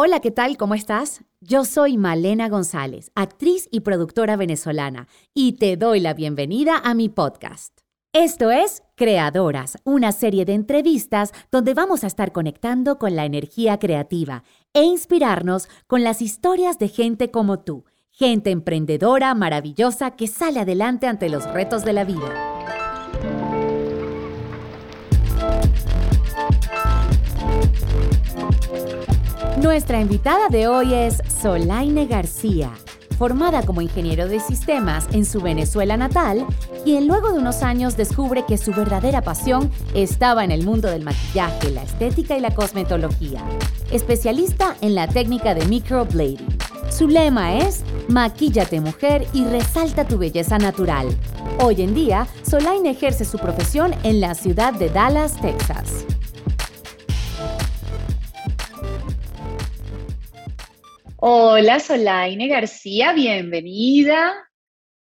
Hola, 0.00 0.20
¿qué 0.20 0.30
tal? 0.30 0.56
¿Cómo 0.56 0.76
estás? 0.76 1.24
Yo 1.40 1.64
soy 1.64 1.98
Malena 1.98 2.48
González, 2.48 3.10
actriz 3.16 3.68
y 3.72 3.80
productora 3.80 4.36
venezolana, 4.36 5.08
y 5.34 5.54
te 5.54 5.76
doy 5.76 5.98
la 5.98 6.14
bienvenida 6.14 6.80
a 6.84 6.94
mi 6.94 7.08
podcast. 7.08 7.80
Esto 8.12 8.52
es 8.52 8.84
Creadoras, 8.94 9.76
una 9.82 10.12
serie 10.12 10.44
de 10.44 10.54
entrevistas 10.54 11.32
donde 11.50 11.74
vamos 11.74 12.04
a 12.04 12.06
estar 12.06 12.30
conectando 12.30 12.96
con 12.96 13.16
la 13.16 13.24
energía 13.24 13.80
creativa 13.80 14.44
e 14.72 14.84
inspirarnos 14.84 15.68
con 15.88 16.04
las 16.04 16.22
historias 16.22 16.78
de 16.78 16.86
gente 16.86 17.32
como 17.32 17.58
tú, 17.58 17.84
gente 18.12 18.52
emprendedora, 18.52 19.34
maravillosa, 19.34 20.12
que 20.12 20.28
sale 20.28 20.60
adelante 20.60 21.08
ante 21.08 21.28
los 21.28 21.44
retos 21.52 21.84
de 21.84 21.92
la 21.94 22.04
vida. 22.04 22.77
Nuestra 29.62 30.00
invitada 30.00 30.48
de 30.48 30.68
hoy 30.68 30.94
es 30.94 31.20
Solaine 31.42 32.06
García, 32.06 32.70
formada 33.18 33.62
como 33.62 33.80
ingeniero 33.80 34.28
de 34.28 34.38
sistemas 34.38 35.08
en 35.10 35.24
su 35.24 35.40
Venezuela 35.40 35.96
natal, 35.96 36.46
quien 36.84 37.08
luego 37.08 37.32
de 37.32 37.40
unos 37.40 37.64
años 37.64 37.96
descubre 37.96 38.44
que 38.46 38.56
su 38.56 38.70
verdadera 38.70 39.20
pasión 39.22 39.68
estaba 39.94 40.44
en 40.44 40.52
el 40.52 40.64
mundo 40.64 40.88
del 40.88 41.02
maquillaje, 41.02 41.70
la 41.72 41.82
estética 41.82 42.38
y 42.38 42.40
la 42.40 42.54
cosmetología. 42.54 43.42
Especialista 43.90 44.76
en 44.80 44.94
la 44.94 45.08
técnica 45.08 45.56
de 45.56 45.66
microblading. 45.66 46.58
Su 46.88 47.08
lema 47.08 47.56
es 47.56 47.82
Maquíllate 48.08 48.80
mujer 48.80 49.26
y 49.32 49.44
resalta 49.44 50.06
tu 50.06 50.18
belleza 50.18 50.58
natural. 50.58 51.08
Hoy 51.58 51.82
en 51.82 51.94
día, 51.94 52.28
Solaine 52.48 52.90
ejerce 52.90 53.24
su 53.24 53.38
profesión 53.38 53.92
en 54.04 54.20
la 54.20 54.36
ciudad 54.36 54.72
de 54.72 54.88
Dallas, 54.88 55.34
Texas. 55.40 56.04
Hola, 61.20 61.80
Solaine 61.80 62.46
García, 62.46 63.12
bienvenida. 63.12 64.36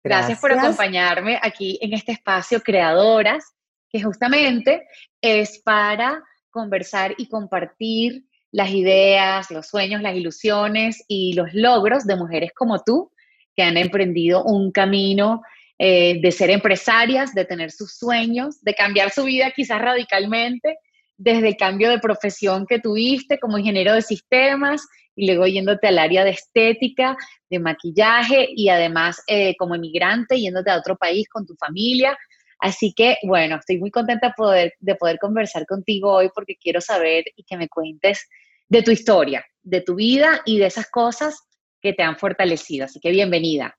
Gracias, 0.04 0.38
por 0.38 0.52
acompañarme 0.52 1.40
aquí 1.42 1.76
en 1.82 1.92
este 1.92 2.12
espacio 2.12 2.60
Creadoras, 2.60 3.44
que 3.90 4.00
justamente 4.00 4.86
es 5.20 5.60
para 5.64 6.22
conversar 6.50 7.16
y 7.18 7.28
compartir 7.28 8.22
las 8.52 8.70
ideas, 8.70 9.50
los 9.50 9.66
sueños, 9.66 10.00
las 10.00 10.14
ilusiones 10.14 11.04
y 11.08 11.32
los 11.32 11.52
logros 11.52 12.06
de 12.06 12.14
mujeres 12.14 12.52
como 12.54 12.78
tú, 12.84 13.10
que 13.56 13.64
han 13.64 13.76
emprendido 13.76 14.44
un 14.44 14.70
camino 14.70 15.42
eh, 15.80 16.20
de 16.22 16.30
ser 16.30 16.50
empresarias, 16.50 17.34
de 17.34 17.44
tener 17.44 17.72
sus 17.72 17.98
sueños, 17.98 18.62
de 18.62 18.74
cambiar 18.74 19.10
su 19.10 19.24
vida 19.24 19.50
quizás 19.50 19.80
radicalmente, 19.80 20.78
desde 21.18 21.48
el 21.48 21.56
cambio 21.56 21.90
de 21.90 21.98
profesión 21.98 22.64
que 22.66 22.78
tuviste 22.78 23.38
como 23.38 23.58
ingeniero 23.58 23.92
de 23.92 24.02
sistemas 24.02 24.86
y 25.16 25.26
luego 25.26 25.46
yéndote 25.46 25.88
al 25.88 25.98
área 25.98 26.24
de 26.24 26.30
estética, 26.30 27.16
de 27.50 27.58
maquillaje 27.58 28.46
y 28.54 28.68
además 28.68 29.20
eh, 29.26 29.56
como 29.58 29.74
emigrante 29.74 30.40
yéndote 30.40 30.70
a 30.70 30.78
otro 30.78 30.96
país 30.96 31.28
con 31.28 31.44
tu 31.44 31.54
familia. 31.56 32.16
Así 32.60 32.92
que, 32.96 33.16
bueno, 33.24 33.56
estoy 33.56 33.78
muy 33.78 33.90
contenta 33.90 34.32
poder, 34.36 34.74
de 34.78 34.94
poder 34.94 35.18
conversar 35.18 35.66
contigo 35.66 36.12
hoy 36.12 36.30
porque 36.34 36.56
quiero 36.56 36.80
saber 36.80 37.24
y 37.36 37.42
que 37.42 37.56
me 37.56 37.68
cuentes 37.68 38.28
de 38.68 38.82
tu 38.82 38.92
historia, 38.92 39.44
de 39.62 39.80
tu 39.80 39.96
vida 39.96 40.40
y 40.44 40.58
de 40.58 40.66
esas 40.66 40.88
cosas 40.88 41.40
que 41.80 41.92
te 41.92 42.02
han 42.04 42.16
fortalecido. 42.16 42.84
Así 42.84 43.00
que 43.00 43.10
bienvenida. 43.10 43.74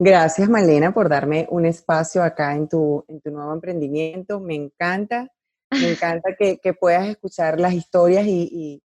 Gracias, 0.00 0.48
Malena, 0.48 0.92
por 0.92 1.08
darme 1.08 1.46
un 1.50 1.66
espacio 1.66 2.22
acá 2.22 2.54
en 2.54 2.68
tu, 2.68 3.04
en 3.08 3.20
tu 3.20 3.30
nuevo 3.30 3.52
emprendimiento. 3.52 4.38
Me 4.38 4.54
encanta, 4.54 5.28
me 5.70 5.90
encanta 5.90 6.34
que, 6.38 6.58
que 6.58 6.72
puedas 6.72 7.06
escuchar 7.08 7.60
las 7.60 7.74
historias 7.74 8.26
y, 8.26 8.82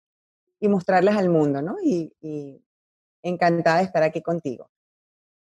y 0.59 0.67
mostrarlas 0.67 1.17
al 1.17 1.29
mundo, 1.29 1.61
¿no? 1.61 1.77
Y, 1.83 2.61
encantada 3.23 3.79
de 3.79 3.83
estar 3.83 4.03
aquí 4.03 4.21
contigo. 4.21 4.69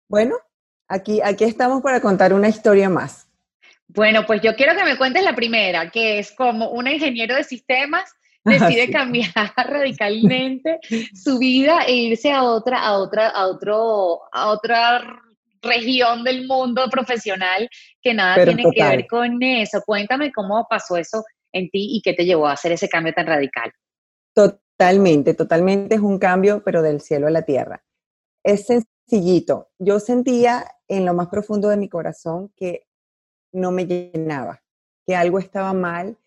Bueno, 0.08 0.36
aquí, 0.88 1.20
aquí 1.22 1.44
estamos 1.44 1.82
para 1.82 2.00
contar 2.00 2.32
una 2.32 2.48
historia 2.48 2.88
más. 2.88 3.28
Bueno, 3.89 4.24
pues 4.27 4.40
yo 4.40 4.55
quiero 4.55 4.74
que 4.74 4.84
me 4.84 4.96
cuentes 4.96 5.23
la 5.23 5.34
primera, 5.34 5.90
que 5.90 6.18
es 6.18 6.33
como 6.33 6.70
un 6.70 6.89
ingeniero 6.89 7.34
de 7.34 7.44
sistemas 7.44 8.11
decide 8.44 8.90
cambiar 8.90 9.30
radicalmente 9.56 10.78
su 11.14 11.39
vida 11.39 11.80
e 11.86 11.94
irse 11.94 12.33
a 12.33 12.44
otra, 12.44 12.78
a 12.80 12.94
otra, 12.94 13.28
a 13.28 13.46
otro, 13.48 14.20
a 14.33 14.48
otra 14.48 15.23
región 15.64 16.23
del 16.23 16.47
mundo 16.47 16.89
profesional 16.91 17.69
que 18.01 18.14
nada 18.14 18.45
tiene 18.45 18.64
que 18.70 18.83
ver 18.83 19.07
con 19.07 19.42
eso. 19.42 19.83
Cuéntame 19.85 20.33
cómo 20.33 20.67
pasó 20.69 20.97
eso 20.97 21.25
en 21.52 21.70
ti 21.70 21.97
y 21.97 22.02
qué 22.02 22.13
te 22.13 22.25
llevó 22.25 22.47
a 22.47 22.52
hacer 22.52 22.73
ese 22.73 22.89
cambio 22.89 23.13
tan 23.13 23.27
radical. 23.27 23.73
Totalmente, 24.35 25.35
totalmente 25.35 25.95
es 25.95 26.01
un 26.01 26.19
cambio, 26.19 26.63
pero 26.64 26.83
del 26.83 27.01
cielo 27.01 27.27
a 27.27 27.30
la 27.30 27.42
tierra. 27.42 27.85
Es 28.42 28.67
sencillito. 28.67 29.70
Yo 29.79 30.01
sentía 30.01 30.67
en 30.89 31.05
lo 31.05 31.14
más 31.14 31.29
profundo 31.29 31.69
de 31.69 31.77
mi 31.77 31.89
corazón 31.89 32.53
que 32.57 32.86
no 33.53 33.70
me 33.70 33.86
llenaba, 33.86 34.63
que 35.07 35.17
algo 35.17 35.39
estaba 35.39 35.73
mal 35.73 36.19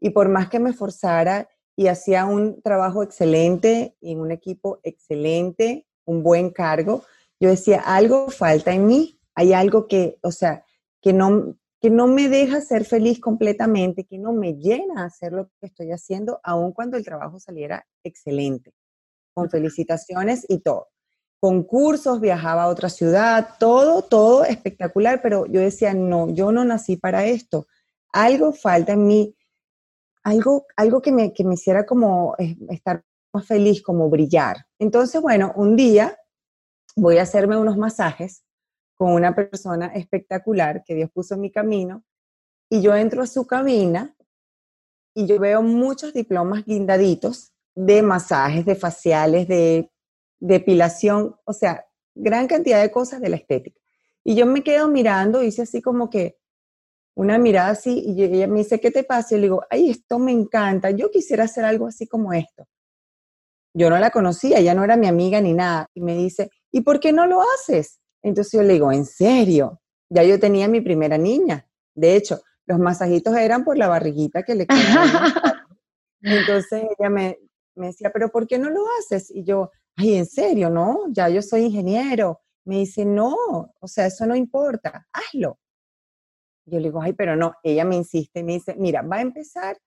y 0.00 0.10
por 0.10 0.28
más 0.28 0.48
que 0.48 0.60
me 0.60 0.70
esforzara 0.70 1.48
y 1.74 1.88
hacía 1.88 2.24
un 2.24 2.62
trabajo 2.62 3.02
excelente 3.02 3.96
y 4.00 4.14
un 4.14 4.30
equipo 4.30 4.80
excelente, 4.82 5.86
un 6.04 6.22
buen 6.22 6.50
cargo, 6.50 7.04
yo 7.40 7.50
decía, 7.50 7.80
algo 7.80 8.30
falta 8.30 8.72
en 8.72 8.86
mí, 8.86 9.20
hay 9.34 9.52
algo 9.52 9.86
que, 9.86 10.18
o 10.22 10.32
sea, 10.32 10.64
que 11.00 11.12
no, 11.12 11.56
que 11.80 11.90
no 11.90 12.06
me 12.06 12.28
deja 12.28 12.60
ser 12.60 12.84
feliz 12.84 13.20
completamente, 13.20 14.04
que 14.04 14.18
no 14.18 14.32
me 14.32 14.54
llena 14.54 15.04
hacer 15.04 15.32
lo 15.32 15.48
que 15.60 15.66
estoy 15.66 15.92
haciendo, 15.92 16.40
aun 16.42 16.72
cuando 16.72 16.96
el 16.96 17.04
trabajo 17.04 17.38
saliera 17.38 17.86
excelente, 18.02 18.72
con 19.34 19.50
felicitaciones 19.50 20.46
y 20.48 20.58
todo. 20.60 20.88
Concursos, 21.38 22.20
viajaba 22.20 22.64
a 22.64 22.68
otra 22.68 22.88
ciudad, 22.88 23.50
todo, 23.60 24.02
todo 24.02 24.44
espectacular, 24.44 25.20
pero 25.22 25.44
yo 25.46 25.60
decía, 25.60 25.92
no, 25.92 26.30
yo 26.30 26.50
no 26.50 26.64
nací 26.64 26.96
para 26.96 27.26
esto. 27.26 27.66
Algo 28.10 28.54
falta 28.54 28.94
en 28.94 29.06
mí, 29.06 29.36
algo, 30.22 30.66
algo 30.76 31.02
que, 31.02 31.12
me, 31.12 31.34
que 31.34 31.44
me 31.44 31.54
hiciera 31.54 31.84
como 31.84 32.34
eh, 32.38 32.56
estar 32.70 33.04
más 33.34 33.46
feliz, 33.46 33.82
como 33.82 34.08
brillar. 34.08 34.56
Entonces, 34.78 35.20
bueno, 35.20 35.52
un 35.56 35.76
día 35.76 36.16
voy 36.96 37.18
a 37.18 37.22
hacerme 37.22 37.56
unos 37.56 37.76
masajes 37.76 38.42
con 38.96 39.12
una 39.12 39.34
persona 39.34 39.88
espectacular 39.88 40.82
que 40.84 40.94
Dios 40.94 41.10
puso 41.12 41.34
en 41.34 41.42
mi 41.42 41.52
camino 41.52 42.02
y 42.70 42.80
yo 42.80 42.96
entro 42.96 43.22
a 43.22 43.26
su 43.26 43.46
cabina 43.46 44.16
y 45.14 45.26
yo 45.26 45.38
veo 45.38 45.62
muchos 45.62 46.12
diplomas 46.12 46.64
guindaditos 46.64 47.52
de 47.74 48.02
masajes, 48.02 48.64
de 48.64 48.74
faciales, 48.74 49.46
de 49.46 49.90
depilación, 50.40 51.36
o 51.44 51.52
sea, 51.52 51.86
gran 52.14 52.46
cantidad 52.46 52.80
de 52.80 52.90
cosas 52.90 53.20
de 53.20 53.28
la 53.28 53.36
estética. 53.36 53.78
Y 54.24 54.34
yo 54.34 54.46
me 54.46 54.62
quedo 54.62 54.88
mirando, 54.88 55.42
hice 55.42 55.62
así 55.62 55.80
como 55.80 56.10
que 56.10 56.38
una 57.14 57.38
mirada 57.38 57.70
así, 57.70 58.02
y 58.06 58.22
ella 58.22 58.46
me 58.46 58.58
dice, 58.58 58.80
¿qué 58.80 58.90
te 58.90 59.04
pasa? 59.04 59.34
Y 59.34 59.38
le 59.38 59.44
digo, 59.44 59.62
ay, 59.70 59.90
esto 59.90 60.18
me 60.18 60.32
encanta, 60.32 60.90
yo 60.90 61.10
quisiera 61.10 61.44
hacer 61.44 61.64
algo 61.64 61.86
así 61.86 62.06
como 62.06 62.32
esto. 62.32 62.66
Yo 63.74 63.90
no 63.90 63.98
la 63.98 64.10
conocía, 64.10 64.58
ella 64.58 64.74
no 64.74 64.84
era 64.84 64.96
mi 64.96 65.06
amiga 65.06 65.40
ni 65.40 65.52
nada. 65.52 65.90
Y 65.94 66.00
me 66.00 66.16
dice, 66.16 66.50
¿y 66.76 66.82
por 66.82 67.00
qué 67.00 67.10
no 67.10 67.26
lo 67.26 67.40
haces? 67.40 68.00
Entonces 68.22 68.52
yo 68.52 68.62
le 68.62 68.74
digo, 68.74 68.92
¿en 68.92 69.06
serio? 69.06 69.80
Ya 70.10 70.24
yo 70.24 70.38
tenía 70.38 70.68
mi 70.68 70.82
primera 70.82 71.16
niña. 71.16 71.66
De 71.94 72.14
hecho, 72.16 72.42
los 72.66 72.78
masajitos 72.78 73.34
eran 73.34 73.64
por 73.64 73.78
la 73.78 73.88
barriguita 73.88 74.42
que 74.42 74.54
le 74.54 74.66
quedaba. 74.66 75.32
Entonces 76.20 76.84
ella 76.98 77.08
me, 77.08 77.38
me 77.76 77.86
decía, 77.86 78.10
¿pero 78.12 78.30
por 78.30 78.46
qué 78.46 78.58
no 78.58 78.68
lo 78.68 78.84
haces? 78.98 79.30
Y 79.30 79.42
yo, 79.42 79.70
ay, 79.96 80.16
¿en 80.16 80.26
serio? 80.26 80.68
No, 80.68 81.04
ya 81.08 81.30
yo 81.30 81.40
soy 81.40 81.62
ingeniero. 81.62 82.42
Me 82.66 82.80
dice, 82.80 83.06
no, 83.06 83.34
o 83.80 83.88
sea, 83.88 84.04
eso 84.04 84.26
no 84.26 84.36
importa, 84.36 85.08
hazlo. 85.14 85.58
Yo 86.66 86.78
le 86.78 86.88
digo, 86.88 87.00
ay, 87.00 87.14
pero 87.14 87.36
no, 87.36 87.54
ella 87.62 87.86
me 87.86 87.96
insiste, 87.96 88.42
me 88.42 88.52
dice, 88.52 88.74
mira, 88.76 89.00
va 89.00 89.16
a 89.16 89.22
empezar 89.22 89.78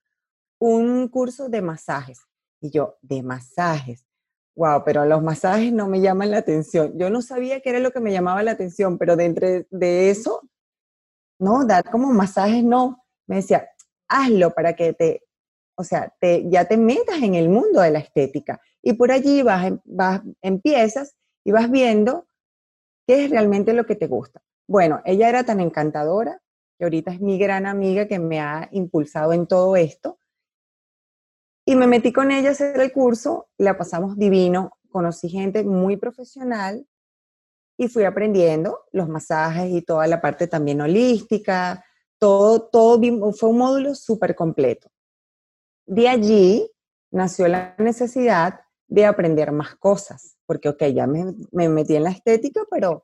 un 0.58 1.08
curso 1.10 1.50
de 1.50 1.62
masajes. 1.62 2.22
Y 2.60 2.72
yo, 2.72 2.98
de 3.04 3.22
masajes. 3.22 4.09
Wow, 4.60 4.84
pero 4.84 5.06
los 5.06 5.24
masajes 5.24 5.72
no 5.72 5.88
me 5.88 6.02
llaman 6.02 6.32
la 6.32 6.40
atención. 6.40 6.92
Yo 6.98 7.10
no 7.10 7.22
sabía 7.22 7.62
qué 7.62 7.70
era 7.70 7.80
lo 7.80 7.92
que 7.92 8.02
me 8.02 8.12
llamaba 8.12 8.44
la 8.44 8.52
atención, 8.52 8.98
pero 8.98 9.16
de 9.16 9.66
de 9.70 10.10
eso, 10.10 10.42
no, 11.40 11.66
dar 11.66 11.90
como 11.90 12.12
masajes 12.12 12.62
no. 12.62 13.06
Me 13.26 13.38
decía, 13.38 13.70
hazlo 14.10 14.52
para 14.54 14.74
que 14.76 14.92
te, 14.92 15.24
o 15.76 15.86
sea, 15.86 16.14
te, 16.20 16.50
ya 16.50 16.66
te 16.66 16.76
metas 16.76 17.22
en 17.22 17.36
el 17.36 17.48
mundo 17.48 17.80
de 17.80 17.92
la 17.92 18.00
estética. 18.00 18.60
Y 18.82 18.94
por 18.94 19.14
allí 19.14 19.44
vas, 19.44 19.66
em, 19.66 19.80
vas, 19.86 20.22
empiezas 20.42 21.16
y 21.46 21.54
vas 21.54 21.72
viendo 21.72 22.28
qué 23.08 23.24
es 23.24 23.32
realmente 23.32 23.72
lo 23.72 23.86
que 23.86 23.96
te 23.96 24.08
gusta. 24.08 24.42
Bueno, 24.68 25.02
ella 25.06 25.30
era 25.30 25.46
tan 25.46 25.62
encantadora 25.62 26.42
que 26.78 26.84
ahorita 26.84 27.14
es 27.14 27.22
mi 27.22 27.40
gran 27.40 27.66
amiga 27.66 28.08
que 28.10 28.20
me 28.20 28.42
ha 28.42 28.68
impulsado 28.74 29.32
en 29.32 29.48
todo 29.48 29.78
esto. 29.78 30.20
Y 31.70 31.76
me 31.76 31.86
metí 31.86 32.12
con 32.12 32.32
ella 32.32 32.50
a 32.50 32.52
hacer 32.54 32.80
el 32.80 32.92
curso, 32.92 33.48
la 33.60 33.78
pasamos 33.78 34.18
divino, 34.18 34.80
conocí 34.90 35.30
gente 35.30 35.64
muy 35.64 35.98
profesional 35.98 36.84
y 37.78 37.88
fui 37.90 38.06
aprendiendo 38.06 38.80
los 38.92 39.08
masajes 39.08 39.70
y 39.70 39.84
toda 39.84 40.08
la 40.08 40.20
parte 40.20 40.48
también 40.48 40.82
holística, 40.82 41.86
todo, 42.18 42.64
todo 42.64 43.00
fue 43.34 43.50
un 43.50 43.60
módulo 43.60 43.94
súper 43.94 44.34
completo. 44.34 44.90
De 45.86 46.10
allí 46.10 46.68
nació 47.12 47.48
la 47.48 47.76
necesidad 47.78 48.62
de 48.88 49.06
aprender 49.06 49.52
más 49.52 49.76
cosas, 49.76 50.38
porque, 50.48 50.70
ok, 50.70 50.86
ya 50.86 51.06
me, 51.06 51.36
metí 51.52 51.96
en 51.96 52.06
la 52.06 52.10
estética, 52.10 52.62
pero 52.72 53.04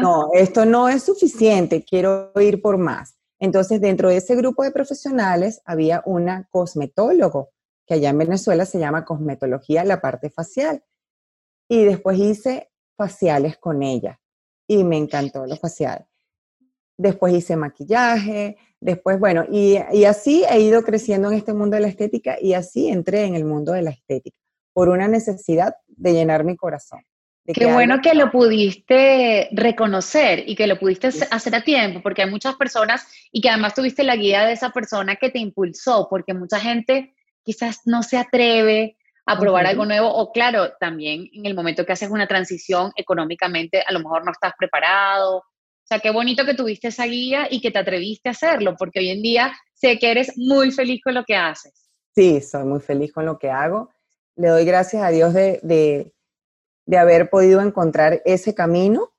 no, 0.00 0.30
esto 0.32 0.64
no 0.64 0.88
es 0.88 1.02
suficiente, 1.02 1.84
quiero 1.84 2.32
ir 2.40 2.62
por 2.62 2.78
más. 2.78 3.18
Entonces, 3.38 3.82
dentro 3.82 4.08
de 4.08 4.16
ese 4.16 4.34
grupo 4.34 4.62
de 4.62 4.70
profesionales 4.70 5.60
había 5.66 6.02
una 6.06 6.48
cosmetólogo, 6.50 7.50
que 7.88 7.94
allá 7.94 8.10
en 8.10 8.18
Venezuela 8.18 8.66
se 8.66 8.78
llama 8.78 9.06
cosmetología, 9.06 9.82
la 9.82 10.02
parte 10.02 10.28
facial. 10.28 10.84
Y 11.68 11.84
después 11.84 12.18
hice 12.18 12.70
faciales 12.96 13.56
con 13.56 13.82
ella 13.82 14.20
y 14.66 14.84
me 14.84 14.98
encantó 14.98 15.46
lo 15.46 15.56
facial. 15.56 16.06
Después 16.98 17.32
hice 17.32 17.56
maquillaje, 17.56 18.58
después, 18.78 19.18
bueno, 19.18 19.44
y, 19.50 19.78
y 19.92 20.04
así 20.04 20.44
he 20.50 20.60
ido 20.60 20.82
creciendo 20.82 21.30
en 21.30 21.38
este 21.38 21.54
mundo 21.54 21.76
de 21.76 21.82
la 21.82 21.88
estética 21.88 22.36
y 22.40 22.52
así 22.52 22.88
entré 22.88 23.24
en 23.24 23.34
el 23.34 23.44
mundo 23.44 23.72
de 23.72 23.82
la 23.82 23.90
estética 23.90 24.36
por 24.74 24.90
una 24.90 25.08
necesidad 25.08 25.74
de 25.86 26.12
llenar 26.12 26.44
mi 26.44 26.56
corazón. 26.56 27.00
Qué 27.46 27.72
bueno 27.72 28.02
que 28.02 28.14
lo 28.14 28.30
pudiste 28.30 29.48
reconocer 29.52 30.44
y 30.46 30.54
que 30.54 30.66
lo 30.66 30.78
pudiste 30.78 31.08
hacer 31.30 31.54
a 31.54 31.64
tiempo, 31.64 32.02
porque 32.02 32.22
hay 32.22 32.30
muchas 32.30 32.56
personas 32.56 33.06
y 33.32 33.40
que 33.40 33.48
además 33.48 33.74
tuviste 33.74 34.04
la 34.04 34.16
guía 34.16 34.44
de 34.44 34.52
esa 34.52 34.70
persona 34.70 35.16
que 35.16 35.30
te 35.30 35.38
impulsó, 35.38 36.08
porque 36.10 36.34
mucha 36.34 36.60
gente 36.60 37.14
quizás 37.48 37.80
no 37.86 38.02
se 38.02 38.18
atreve 38.18 38.98
a 39.24 39.38
probar 39.38 39.66
algo 39.66 39.86
nuevo 39.86 40.08
o 40.12 40.32
claro, 40.32 40.72
también 40.80 41.28
en 41.32 41.46
el 41.46 41.54
momento 41.54 41.86
que 41.86 41.92
haces 41.92 42.10
una 42.10 42.26
transición 42.26 42.92
económicamente, 42.96 43.82
a 43.86 43.92
lo 43.92 44.00
mejor 44.00 44.24
no 44.24 44.32
estás 44.32 44.52
preparado. 44.58 45.38
O 45.38 45.86
sea, 45.88 46.00
qué 46.00 46.10
bonito 46.10 46.44
que 46.44 46.54
tuviste 46.54 46.88
esa 46.88 47.06
guía 47.06 47.46
y 47.50 47.60
que 47.60 47.70
te 47.70 47.78
atreviste 47.78 48.28
a 48.28 48.32
hacerlo, 48.32 48.74
porque 48.78 48.98
hoy 48.98 49.10
en 49.10 49.22
día 49.22 49.54
sé 49.72 49.98
que 49.98 50.10
eres 50.10 50.32
muy 50.36 50.70
feliz 50.70 51.00
con 51.02 51.14
lo 51.14 51.24
que 51.24 51.36
haces. 51.36 51.88
Sí, 52.14 52.40
soy 52.40 52.64
muy 52.64 52.80
feliz 52.80 53.12
con 53.12 53.24
lo 53.24 53.38
que 53.38 53.50
hago. 53.50 53.90
Le 54.36 54.48
doy 54.48 54.64
gracias 54.64 55.02
a 55.02 55.08
Dios 55.08 55.32
de 55.32 56.12
de 56.88 56.96
haber 56.96 57.28
podido 57.28 57.60
encontrar 57.60 58.22
ese 58.24 58.54
camino. 58.54 59.12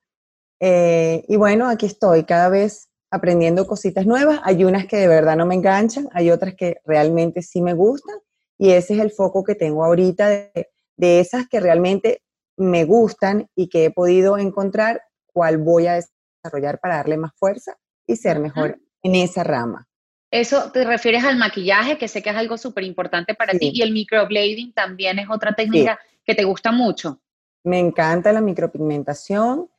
Eh, 0.60 1.24
y 1.28 1.36
bueno, 1.36 1.70
aquí 1.70 1.86
estoy 1.86 2.24
cada 2.24 2.50
vez 2.50 2.89
aprendiendo 3.12 3.66
cositas 3.68 4.06
nuevas. 4.06 4.40
Hay 4.44 4.64
unas 4.64 4.86
que 4.86 4.98
de 4.98 5.08
verdad 5.08 5.36
no 5.36 5.46
me 5.46 5.56
enganchan, 5.56 6.08
hay 6.14 6.32
otras 6.32 6.56
que 6.56 6.78
realmente 6.86 7.42
sí 7.42 7.62
me 7.62 7.74
gustan. 7.74 8.16
Y 8.58 8.72
ese 8.72 8.96
es 8.96 9.00
el 9.00 9.12
foco 9.12 9.44
que 9.44 9.56
tengo 9.56 9.84
ahorita 9.84 10.30
de, 10.30 10.70
esas 10.98 11.48
que 11.48 11.60
realmente 11.60 12.22
me 12.58 12.84
gustan 12.84 13.48
y 13.56 13.70
que 13.70 13.86
he 13.86 13.92
podido 13.92 14.38
encontrar 14.38 15.02
cuál 15.32 15.58
voy 15.58 15.88
a 15.88 15.94
desarrollar 15.94 16.80
para 16.80 16.98
darle 16.98 17.18
más 17.18 17.32
fuerza 17.36 17.78
y 18.06 18.18
ser 18.18 18.40
mejor 18.40 18.80
en 19.02 19.16
esa 19.16 19.44
rama. 19.44 19.88
Eso 20.32 20.72
te 20.72 20.84
refieres 20.84 21.24
al 21.24 21.38
maquillaje, 21.38 21.98
que 21.98 22.08
sé 22.08 22.22
que 22.22 22.30
es 22.30 22.36
algo 22.36 22.58
súper 22.58 22.84
importante 22.84 23.34
para 23.34 23.54
ti, 23.54 23.72
y 23.74 23.82
el 23.82 23.94
microblading 23.94 24.74
también 24.74 25.20
es 25.20 25.30
otra 25.30 25.54
técnica 25.54 25.98
que 26.26 26.36
te 26.36 26.44
gusta 26.44 26.72
mucho. 26.72 27.20
Me 27.64 27.80
encanta 27.80 28.32
la 28.32 28.42
micropigmentación. 28.42 29.70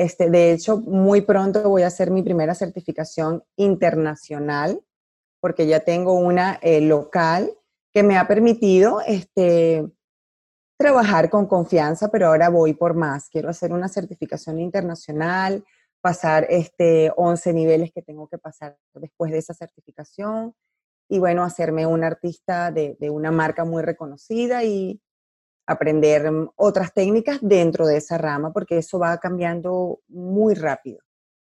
Este, 0.00 0.30
de 0.30 0.52
hecho, 0.52 0.78
muy 0.78 1.20
pronto 1.20 1.68
voy 1.68 1.82
a 1.82 1.88
hacer 1.88 2.10
mi 2.10 2.22
primera 2.22 2.54
certificación 2.54 3.44
internacional, 3.56 4.82
porque 5.40 5.66
ya 5.66 5.80
tengo 5.80 6.14
una 6.14 6.58
eh, 6.62 6.80
local 6.80 7.50
que 7.92 8.02
me 8.02 8.16
ha 8.16 8.26
permitido 8.26 9.02
este, 9.06 9.86
trabajar 10.78 11.28
con 11.28 11.46
confianza, 11.46 12.10
pero 12.10 12.28
ahora 12.28 12.48
voy 12.48 12.72
por 12.72 12.94
más. 12.94 13.28
Quiero 13.28 13.50
hacer 13.50 13.74
una 13.74 13.88
certificación 13.88 14.58
internacional, 14.58 15.64
pasar 16.00 16.46
este 16.48 17.12
11 17.14 17.52
niveles 17.52 17.92
que 17.92 18.00
tengo 18.00 18.26
que 18.26 18.38
pasar 18.38 18.78
después 18.94 19.30
de 19.32 19.36
esa 19.36 19.52
certificación 19.52 20.54
y 21.10 21.18
bueno, 21.18 21.44
hacerme 21.44 21.84
un 21.84 22.04
artista 22.04 22.70
de, 22.70 22.96
de 22.98 23.10
una 23.10 23.30
marca 23.30 23.66
muy 23.66 23.82
reconocida 23.82 24.64
y, 24.64 25.02
aprender 25.70 26.30
mm, 26.30 26.50
otras 26.56 26.92
técnicas 26.92 27.38
dentro 27.40 27.86
de 27.86 27.96
esa 27.96 28.18
rama, 28.18 28.52
porque 28.52 28.78
eso 28.78 28.98
va 28.98 29.18
cambiando 29.18 30.00
muy 30.08 30.54
rápido. 30.54 30.98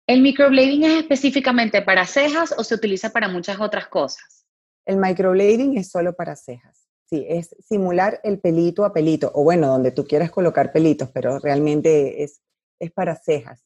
¿El 0.07 0.23
microblading 0.23 0.85
es 0.85 0.99
específicamente 1.01 1.83
para 1.83 2.07
cejas 2.07 2.55
o 2.57 2.65
se 2.65 2.75
utiliza 2.75 3.11
para 3.11 3.29
muchas 3.29 3.61
otras 3.61 3.89
cosas? 3.89 4.47
El 4.87 4.97
microblading 4.97 5.77
es 5.77 5.91
solo 5.91 6.15
para 6.15 6.35
cejas. 6.35 6.89
Sí, 7.11 7.25
es 7.29 7.55
simular 7.61 8.21
el 8.25 8.41
pelito 8.41 8.85
a 8.85 8.93
pelito, 8.93 9.31
o 9.35 9.45
bueno, 9.45 9.69
donde 9.69 9.93
tú 9.93 10.07
quieras 10.07 10.31
colocar 10.31 10.73
pelitos, 10.73 11.11
pero 11.13 11.39
realmente 11.39 12.23
es, 12.23 12.41
es 12.79 12.91
para 12.91 13.17
cejas. 13.17 13.65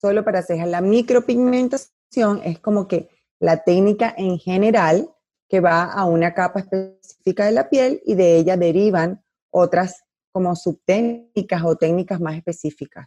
Solo 0.00 0.24
para 0.24 0.42
cejas. 0.42 0.68
La 0.68 0.80
micropigmentación 0.80 2.42
es 2.44 2.58
como 2.58 2.86
que 2.86 3.08
la 3.40 3.64
técnica 3.64 4.14
en 4.16 4.38
general 4.38 5.10
que 5.48 5.60
va 5.60 5.84
a 5.84 6.04
una 6.04 6.34
capa 6.34 6.60
específica 6.60 7.46
de 7.46 7.52
la 7.52 7.68
piel 7.68 8.02
y 8.04 8.14
de 8.14 8.36
ella 8.36 8.56
derivan 8.56 9.23
otras 9.54 10.04
como 10.32 10.56
subtécnicas 10.56 11.62
o 11.64 11.76
técnicas 11.76 12.20
más 12.20 12.36
específicas. 12.36 13.06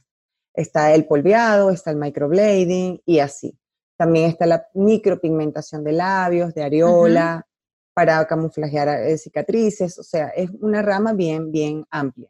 Está 0.53 0.93
el 0.95 1.05
polveado, 1.05 1.69
está 1.69 1.91
el 1.91 1.97
microblading 1.97 3.01
y 3.05 3.19
así. 3.19 3.59
También 3.97 4.29
está 4.29 4.45
la 4.45 4.65
micropigmentación 4.73 5.83
de 5.83 5.91
labios, 5.91 6.53
de 6.53 6.63
areola, 6.63 7.45
para 7.93 8.25
camuflajear 8.25 8.87
eh, 8.87 9.17
cicatrices. 9.17 9.99
O 9.99 10.03
sea, 10.03 10.29
es 10.29 10.49
una 10.61 10.81
rama 10.81 11.13
bien, 11.13 11.51
bien 11.51 11.85
amplia. 11.89 12.29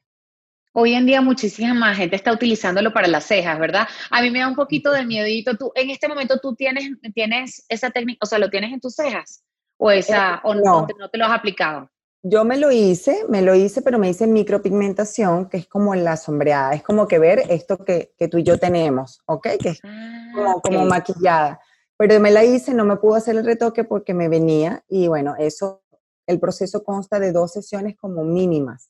Hoy 0.74 0.94
en 0.94 1.06
día 1.06 1.22
muchísima 1.22 1.74
más 1.74 1.98
gente 1.98 2.16
está 2.16 2.32
utilizándolo 2.32 2.92
para 2.92 3.08
las 3.08 3.26
cejas, 3.26 3.60
¿verdad? 3.60 3.88
A 4.10 4.22
mí 4.22 4.32
me 4.32 4.40
da 4.40 4.48
un 4.48 4.56
poquito 4.56 4.92
de 4.92 5.06
miedito. 5.06 5.56
Tú, 5.58 5.72
en 5.76 5.92
este 5.92 6.08
momento 6.08 6.40
tú 6.40 6.56
tienes, 6.56 6.90
tienes 7.14 7.66
esa 7.70 7.92
técnica, 7.92 8.20
o 8.22 8.26
sea, 8.26 8.40
¿lo 8.40 8.50
tienes 8.50 8.74
en 8.74 8.80
tus 8.80 8.96
cejas? 8.96 9.44
¿O, 9.78 9.92
esa, 9.92 10.36
eh, 10.36 10.40
o 10.44 10.56
no, 10.56 10.88
no 10.98 11.10
te 11.10 11.18
lo 11.18 11.26
has 11.26 11.32
aplicado? 11.32 11.90
Yo 12.24 12.44
me 12.44 12.58
lo 12.58 12.72
hice, 12.72 13.26
me 13.30 13.42
lo 13.42 13.54
hice, 13.56 13.82
pero 13.82 14.00
me 14.00 14.10
hice 14.10 14.28
micropigmentación, 14.28 15.50
que 15.50 15.58
es 15.58 15.68
como 15.68 15.94
la 15.96 16.18
sombreada, 16.18 16.74
es 16.74 16.84
como 16.84 17.08
que 17.08 17.20
ver 17.20 17.44
esto 17.50 17.78
que, 17.86 18.12
tú 18.30 18.40
y 18.40 18.44
yo 18.44 18.58
tenemos, 18.58 19.22
¿ok? 19.26 19.48
Que 19.62 19.70
es 19.70 19.80
ah, 19.84 20.56
como, 20.64 20.86
maquillada. 20.86 21.62
Pero 21.96 22.20
me 22.20 22.32
la 22.32 22.44
hice, 22.44 22.74
no 22.74 22.86
me 22.86 22.98
pudo 22.98 23.16
hacer 23.16 23.36
el 23.36 23.46
retoque 23.46 23.84
porque 23.84 24.14
me 24.14 24.30
venía 24.30 24.84
y 24.88 25.08
bueno, 25.08 25.36
eso, 25.38 25.84
el 26.26 26.40
proceso 26.40 26.84
consta 26.84 27.20
de 27.20 27.32
dos 27.32 27.54
sesiones 27.54 27.96
como 27.96 28.24
mínimas, 28.24 28.90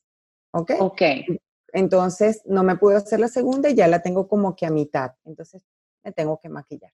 ¿ok? 0.52 0.72
Ok. 0.80 1.02
Entonces, 1.72 2.42
no 2.46 2.64
me 2.64 2.76
pude 2.76 2.96
hacer 2.96 3.20
la 3.20 3.28
segunda 3.28 3.68
y 3.68 3.74
ya 3.74 3.88
la 3.88 4.02
tengo 4.02 4.26
como 4.26 4.56
que 4.56 4.64
a 4.64 4.70
mitad, 4.70 5.12
entonces 5.24 5.62
me 6.02 6.12
tengo 6.12 6.40
que 6.40 6.48
maquillar. 6.48 6.92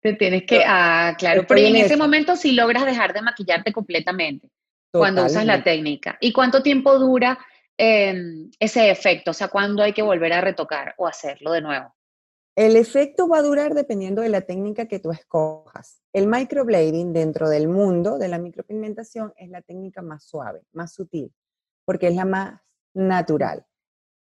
Te 0.00 0.14
tienes 0.14 0.44
que, 0.44 0.62
ah, 0.66 1.14
claro, 1.18 1.44
pero 1.48 1.60
en 1.60 1.76
ese 1.76 1.96
momento 1.96 2.36
sí 2.36 2.52
logras 2.52 2.84
dejar 2.86 3.12
de 3.12 3.22
maquillarte 3.22 3.72
completamente 3.72 4.50
cuando 4.98 5.24
usas 5.24 5.44
la 5.44 5.62
técnica. 5.62 6.16
¿Y 6.20 6.32
cuánto 6.32 6.62
tiempo 6.62 6.98
dura 6.98 7.38
em, 7.76 8.50
ese 8.58 8.90
efecto? 8.90 9.32
O 9.32 9.34
sea, 9.34 9.48
¿cuándo 9.48 9.82
hay 9.82 9.92
que 9.92 10.02
volver 10.02 10.32
a 10.32 10.40
retocar 10.40 10.94
o 10.98 11.06
hacerlo 11.06 11.52
de 11.52 11.60
nuevo? 11.60 11.94
El 12.56 12.76
efecto 12.76 13.28
va 13.28 13.38
a 13.38 13.42
durar 13.42 13.74
dependiendo 13.74 14.22
de 14.22 14.28
la 14.28 14.42
técnica 14.42 14.86
que 14.86 15.00
tú 15.00 15.10
escojas. 15.10 16.00
El 16.12 16.28
microblading 16.28 17.12
dentro 17.12 17.48
del 17.48 17.66
mundo 17.66 18.16
de 18.16 18.28
la 18.28 18.38
micropigmentación 18.38 19.32
es 19.36 19.50
la 19.50 19.60
técnica 19.60 20.02
más 20.02 20.24
suave, 20.24 20.62
más 20.72 20.94
sutil, 20.94 21.34
porque 21.84 22.06
es 22.06 22.14
la 22.14 22.24
más 22.24 22.60
natural, 22.94 23.66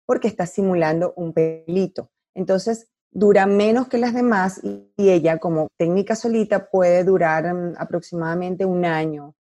porque 0.07 0.29
está 0.29 0.47
simulando 0.47 1.13
un 1.17 1.35
pelito. 1.35 2.11
Entonces, 2.35 2.89
dura 3.11 3.45
menos 3.45 3.89
que 3.89 3.99
las 3.99 4.15
demás 4.15 4.61
y, 4.65 4.91
ella 4.97 5.39
como 5.39 5.69
técnica 5.77 6.17
solita 6.17 6.71
puede 6.71 7.05
durar 7.05 7.53
mm, 7.53 7.75
aproximadamente 7.77 8.65
un 8.65 8.87
año, 8.87 9.35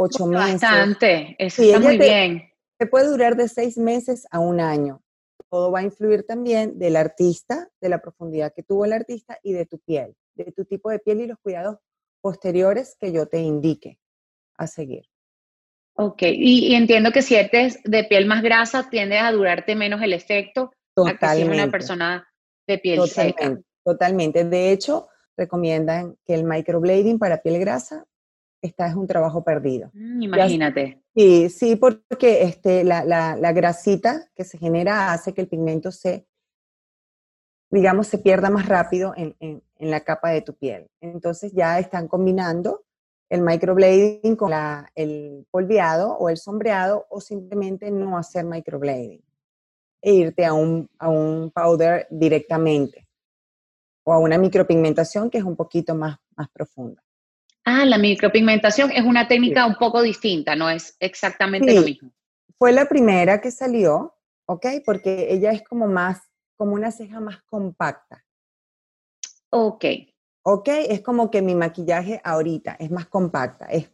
ocho 0.00 0.26
meses. 0.26 0.60
Bastante, 0.60 1.36
eso 1.38 1.62
está 1.62 1.78
muy 1.78 1.98
bien. 1.98 2.50
Te 2.78 2.86
puede 2.86 3.08
durar 3.08 3.36
de 3.36 3.48
seis 3.48 3.76
meses 3.76 4.26
a 4.30 4.38
un 4.38 4.60
año. 4.60 5.02
Todo 5.50 5.70
va 5.70 5.80
a 5.80 5.82
influir 5.82 6.24
también 6.24 6.78
del 6.78 6.96
artista, 6.96 7.68
de 7.80 7.88
la 7.88 8.00
profundidad 8.00 8.52
que 8.54 8.62
tuvo 8.62 8.84
el 8.84 8.92
artista 8.92 9.38
y 9.42 9.52
de 9.52 9.66
tu 9.66 9.78
piel, 9.80 10.14
de 10.34 10.52
tu 10.52 10.64
tipo 10.64 10.90
de 10.90 10.98
piel 10.98 11.20
y 11.20 11.26
los 11.26 11.38
cuidados 11.38 11.78
posteriores 12.22 12.96
que 12.98 13.12
yo 13.12 13.26
te 13.26 13.40
indique 13.40 13.98
a 14.56 14.66
seguir. 14.66 15.04
Ok, 15.94 16.22
y, 16.22 16.74
entiendo 16.74 17.10
que 17.12 17.20
si 17.20 17.34
eres 17.34 17.78
de 17.84 18.04
piel 18.04 18.26
más 18.26 18.42
grasa, 18.42 18.88
tiende 18.88 19.18
a 19.18 19.32
durarte 19.32 19.74
menos 19.74 20.00
el 20.00 20.14
efecto 20.14 20.72
Totalmente. 20.94 21.26
a 21.26 21.34
que 21.34 21.36
si 21.36 21.48
una 21.48 21.70
persona 21.70 22.28
de 22.66 22.78
piel 22.78 22.98
totalmente, 23.00 23.42
seca. 23.42 23.60
Totalmente. 23.84 24.44
De 24.44 24.72
hecho, 24.72 25.08
recomiendan 25.36 26.16
que 26.24 26.34
el 26.34 26.44
microblading 26.44 27.18
para 27.18 27.42
piel 27.42 27.58
grasa 27.58 28.06
esta 28.62 28.86
es 28.86 28.94
un 28.94 29.06
trabajo 29.06 29.42
perdido. 29.42 29.90
Mm, 29.94 30.22
imagínate. 30.22 31.02
Sí, 31.14 31.48
sí, 31.48 31.76
porque 31.76 32.42
este, 32.42 32.84
la, 32.84 33.04
la, 33.04 33.52
grasita 33.52 34.30
que 34.34 34.44
se 34.44 34.58
genera 34.58 35.12
hace 35.12 35.32
que 35.32 35.40
el 35.40 35.48
pigmento 35.48 35.90
se, 35.90 36.26
digamos, 37.70 38.06
se 38.06 38.18
pierda 38.18 38.50
más 38.50 38.66
rápido 38.66 39.12
en, 39.16 39.34
en, 39.40 39.62
la 39.78 40.00
capa 40.00 40.30
de 40.30 40.42
tu 40.42 40.54
piel. 40.54 40.88
Entonces 41.00 41.52
ya 41.52 41.78
están 41.78 42.06
combinando 42.06 42.84
el 43.28 43.42
microblading 43.42 44.36
con 44.36 44.50
la, 44.50 44.90
el 44.94 45.46
polveado 45.50 46.12
o 46.12 46.28
el 46.28 46.36
sombreado 46.36 47.06
o 47.10 47.20
simplemente 47.20 47.90
no 47.90 48.18
hacer 48.18 48.44
microblading 48.44 49.22
e 50.02 50.12
irte 50.12 50.44
a 50.44 50.52
un, 50.52 50.88
a 50.98 51.08
un 51.08 51.50
powder 51.50 52.06
directamente 52.10 53.08
o 54.04 54.12
a 54.12 54.18
una 54.18 54.38
micropigmentación 54.38 55.30
que 55.30 55.38
es 55.38 55.44
un 55.44 55.56
poquito 55.56 55.94
más, 55.94 56.18
más 56.36 56.48
profunda. 56.50 57.02
Ah, 57.64 57.84
la 57.84 57.98
micropigmentación 57.98 58.90
es 58.90 59.04
una 59.04 59.28
técnica 59.28 59.66
un 59.66 59.76
poco 59.76 60.02
distinta, 60.02 60.56
no 60.56 60.70
es 60.70 60.96
exactamente 60.98 61.74
lo 61.74 61.82
mismo. 61.82 62.12
Fue 62.58 62.72
la 62.72 62.86
primera 62.88 63.40
que 63.40 63.50
salió, 63.50 64.14
¿ok? 64.46 64.66
Porque 64.84 65.28
ella 65.30 65.52
es 65.52 65.62
como 65.62 65.86
más, 65.86 66.20
como 66.56 66.74
una 66.74 66.90
ceja 66.90 67.20
más 67.20 67.42
compacta. 67.42 68.24
Ok. 69.50 69.84
Ok, 70.42 70.68
es 70.68 71.02
como 71.02 71.30
que 71.30 71.42
mi 71.42 71.54
maquillaje 71.54 72.20
ahorita 72.24 72.76
es 72.78 72.90
más 72.90 73.06
compacta, 73.06 73.66
es 73.66 73.90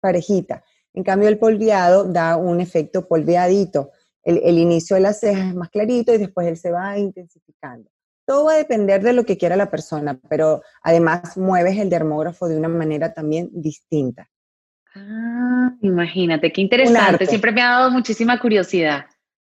parejita. 0.00 0.64
En 0.94 1.02
cambio, 1.02 1.28
el 1.28 1.38
polveado 1.38 2.04
da 2.04 2.36
un 2.36 2.60
efecto 2.60 3.06
polveadito. 3.06 3.90
El, 4.22 4.40
el 4.44 4.58
inicio 4.58 4.94
de 4.94 5.02
las 5.02 5.20
cejas 5.20 5.48
es 5.48 5.54
más 5.54 5.70
clarito 5.70 6.14
y 6.14 6.18
después 6.18 6.46
él 6.46 6.56
se 6.56 6.70
va 6.70 6.98
intensificando. 6.98 7.90
Todo 8.30 8.44
va 8.44 8.52
a 8.52 8.58
depender 8.58 9.02
de 9.02 9.12
lo 9.12 9.24
que 9.24 9.36
quiera 9.36 9.56
la 9.56 9.72
persona, 9.72 10.16
pero 10.28 10.62
además 10.84 11.36
mueves 11.36 11.76
el 11.78 11.90
dermógrafo 11.90 12.46
de 12.46 12.56
una 12.56 12.68
manera 12.68 13.12
también 13.12 13.50
distinta. 13.52 14.30
Ah, 14.94 15.74
imagínate, 15.80 16.52
qué 16.52 16.60
interesante. 16.60 17.26
Siempre 17.26 17.50
me 17.50 17.60
ha 17.60 17.70
dado 17.70 17.90
muchísima 17.90 18.38
curiosidad. 18.38 19.06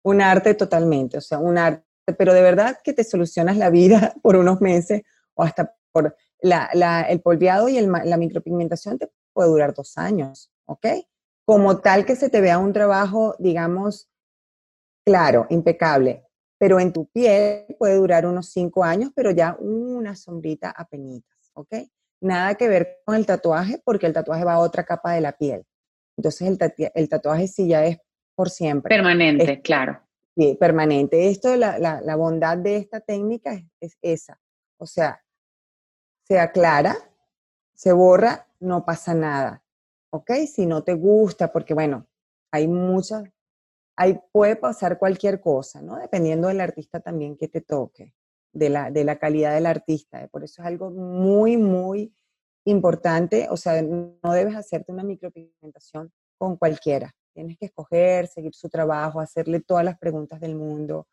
Un 0.03 0.21
arte 0.21 0.53
totalmente, 0.53 1.17
o 1.17 1.21
sea, 1.21 1.39
un 1.39 1.57
arte, 1.57 1.87
pero 2.19 2.35
de 2.35 2.43
verdad 2.43 2.77
que 2.83 2.93
te 2.93 3.03
solucionas 3.03 3.57
la 3.57 3.71
vida 3.71 4.13
por 4.21 4.35
unos 4.35 4.61
meses 4.61 5.01
o 5.33 5.41
hasta 5.41 5.73
por 5.91 6.15
el 6.43 7.21
polveado 7.23 7.69
y 7.69 7.81
la 7.81 8.17
micropigmentación 8.17 8.99
te 8.99 9.11
puede 9.33 9.49
durar 9.49 9.73
dos 9.73 9.97
años, 9.97 10.51
¿ok? 10.65 10.85
Como 11.45 11.79
tal 11.79 12.05
que 12.05 12.15
se 12.15 12.29
te 12.29 12.41
vea 12.41 12.59
un 12.59 12.73
trabajo, 12.73 13.35
digamos, 13.39 14.07
claro, 15.03 15.47
impecable, 15.49 16.26
pero 16.57 16.79
en 16.79 16.91
tu 16.91 17.07
piel 17.07 17.65
puede 17.77 17.95
durar 17.95 18.25
unos 18.25 18.49
cinco 18.49 18.83
años, 18.83 19.11
pero 19.15 19.31
ya 19.31 19.55
una 19.59 20.15
sombrita 20.15 20.71
a 20.71 20.87
penitas, 20.87 21.51
¿ok? 21.53 21.73
Nada 22.21 22.55
que 22.55 22.67
ver 22.67 23.01
con 23.05 23.15
el 23.15 23.25
tatuaje, 23.25 23.81
porque 23.83 24.07
el 24.07 24.13
tatuaje 24.13 24.43
va 24.43 24.53
a 24.53 24.59
otra 24.59 24.83
capa 24.83 25.13
de 25.13 25.21
la 25.21 25.33
piel. 25.33 25.65
Entonces 26.17 26.57
el, 26.95 27.09
tatuaje 27.09 27.47
sí 27.47 27.67
ya 27.67 27.85
es 27.85 27.99
por 28.35 28.49
siempre. 28.49 28.95
Permanente, 28.95 29.61
claro. 29.61 30.01
Sí, 30.35 30.55
permanente. 30.59 31.29
Esto, 31.29 31.55
la, 31.55 31.79
la, 31.79 32.15
bondad 32.15 32.57
de 32.57 32.77
esta 32.77 32.99
técnica 33.01 33.53
es, 33.53 33.65
es 33.79 33.97
esa. 34.01 34.39
O 34.77 34.85
sea, 34.85 35.23
se 36.23 36.39
aclara, 36.39 36.95
se 37.73 37.91
borra, 37.91 38.47
no 38.59 38.83
pasa 38.83 39.13
nada. 39.13 39.63
¿Ok? 40.11 40.31
Si 40.51 40.65
no 40.65 40.83
te 40.83 40.93
gusta, 40.93 41.51
porque 41.51 41.73
bueno, 41.73 42.07
hay 42.51 42.67
muchas 42.67 43.23
ahí 43.97 44.19
puede 44.31 44.55
pasar 44.55 44.99
cualquier 44.99 45.41
cosa, 45.41 45.81
¿no? 45.81 45.97
Dependiendo 45.97 46.47
del 46.47 46.61
artista 46.61 46.99
también 46.99 47.35
que 47.35 47.47
te 47.47 47.61
toque, 47.61 48.13
de 48.53 48.69
la, 48.69 48.91
de 48.91 49.03
la 49.03 49.17
calidad 49.17 49.53
del 49.55 49.65
artista. 49.65 50.23
¿eh? 50.23 50.29
Por 50.29 50.43
eso 50.43 50.61
es 50.61 50.67
algo 50.67 50.91
muy, 50.91 51.57
muy 51.57 52.13
importante. 52.65 53.47
O 53.49 53.57
sea, 53.57 53.81
no 53.81 54.33
debes 54.33 54.55
hacerte 54.55 54.91
una 54.91 55.03
micropigmentación 55.03 56.11
con 56.37 56.57
cualquiera. 56.57 57.13
Tienes 57.33 57.57
que 57.57 57.65
escoger, 57.65 58.27
seguir 58.27 58.53
su 58.53 58.69
trabajo, 58.69 59.19
hacerle 59.19 59.59
todas 59.61 59.83
las 59.83 59.97
preguntas 59.97 60.39
del 60.39 60.55
mundo, 60.55 61.07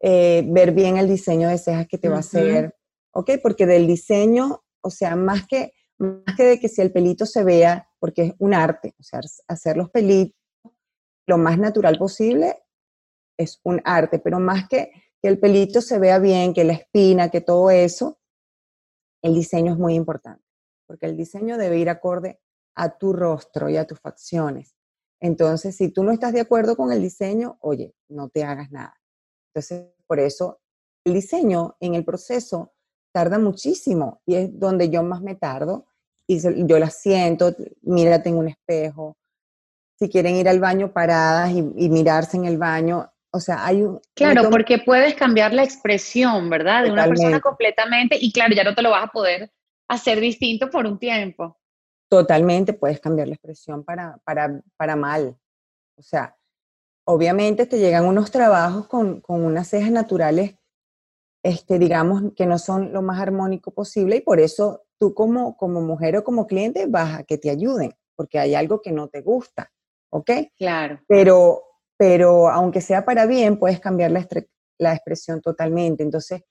eh, 0.00 0.44
ver 0.46 0.72
bien 0.72 0.96
el 0.98 1.08
diseño 1.08 1.48
de 1.48 1.58
cejas 1.58 1.86
que 1.86 1.98
te 1.98 2.08
va 2.08 2.16
a 2.16 2.20
hacer, 2.20 2.74
¿ok? 3.12 3.32
Porque 3.42 3.66
del 3.66 3.86
diseño, 3.86 4.62
o 4.82 4.90
sea, 4.90 5.16
más 5.16 5.46
que, 5.46 5.72
más 5.98 6.36
que 6.36 6.44
de 6.44 6.60
que 6.60 6.68
si 6.68 6.80
el 6.80 6.92
pelito 6.92 7.26
se 7.26 7.44
vea, 7.44 7.88
porque 7.98 8.22
es 8.22 8.34
un 8.38 8.54
arte, 8.54 8.94
o 8.98 9.02
sea, 9.02 9.20
hacer 9.48 9.76
los 9.76 9.90
pelitos 9.90 10.39
lo 11.30 11.38
más 11.38 11.58
natural 11.58 11.96
posible 11.96 12.62
es 13.38 13.60
un 13.64 13.80
arte, 13.84 14.18
pero 14.18 14.38
más 14.38 14.68
que 14.68 14.92
que 15.20 15.28
el 15.28 15.38
pelito 15.38 15.80
se 15.80 15.98
vea 15.98 16.18
bien, 16.18 16.54
que 16.54 16.64
la 16.64 16.72
espina, 16.72 17.30
que 17.30 17.40
todo 17.40 17.70
eso, 17.70 18.18
el 19.22 19.34
diseño 19.34 19.72
es 19.72 19.78
muy 19.78 19.94
importante, 19.94 20.44
porque 20.86 21.06
el 21.06 21.16
diseño 21.16 21.58
debe 21.58 21.78
ir 21.78 21.90
acorde 21.90 22.40
a 22.74 22.96
tu 22.96 23.12
rostro 23.12 23.68
y 23.68 23.76
a 23.76 23.86
tus 23.86 24.00
facciones. 24.00 24.74
Entonces, 25.20 25.76
si 25.76 25.90
tú 25.90 26.02
no 26.02 26.12
estás 26.12 26.32
de 26.32 26.40
acuerdo 26.40 26.76
con 26.76 26.90
el 26.92 27.02
diseño, 27.02 27.58
oye, 27.60 27.94
no 28.08 28.30
te 28.30 28.44
hagas 28.44 28.70
nada. 28.70 28.98
Entonces, 29.48 29.88
por 30.06 30.18
eso 30.18 30.60
el 31.04 31.12
diseño 31.12 31.76
en 31.80 31.94
el 31.94 32.04
proceso 32.04 32.72
tarda 33.12 33.38
muchísimo 33.38 34.22
y 34.24 34.36
es 34.36 34.58
donde 34.58 34.88
yo 34.88 35.02
más 35.02 35.20
me 35.20 35.34
tardo 35.34 35.86
y 36.26 36.38
yo 36.66 36.78
la 36.78 36.90
siento, 36.90 37.54
mira, 37.82 38.22
tengo 38.22 38.38
un 38.38 38.48
espejo, 38.48 39.18
si 40.00 40.08
quieren 40.08 40.36
ir 40.36 40.48
al 40.48 40.60
baño 40.60 40.92
paradas 40.92 41.50
y, 41.50 41.62
mirarse 41.62 42.36
en 42.36 42.46
el 42.46 42.56
baño. 42.56 43.12
O 43.32 43.38
sea, 43.38 43.64
hay 43.66 43.82
un... 43.82 44.00
Claro, 44.14 44.48
porque 44.50 44.78
puedes 44.78 45.14
cambiar 45.14 45.52
la 45.52 45.62
expresión, 45.62 46.48
¿verdad? 46.48 46.84
De 46.84 46.90
una 46.90 47.06
persona 47.06 47.40
completamente 47.40 48.16
y 48.18 48.32
claro, 48.32 48.54
ya 48.54 48.64
no 48.64 48.74
te 48.74 48.82
lo 48.82 48.90
vas 48.90 49.04
a 49.04 49.12
poder 49.12 49.52
hacer 49.88 50.18
distinto 50.20 50.70
por 50.70 50.86
un 50.86 50.98
tiempo. 50.98 51.58
Totalmente, 52.08 52.72
puedes 52.72 52.98
cambiar 52.98 53.28
la 53.28 53.34
expresión 53.34 53.84
para, 53.84 54.18
para, 54.24 54.60
para 54.76 54.96
mal. 54.96 55.36
O 55.96 56.02
sea, 56.02 56.34
obviamente 57.04 57.66
te 57.66 57.78
llegan 57.78 58.06
unos 58.06 58.30
trabajos 58.30 58.88
con, 58.88 59.20
con 59.20 59.44
unas 59.44 59.68
cejas 59.68 59.90
naturales, 59.90 60.56
este, 61.44 61.78
digamos, 61.78 62.32
que 62.34 62.46
no 62.46 62.58
son 62.58 62.92
lo 62.92 63.02
más 63.02 63.20
armónico 63.20 63.70
posible 63.70 64.16
y 64.16 64.20
por 64.22 64.40
eso 64.40 64.82
tú 64.98 65.14
como, 65.14 65.56
como 65.56 65.82
mujer 65.82 66.16
o 66.16 66.24
como 66.24 66.46
cliente 66.46 66.86
vas 66.86 67.20
a 67.20 67.22
que 67.22 67.38
te 67.38 67.50
ayuden, 67.50 67.94
porque 68.16 68.38
hay 68.38 68.54
algo 68.54 68.80
que 68.80 68.92
no 68.92 69.08
te 69.08 69.20
gusta. 69.20 69.70
¿Ok? 70.10 70.30
Claro. 70.58 71.00
Pero, 71.08 71.62
pero 71.96 72.48
aunque 72.48 72.80
sea 72.80 73.04
para 73.04 73.26
bien, 73.26 73.58
puedes 73.58 73.80
cambiar 73.80 74.10
la, 74.10 74.26
la 74.78 74.92
expresión 74.94 75.40
totalmente. 75.40 76.02
Entonces, 76.02 76.42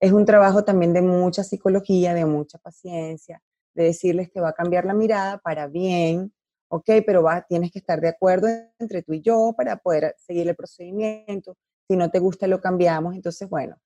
es 0.00 0.12
un 0.12 0.24
trabajo 0.24 0.64
también 0.64 0.92
de 0.92 1.02
mucha 1.02 1.42
psicología, 1.42 2.14
de 2.14 2.24
mucha 2.24 2.58
paciencia, 2.58 3.42
de 3.74 3.84
decirles 3.84 4.30
que 4.30 4.40
va 4.40 4.50
a 4.50 4.54
cambiar 4.54 4.84
la 4.84 4.94
mirada 4.94 5.38
para 5.38 5.66
bien, 5.66 6.32
¿ok? 6.68 6.90
Pero 7.04 7.22
va, 7.22 7.42
tienes 7.42 7.72
que 7.72 7.80
estar 7.80 8.00
de 8.00 8.08
acuerdo 8.08 8.48
entre 8.78 9.02
tú 9.02 9.14
y 9.14 9.20
yo 9.20 9.54
para 9.56 9.76
poder 9.76 10.14
seguir 10.18 10.48
el 10.48 10.54
procedimiento. 10.54 11.56
Si 11.88 11.96
no 11.96 12.10
te 12.10 12.18
gusta, 12.18 12.46
lo 12.46 12.60
cambiamos. 12.60 13.14
Entonces, 13.14 13.48
bueno, 13.48 13.76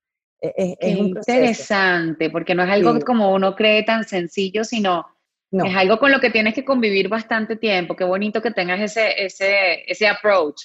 e, 0.41 0.53
e, 0.57 0.77
es, 0.81 0.99
interesante, 0.99 2.29
porque 2.31 2.55
no 2.55 2.65
es 2.65 2.71
algo 2.71 2.99
como 3.01 3.33
uno 3.33 3.55
cree 3.55 3.85
tan 3.85 4.05
sencillo, 4.05 4.65
sino 4.65 5.07
es 5.53 5.77
algo 5.77 5.99
con 5.99 6.11
lo 6.11 6.21
que 6.21 6.31
tienes 6.31 6.55
que 6.55 6.65
convivir 6.65 7.09
bastante 7.09 7.57
tiempo. 7.57 7.95
Qué 7.95 8.05
bonito 8.05 8.41
que 8.41 8.51
tengas 8.51 8.81
ese, 8.81 9.23
ese, 9.23 9.85
ese 9.91 10.09
approach. 10.09 10.63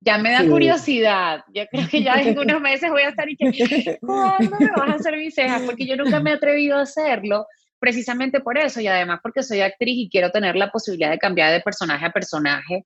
Ya 0.00 0.16
me 0.16 0.30
da 0.30 0.46
curiosidad. 0.46 1.42
Yo 1.52 1.66
creo 1.66 1.88
que 1.88 2.02
ya 2.04 2.14
en 2.14 2.38
unos 2.38 2.60
meses 2.60 2.88
voy 2.88 3.02
a 3.02 3.08
estar 3.08 3.28
y 3.28 3.36
que, 3.36 3.98
¿cuándo 4.00 4.56
me 4.60 4.70
vas 4.70 4.90
a 4.90 4.94
hacer 4.94 5.16
mis 5.16 5.34
cejas? 5.34 5.62
Porque 5.62 5.86
yo 5.86 5.96
nunca 5.96 6.20
me 6.20 6.30
he 6.30 6.34
atrevido 6.34 6.76
a 6.76 6.82
hacerlo, 6.82 7.46
precisamente 7.80 8.38
por 8.38 8.56
eso, 8.58 8.80
y 8.80 8.86
además 8.86 9.18
porque 9.22 9.42
soy 9.42 9.60
actriz 9.60 9.96
y 9.98 10.08
quiero 10.08 10.30
tener 10.30 10.54
la 10.54 10.70
posibilidad 10.70 11.10
de 11.10 11.18
cambiar 11.18 11.52
de 11.52 11.60
personaje 11.60 12.06
a 12.06 12.10
personaje. 12.10 12.84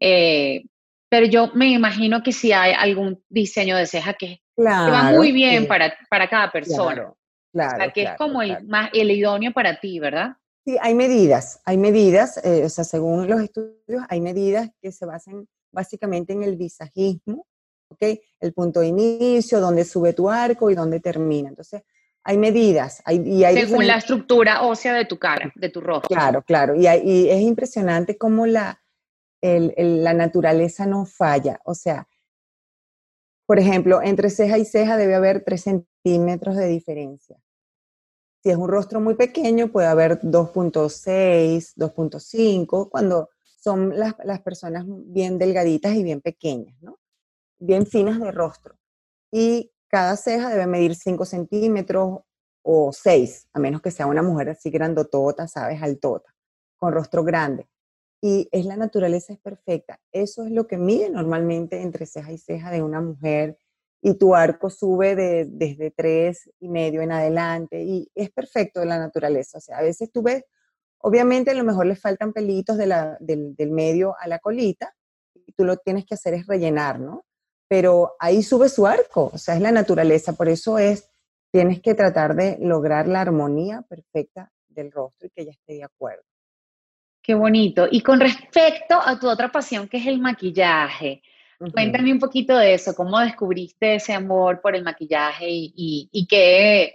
Eh, 0.00 0.64
pero 1.08 1.26
yo 1.26 1.52
me 1.54 1.68
imagino 1.68 2.24
que 2.24 2.32
si 2.32 2.52
hay 2.52 2.72
algún 2.72 3.22
diseño 3.28 3.76
de 3.76 3.86
ceja 3.86 4.14
que, 4.14 4.40
va 4.58 5.12
muy 5.12 5.30
bien 5.30 5.68
para, 5.68 5.96
para 6.10 6.28
cada 6.28 6.50
persona. 6.50 7.12
Claro, 7.52 7.74
o 7.74 7.76
sea, 7.76 7.90
que 7.92 8.02
es 8.02 8.10
como 8.18 8.42
el, 8.42 8.66
más, 8.66 8.90
el 8.92 9.12
idóneo 9.12 9.52
para 9.52 9.78
ti, 9.78 10.00
¿verdad? 10.00 10.32
Sí, 10.68 10.76
hay 10.82 10.94
medidas, 10.94 11.62
hay 11.64 11.78
medidas, 11.78 12.38
eh, 12.44 12.62
o 12.62 12.68
sea, 12.68 12.84
según 12.84 13.26
los 13.26 13.40
estudios, 13.40 14.02
hay 14.10 14.20
medidas 14.20 14.68
que 14.82 14.92
se 14.92 15.06
basan 15.06 15.48
básicamente 15.72 16.34
en 16.34 16.42
el 16.42 16.56
visajismo, 16.56 17.46
¿ok? 17.88 18.20
El 18.38 18.52
punto 18.52 18.80
de 18.80 18.88
inicio, 18.88 19.60
dónde 19.60 19.86
sube 19.86 20.12
tu 20.12 20.28
arco 20.28 20.70
y 20.70 20.74
dónde 20.74 21.00
termina. 21.00 21.48
Entonces, 21.48 21.84
hay 22.22 22.36
medidas. 22.36 23.00
Hay, 23.06 23.26
y 23.26 23.44
hay 23.44 23.56
según 23.66 23.86
la 23.86 23.96
estructura 23.96 24.60
ósea 24.60 24.92
de 24.92 25.06
tu 25.06 25.18
cara, 25.18 25.50
de 25.54 25.70
tu 25.70 25.80
rostro. 25.80 26.14
Claro, 26.14 26.42
claro. 26.42 26.74
Y, 26.74 26.86
y 26.86 27.30
es 27.30 27.40
impresionante 27.40 28.18
cómo 28.18 28.44
la, 28.44 28.82
el, 29.40 29.72
la 30.04 30.12
naturaleza 30.12 30.84
no 30.84 31.06
falla. 31.06 31.62
O 31.64 31.74
sea, 31.74 32.06
por 33.46 33.58
ejemplo, 33.58 34.02
entre 34.02 34.28
ceja 34.28 34.58
y 34.58 34.66
ceja 34.66 34.98
debe 34.98 35.14
haber 35.14 35.44
3 35.44 35.62
centímetros 35.62 36.56
de 36.56 36.66
diferencia. 36.66 37.38
Si 38.42 38.50
es 38.50 38.56
un 38.56 38.68
rostro 38.68 39.00
muy 39.00 39.14
pequeño, 39.14 39.72
puede 39.72 39.88
haber 39.88 40.20
2.6, 40.20 41.74
2.5, 41.76 42.88
cuando 42.88 43.30
son 43.42 43.98
las, 43.98 44.14
las, 44.24 44.40
personas 44.40 44.84
bien 44.86 45.38
delgaditas 45.38 45.94
y 45.94 46.04
bien 46.04 46.20
pequeñas, 46.20 46.80
¿no? 46.80 46.98
Bien 47.58 47.86
finas 47.86 48.20
de 48.20 48.30
rostro. 48.30 48.76
Y 49.32 49.72
cada 49.88 50.16
ceja 50.16 50.50
debe 50.50 50.66
medir 50.66 50.94
5 50.94 51.24
centímetros 51.24 52.20
o 52.62 52.92
6, 52.92 53.48
a 53.52 53.58
menos 53.58 53.82
que 53.82 53.90
sea 53.90 54.06
una 54.06 54.22
mujer 54.22 54.50
así 54.50 54.70
grandotota, 54.70 55.48
¿sabes? 55.48 55.82
Altota, 55.82 56.34
con 56.76 56.92
rostro 56.92 57.24
grande. 57.24 57.66
Y 58.20 58.48
es 58.52 58.66
la 58.66 58.76
naturaleza 58.76 59.32
es 59.32 59.38
perfecta. 59.38 60.00
Eso 60.12 60.44
es 60.44 60.50
lo 60.50 60.66
que 60.66 60.76
mide 60.76 61.08
normalmente 61.08 61.80
entre 61.80 62.06
ceja 62.06 62.32
y 62.32 62.38
ceja 62.38 62.70
de 62.70 62.82
una 62.82 63.00
mujer 63.00 63.58
y 64.00 64.14
tu 64.14 64.34
arco 64.34 64.70
sube 64.70 65.16
de, 65.16 65.46
desde 65.48 65.90
tres 65.90 66.50
y 66.60 66.68
medio 66.68 67.02
en 67.02 67.12
adelante 67.12 67.82
y 67.82 68.08
es 68.14 68.30
perfecto 68.30 68.80
de 68.80 68.86
la 68.86 68.98
naturaleza. 68.98 69.58
O 69.58 69.60
sea, 69.60 69.78
a 69.78 69.82
veces 69.82 70.10
tú 70.12 70.22
ves, 70.22 70.44
obviamente 70.98 71.50
a 71.50 71.54
lo 71.54 71.64
mejor 71.64 71.86
le 71.86 71.96
faltan 71.96 72.32
pelitos 72.32 72.76
de 72.76 72.86
la, 72.86 73.16
del, 73.20 73.54
del, 73.56 73.70
medio 73.70 74.14
a 74.18 74.28
la 74.28 74.38
colita 74.38 74.94
y 75.34 75.52
tú 75.52 75.64
lo 75.64 75.76
tienes 75.78 76.04
que 76.04 76.14
hacer 76.14 76.34
es 76.34 76.46
rellenar, 76.46 77.00
¿no? 77.00 77.24
Pero 77.68 78.14
ahí 78.18 78.42
sube 78.42 78.68
su 78.68 78.86
arco, 78.86 79.30
o 79.32 79.38
sea, 79.38 79.54
es 79.54 79.60
la 79.60 79.72
naturaleza, 79.72 80.32
por 80.32 80.48
eso 80.48 80.78
es, 80.78 81.10
tienes 81.50 81.80
que 81.82 81.94
tratar 81.94 82.34
de 82.34 82.56
lograr 82.60 83.08
la 83.08 83.20
armonía 83.20 83.82
perfecta 83.82 84.50
del 84.68 84.92
rostro 84.92 85.26
y 85.26 85.30
que 85.30 85.42
ella 85.42 85.52
esté 85.52 85.74
de 85.74 85.84
acuerdo. 85.84 86.22
Qué 87.22 87.34
bonito. 87.34 87.86
Y 87.90 88.00
con 88.00 88.20
respecto 88.20 88.98
a 88.98 89.18
tu 89.18 89.28
otra 89.28 89.52
pasión, 89.52 89.86
que 89.86 89.98
es 89.98 90.06
el 90.06 90.18
maquillaje, 90.18 91.22
cuéntame 91.58 92.12
un 92.12 92.18
poquito 92.18 92.56
de 92.56 92.74
eso, 92.74 92.94
cómo 92.94 93.18
descubriste 93.18 93.96
ese 93.96 94.12
amor 94.12 94.60
por 94.60 94.76
el 94.76 94.84
maquillaje 94.84 95.46
y, 95.48 96.26
qué, 96.28 96.94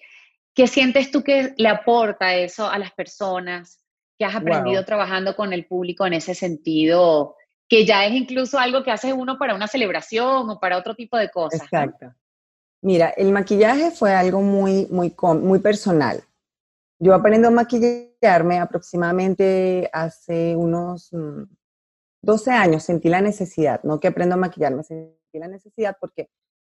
qué, 0.54 0.68
sientes 0.68 1.12
tú 1.12 1.24
que 1.24 1.54
le 1.58 1.68
aporta 1.68 2.36
eso 2.36 2.68
a 2.70 2.80
las 2.80 2.92
personas, 2.92 3.80
que 4.18 4.26
has 4.26 4.36
aprendido 4.36 4.86
trabajando 4.86 5.36
con 5.36 5.54
el 5.54 5.66
público 5.66 6.06
en 6.06 6.14
ese 6.14 6.34
sentido, 6.34 7.36
que 7.68 7.86
ya 7.86 8.06
es 8.06 8.14
incluso 8.14 8.58
algo 8.58 8.84
que 8.84 8.92
hace 8.92 9.12
uno 9.14 9.38
para 9.38 9.56
una 9.56 9.68
celebración 9.68 10.50
o 10.50 10.60
para 10.60 10.78
otro 10.78 10.96
tipo 10.96 11.18
de 11.18 11.30
cosas. 11.30 11.62
Exacto. 11.64 12.14
Mira, 12.82 13.10
el 13.10 13.32
maquillaje 13.32 13.92
fue 13.92 14.14
algo 14.14 14.42
muy, 14.42 14.88
muy, 14.92 15.16
muy 15.42 15.60
personal. 15.60 16.24
Yo 17.00 17.14
aprendo 17.14 17.48
a 17.48 17.52
maquillarme 17.52 18.60
aproximadamente 18.60 19.90
hace 19.92 20.56
unos 20.56 21.12
12 22.24 22.50
mm, 22.50 22.54
años, 22.54 22.84
sentí 22.84 23.10
la 23.10 23.22
necesidad, 23.22 23.82
no 23.84 24.00
que 24.00 24.08
aprendo 24.08 24.36
a 24.36 24.38
maquillarme, 24.38 24.84
sentí 24.84 25.14
la 25.34 25.48
necesidad 25.48 25.96
porque 26.00 26.30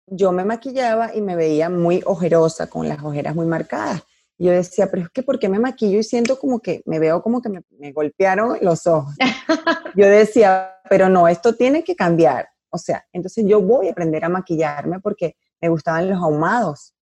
yo 0.06 0.32
me 0.32 0.46
maquillaba 0.46 1.16
y 1.16 1.22
me 1.22 1.36
veía 1.36 1.70
muy 1.70 2.04
ojerosa, 2.06 2.68
con 2.68 2.88
las 2.88 3.04
ojeras 3.04 3.36
muy 3.36 3.46
marcadas. 3.46 4.04
yo 4.38 4.51
decía, 4.51 4.89
pero 4.92 5.04
es 5.04 5.10
que 5.10 5.24
¿por 5.24 5.39
qué 5.39 5.50
me 5.50 5.60
maquillo 5.60 5.98
y 6.00 6.04
siento 6.04 6.38
como 6.39 6.60
que 6.60 6.84
me 6.86 7.00
veo 7.00 7.22
como 7.22 7.42
que 7.42 7.50
me, 7.50 7.62
me 7.80 7.92
golpearon 7.92 8.58
los 8.62 8.86
ojos? 8.86 9.16
yo 9.96 10.06
decía, 10.06 10.75
pero 10.89 11.10
no, 11.10 11.27
esto 11.27 11.56
tiene 11.56 11.84
que 11.84 11.96
cambiar. 11.96 12.48
O 12.70 12.77
sea, 12.77 13.06
entonces 13.12 13.46
yo 13.48 13.62
voy 13.62 13.88
a 13.88 13.92
aprender 13.92 14.24
a 14.24 14.30
maquillarme 14.30 15.00
porque 15.00 15.36
me 15.62 15.70
gustaban 15.70 16.10
los 16.10 16.22
ahumados, 16.22 16.94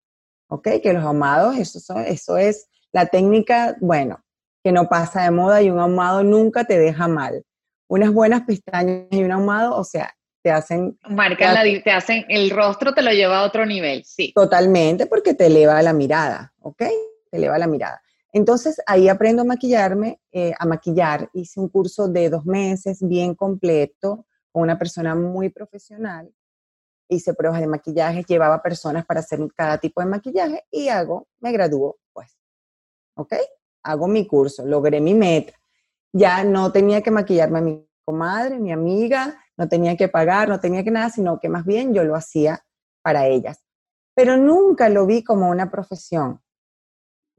¿ok? 0.48 0.68
Que 0.82 0.94
los 0.94 1.04
ahumados, 1.04 1.58
eso, 1.58 2.00
eso 2.00 2.38
es 2.38 2.68
la 2.92 3.08
técnica, 3.08 3.76
bueno, 3.82 4.24
que 4.64 4.72
no 4.72 4.88
pasa 4.88 5.24
de 5.24 5.32
moda 5.32 5.62
y 5.62 5.70
un 5.70 5.80
ahumado 5.80 6.24
nunca 6.24 6.64
te 6.64 6.80
deja 6.80 7.08
mal. 7.08 7.44
Unas 7.88 8.12
buenas 8.12 8.44
pestañas 8.44 9.08
y 9.12 9.24
un 9.24 9.32
ahumado, 9.32 9.76
o 9.76 9.84
sea, 9.84 10.16
te 10.42 10.52
hacen... 10.52 10.98
Marcan 11.10 11.54
la, 11.54 11.84
te 11.84 11.92
hacen, 11.92 12.26
el 12.30 12.50
rostro 12.50 12.94
te 12.94 13.02
lo 13.02 13.12
lleva 13.12 13.40
a 13.40 13.44
otro 13.44 13.66
nivel, 13.66 14.04
sí. 14.06 14.32
Totalmente, 14.34 15.08
porque 15.08 15.34
te 15.34 15.48
eleva 15.48 15.82
la 15.82 15.94
mirada, 15.94 16.54
¿ok? 16.60 16.84
Te 17.32 17.38
eleva 17.38 17.58
la 17.58 17.68
mirada. 17.68 18.02
Entonces 18.32 18.82
ahí 18.86 19.08
aprendo 19.08 19.44
a 19.44 19.46
maquillarme, 19.46 20.20
eh, 20.32 20.54
a 20.58 20.66
maquillar. 20.66 21.30
Hice 21.34 21.60
un 21.60 21.70
curso 21.70 22.08
de 22.08 22.30
dos 22.30 22.46
meses 22.46 23.00
bien 23.02 23.34
completo 23.34 24.26
con 24.52 24.64
una 24.64 24.78
persona 24.78 25.16
muy 25.16 25.50
profesional 25.50 26.32
hice 27.08 27.34
pruebas 27.34 27.62
de 27.62 27.68
maquillaje, 27.68 28.24
llevaba 28.24 28.62
personas 28.62 29.06
para 29.06 29.20
hacer 29.20 29.40
cada 29.56 29.78
tipo 29.78 30.02
de 30.02 30.08
maquillaje 30.08 30.66
y 30.72 30.90
hago, 30.90 31.28
me 31.40 31.52
gradúo, 31.52 31.98
pues. 32.14 32.38
¿Ok? 33.16 33.34
Hago 33.84 34.08
mi 34.08 34.26
curso, 34.28 34.66
logré 34.66 35.00
mi 35.00 35.14
meta. 35.14 35.54
Ya 36.18 36.46
no 36.46 36.72
tenía 36.72 37.02
que 37.02 37.12
maquillarme 37.12 37.60
a 37.60 37.62
mi 37.62 37.90
comadre, 38.06 38.58
mi 38.58 38.72
amiga, 38.72 39.38
no 39.58 39.68
tenía 39.68 39.98
que 39.98 40.08
pagar, 40.08 40.48
no 40.48 40.62
tenía 40.62 40.82
que 40.82 40.92
nada, 40.92 41.10
sino 41.10 41.42
que 41.42 41.50
más 41.50 41.66
bien 41.66 41.94
yo 41.94 42.06
lo 42.06 42.16
hacía 42.16 42.64
para 43.02 43.28
ellas. 43.28 43.66
Pero 44.16 44.38
nunca 44.38 44.88
lo 44.88 45.06
vi 45.06 45.26
como 45.26 45.50
una 45.50 45.70
profesión. 45.70 46.42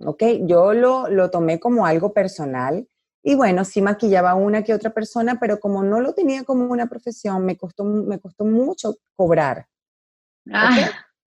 ¿Ok? 0.04 0.22
Yo 0.42 0.74
lo, 0.74 1.08
lo 1.08 1.30
tomé 1.30 1.58
como 1.58 1.86
algo 1.86 2.12
personal 2.12 2.86
y 3.22 3.34
bueno, 3.34 3.64
sí 3.64 3.80
maquillaba 3.80 4.34
una 4.34 4.62
que 4.62 4.74
otra 4.74 4.90
persona, 4.92 5.40
pero 5.40 5.58
como 5.58 5.82
no 5.82 6.00
lo 6.00 6.12
tenía 6.12 6.44
como 6.44 6.66
una 6.66 6.86
profesión, 6.86 7.46
me 7.46 7.56
costó, 7.56 7.82
me 7.82 8.20
costó 8.20 8.44
mucho 8.44 8.96
cobrar. 9.16 9.68
Ah. 10.52 10.90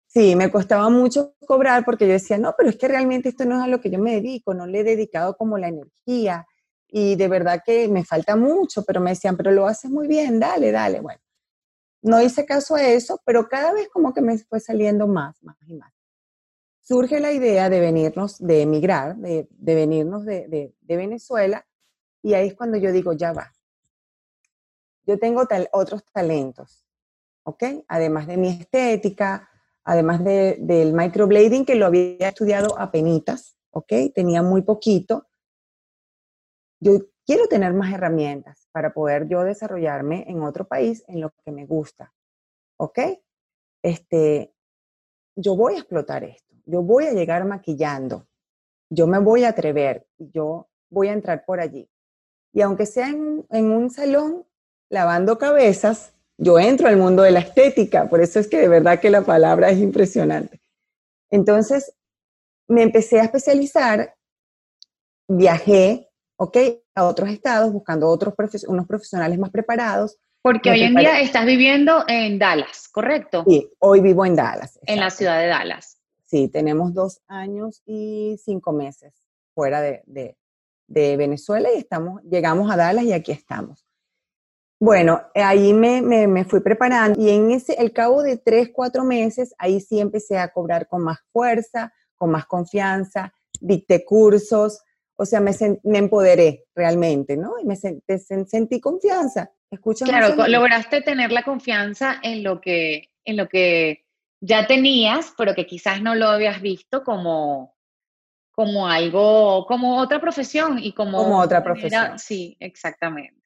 Sí, 0.09 0.35
me 0.35 0.50
costaba 0.50 0.90
mucho 0.90 1.37
cobrar 1.47 1.85
porque 1.85 2.09
yo 2.09 2.14
decía, 2.14 2.37
no, 2.37 2.54
pero 2.59 2.68
es 2.71 2.76
que 2.76 2.88
realmente 2.88 3.28
esto 3.28 3.45
no 3.45 3.59
es 3.59 3.62
a 3.62 3.68
lo 3.68 3.80
que 3.80 3.90
yo 3.90 4.00
me 4.00 4.14
dedico, 4.14 4.54
no 4.54 4.66
le 4.66 4.80
he 4.80 4.85
dedicado 4.85 5.37
como 5.37 5.57
la 5.57 5.68
energía 5.68 6.47
y 6.88 7.16
de 7.16 7.28
verdad 7.28 7.62
que 7.64 7.88
me 7.88 8.04
falta 8.04 8.37
mucho, 8.37 8.85
pero 8.85 9.00
me 9.00 9.11
decían, 9.11 9.37
pero 9.37 9.50
lo 9.52 9.66
haces 9.66 9.90
muy 9.90 10.09
bien, 10.09 10.40
dale, 10.40 10.73
dale. 10.73 11.00
Bueno, 11.00 11.21
no 12.02 12.21
hice 12.21 12.47
caso 12.47 12.75
a 12.75 12.83
eso, 12.83 13.21
pero 13.25 13.49
cada 13.49 13.73
vez 13.73 13.88
como 13.88 14.14
que 14.14 14.23
me 14.23 14.38
fue 14.38 14.61
saliendo 14.61 15.07
más, 15.07 15.42
más 15.42 15.57
y 15.66 15.75
más. 15.75 15.92
Surge 16.81 17.20
la 17.20 17.33
idea 17.33 17.68
de 17.68 17.81
venirnos, 17.81 18.38
de 18.38 18.62
emigrar, 18.62 19.16
de, 19.16 19.46
de 19.51 19.74
venirnos 19.74 20.24
de, 20.24 20.48
de, 20.48 20.74
de 20.81 20.96
Venezuela 20.96 21.66
y 22.22 22.35
ahí 22.35 22.48
es 22.48 22.55
cuando 22.55 22.79
yo 22.79 22.92
digo, 22.92 23.12
ya 23.12 23.33
va. 23.33 23.53
Yo 25.07 25.18
tengo 25.18 25.42
otros 25.72 26.05
talentos, 26.12 26.85
¿ok? 27.44 27.62
Además 27.88 28.27
de 28.27 28.37
mi 28.37 28.48
estética, 28.48 29.48
además 29.85 30.22
del 30.22 30.92
microblading, 30.92 31.64
que 31.64 31.74
lo 31.74 31.87
había 31.87 32.29
estudiado 32.29 32.79
a 32.79 32.90
penitas, 32.90 33.57
¿ok? 33.70 33.92
Tenía 34.14 34.42
muy 34.42 34.61
poquito. 34.61 35.28
Yo 36.81 37.01
quiero 37.27 37.47
tener 37.49 37.73
más 37.75 37.93
herramientas 37.93 38.69
para 38.73 38.93
poder 38.93 39.29
yo 39.29 39.43
desarrollarme 39.43 40.25
en 40.29 40.43
otro 40.43 40.67
país 40.67 41.05
en 41.09 41.21
lo 41.21 41.31
que 41.45 41.53
me 41.53 41.67
gusta, 41.67 42.12
¿ok? 42.79 42.99
Este, 43.83 44.55
yo 45.37 45.57
voy 45.57 45.75
a 45.75 45.79
explotar 45.79 46.25
esto, 46.25 46.55
yo 46.67 46.83
voy 46.83 47.07
a 47.07 47.12
llegar 47.12 47.45
maquillando, 47.45 48.27
yo 48.91 49.07
me 49.07 49.19
voy 49.19 49.45
a 49.45 49.51
atrever, 49.51 50.07
yo 50.19 50.69
voy 50.91 51.09
a 51.09 51.12
entrar 51.12 51.45
por 51.45 51.61
allí. 51.61 51.88
Y 52.53 52.62
aunque 52.62 52.87
sea 52.87 53.09
en, 53.09 53.47
un 53.51 53.91
salón 53.91 54.47
lavando 54.88 55.38
cabezas, 55.38 56.14
yo 56.38 56.59
entro 56.59 56.88
al 56.88 56.97
mundo 56.97 57.23
de 57.23 57.31
la 57.31 57.41
estética, 57.41 58.09
por 58.09 58.21
eso 58.21 58.41
es 58.41 58.49
que 58.49 58.59
de 58.59 58.69
verdad 58.69 59.01
que 59.01 59.11
la 59.11 59.23
palabra 59.23 59.71
es 59.71 59.79
impresionante. 59.79 60.61
Entonces, 61.31 61.95
me 62.69 62.83
empecé 62.83 63.21
a 63.21 63.25
especializar, 63.25 64.14
viajé, 65.29 66.08
¿ok? 66.38 66.57
A 66.94 67.05
otros 67.05 67.29
estados 67.29 67.72
buscando 67.72 68.09
otros 68.09 68.35
unos 68.66 68.87
profesionales 68.87 69.38
más 69.38 69.51
preparados. 69.51 70.18
Porque 70.42 70.70
hoy 70.70 70.83
en 70.83 70.94
día 70.94 71.20
estás 71.20 71.44
viviendo 71.44 72.05
en 72.09 72.38
Dallas, 72.38 72.88
¿correcto? 72.88 73.44
Sí, 73.46 73.68
hoy 73.79 74.01
vivo 74.01 74.24
en 74.24 74.37
Dallas. 74.37 74.79
En 74.87 75.01
la 75.01 75.11
ciudad 75.11 75.38
de 75.40 75.48
Dallas. 75.48 76.01
Sí, 76.24 76.48
tenemos 76.48 76.94
dos 76.94 77.20
años 77.27 77.83
y 77.85 78.37
cinco 78.42 78.72
meses 78.72 79.14
fuera 79.55 79.81
de, 79.81 80.03
de 80.87 81.16
Venezuela 81.16 81.68
y 81.74 81.79
estamos, 81.79 82.22
llegamos 82.22 82.70
a 82.70 82.77
Dallas 82.77 83.05
y 83.05 83.12
aquí 83.12 83.33
estamos. 83.33 83.88
Bueno, 84.81 85.20
ahí 85.35 85.72
me, 85.74 86.03
me, 86.03 86.44
fui 86.44 86.61
preparando 86.61 87.20
y 87.20 87.31
en 87.31 87.51
ese, 87.51 87.74
el 87.74 87.92
cabo 87.92 88.22
de 88.22 88.37
tres, 88.37 88.70
cuatro 88.72 89.03
meses, 89.03 89.53
ahí 89.59 89.81
sí 89.81 89.98
empecé 89.98 90.38
a 90.38 90.53
cobrar 90.53 90.87
con 90.87 91.03
más 91.03 91.18
fuerza, 91.33 91.92
con 92.16 92.31
más 92.31 92.46
confianza, 92.46 93.33
dicté 93.61 94.05
cursos, 94.05 94.81
o 95.20 95.26
sea, 95.26 95.40
me, 95.40 95.50
me 95.83 95.98
empoderé 95.98 96.66
realmente, 96.76 97.37
¿no? 97.37 97.54
Y 97.61 97.66
me 97.66 97.76
sentí 97.76 98.81
confianza. 98.81 99.50
Escucha 99.68 100.04
claro, 100.04 100.37
lograste 100.46 101.02
tener 101.02 101.33
la 101.33 101.42
confianza 101.42 102.20
en 102.22 102.44
lo 102.44 102.61
que, 102.61 103.11
en 103.24 103.37
lo 103.37 103.48
que 103.48 104.07
ya 104.40 104.68
tenías, 104.68 105.35
pero 105.37 105.57
que 105.57 105.66
quizás 105.66 106.00
no 106.00 106.14
lo 106.14 106.28
habías 106.28 106.62
visto 106.62 107.02
como, 107.02 107.74
como 108.52 108.87
algo, 108.87 109.66
como 109.66 109.98
otra 109.98 110.20
profesión 110.20 110.78
y 110.78 110.92
como... 110.92 111.18
Como 111.18 111.40
otra 111.40 111.64
profesión. 111.64 112.16
sí, 112.18 112.57
exactamente. 112.61 113.42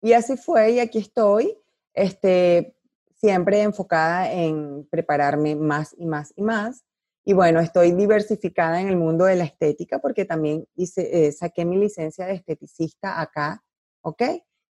Y 0.00 0.12
así 0.12 0.36
fue 0.36 0.72
y 0.72 0.78
aquí 0.78 0.98
estoy, 0.98 1.58
este, 1.92 2.76
siempre 3.16 3.62
enfocada 3.62 4.32
en 4.32 4.86
prepararme 4.88 5.56
más 5.56 5.92
y 5.98 6.06
más 6.06 6.32
y 6.36 6.42
más. 6.42 6.84
Y 7.24 7.32
bueno, 7.32 7.60
estoy 7.60 7.92
diversificada 7.92 8.80
en 8.80 8.88
el 8.88 8.96
mundo 8.96 9.26
de 9.26 9.36
la 9.36 9.44
estética 9.44 9.98
porque 9.98 10.24
también 10.24 10.66
hice, 10.74 11.26
eh, 11.26 11.32
saqué 11.32 11.64
mi 11.64 11.76
licencia 11.76 12.26
de 12.26 12.34
esteticista 12.34 13.20
acá, 13.20 13.62
¿ok? 14.02 14.22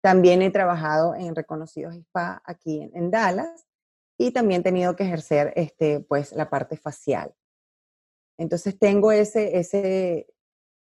También 0.02 0.42
he 0.42 0.50
trabajado 0.50 1.14
en 1.16 1.36
reconocidos 1.36 1.96
spa 1.96 2.42
aquí 2.46 2.82
en, 2.82 2.92
en 2.96 3.12
Dallas 3.12 3.68
y 4.18 4.32
también 4.32 4.62
he 4.62 4.64
tenido 4.64 4.96
que 4.96 5.04
ejercer 5.04 5.54
este, 5.56 6.00
pues, 6.00 6.32
la 6.32 6.50
parte 6.50 6.78
facial. 6.78 7.34
Entonces 8.38 8.78
tengo 8.80 9.12
ese, 9.12 9.58
ese 9.60 10.28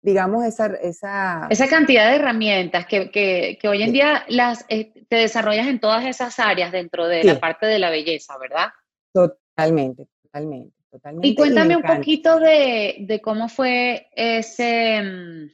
digamos, 0.04 0.46
esa... 0.46 0.68
Esa, 0.76 1.48
esa 1.50 1.68
cantidad 1.68 2.10
de 2.10 2.18
herramientas 2.18 2.86
que, 2.86 3.10
que, 3.10 3.58
que 3.60 3.68
hoy 3.68 3.82
en 3.84 3.94
día 3.94 4.26
las, 4.28 4.66
eh, 4.68 4.92
te 5.08 5.16
desarrollas 5.16 5.68
en 5.68 5.80
todas 5.80 6.06
esas 6.06 6.38
áreas 6.40 6.72
dentro 6.72 7.08
de 7.08 7.24
la 7.24 7.40
parte 7.40 7.66
de 7.66 7.80
la 7.80 7.90
belleza, 7.90 8.38
¿verdad? 8.38 8.68
Totalmente, 9.14 10.10
totalmente, 10.22 10.76
totalmente. 10.94 11.28
Y 11.28 11.36
cuéntame 11.36 11.76
un 11.76 11.82
poquito 11.82 12.40
de, 12.40 12.98
de, 13.00 13.20
cómo 13.20 13.50
fue 13.50 14.10
ese, 14.16 15.02
mm, 15.02 15.50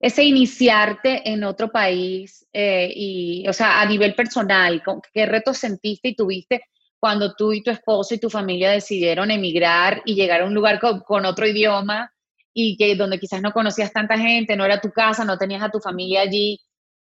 ese 0.00 0.22
iniciarte 0.22 1.30
en 1.30 1.44
otro 1.44 1.72
país 1.72 2.46
eh, 2.52 2.92
y, 2.94 3.48
o 3.48 3.52
sea, 3.54 3.80
a 3.80 3.86
nivel 3.86 4.14
personal, 4.14 4.82
¿qué 5.14 5.24
retos 5.24 5.56
sentiste 5.56 6.08
y 6.08 6.14
tuviste 6.14 6.64
cuando 7.00 7.34
tú 7.34 7.52
y 7.54 7.62
tu 7.62 7.70
esposo 7.70 8.14
y 8.14 8.20
tu 8.20 8.28
familia 8.28 8.70
decidieron 8.70 9.30
emigrar 9.30 10.02
y 10.04 10.14
llegar 10.14 10.42
a 10.42 10.44
un 10.44 10.54
lugar 10.54 10.78
con, 10.78 11.24
otro 11.24 11.46
idioma 11.46 12.12
y 12.52 12.76
que 12.76 12.94
donde 12.96 13.18
quizás 13.18 13.40
no 13.40 13.52
conocías 13.52 13.92
tanta 13.92 14.18
gente, 14.18 14.56
no 14.56 14.64
era 14.64 14.80
tu 14.80 14.90
casa, 14.90 15.24
no 15.24 15.38
tenías 15.38 15.62
a 15.62 15.70
tu 15.70 15.80
familia 15.80 16.20
allí. 16.20 16.60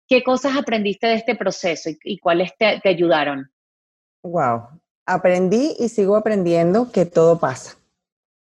¿Qué 0.08 0.24
cosas 0.24 0.56
aprendiste 0.56 1.06
de 1.06 1.14
este 1.14 1.36
proceso 1.36 1.90
y, 2.02 2.18
cuáles 2.18 2.56
te, 2.58 2.80
te, 2.80 2.88
ayudaron? 2.88 3.48
Wow, 4.24 4.79
aprendí 5.12 5.76
y 5.78 5.88
sigo 5.88 6.16
aprendiendo 6.16 6.90
que 6.92 7.06
todo 7.06 7.38
pasa. 7.38 7.76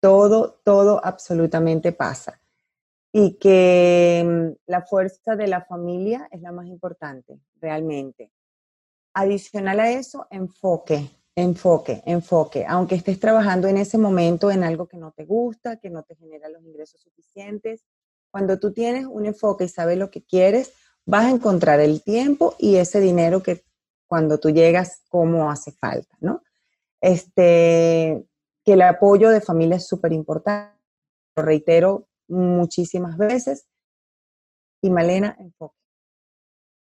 Todo, 0.02 0.60
todo 0.64 1.02
absolutamente 1.04 1.92
pasa. 1.92 2.40
y 3.16 3.36
que 3.38 4.24
mm, 4.26 4.62
la 4.66 4.82
fuerza 4.82 5.36
de 5.36 5.48
la 5.48 5.62
familia 5.62 6.28
es 6.32 6.42
la 6.42 6.52
más 6.52 6.66
importante, 6.68 7.40
realmente. 7.62 8.32
Adicional 9.14 9.80
a 9.80 9.92
eso, 9.92 10.26
enfoque, 10.32 11.12
enfoque, 11.36 12.02
enfoque. 12.08 12.66
Aunque 12.68 12.96
estés 12.96 13.20
trabajando 13.20 13.68
en 13.68 13.78
ese 13.78 14.00
momento 14.00 14.50
en 14.50 14.64
algo 14.64 14.88
que 14.88 14.98
no 14.98 15.12
te 15.12 15.26
gusta, 15.26 15.78
que 15.78 15.92
no 15.92 16.02
te 16.04 16.16
genera 16.16 16.50
los 16.50 16.64
ingresos 16.64 17.02
suficientes, 17.02 17.86
cuando 18.32 18.58
tú 18.58 18.74
tienes 18.74 19.06
un 19.06 19.28
enfoque 19.28 19.66
y 19.66 19.70
sabes 19.70 19.98
lo 20.00 20.10
que 20.10 20.24
quieres, 20.24 20.74
vas 21.06 21.26
a 21.26 21.30
encontrar 21.30 21.80
el 21.80 22.02
tiempo 22.02 22.56
y 22.58 22.78
ese 22.78 23.00
dinero 23.00 23.44
que 23.44 23.64
cuando 24.08 24.40
tú 24.40 24.50
llegas, 24.50 25.04
cómo 25.08 25.52
hace 25.52 25.72
falta, 25.72 26.18
¿no? 26.20 26.42
Este, 27.04 28.24
que 28.64 28.74
el 28.74 28.82
apoyo 28.82 29.30
de 29.30 29.42
familia 29.42 29.76
es 29.76 29.88
súper 29.88 30.14
importante, 30.14 30.80
lo 31.36 31.44
reitero 31.44 32.08
muchísimas 32.30 33.18
veces. 33.18 33.68
Y 34.82 34.90
Malena, 34.90 35.36
enfoque. 35.38 35.76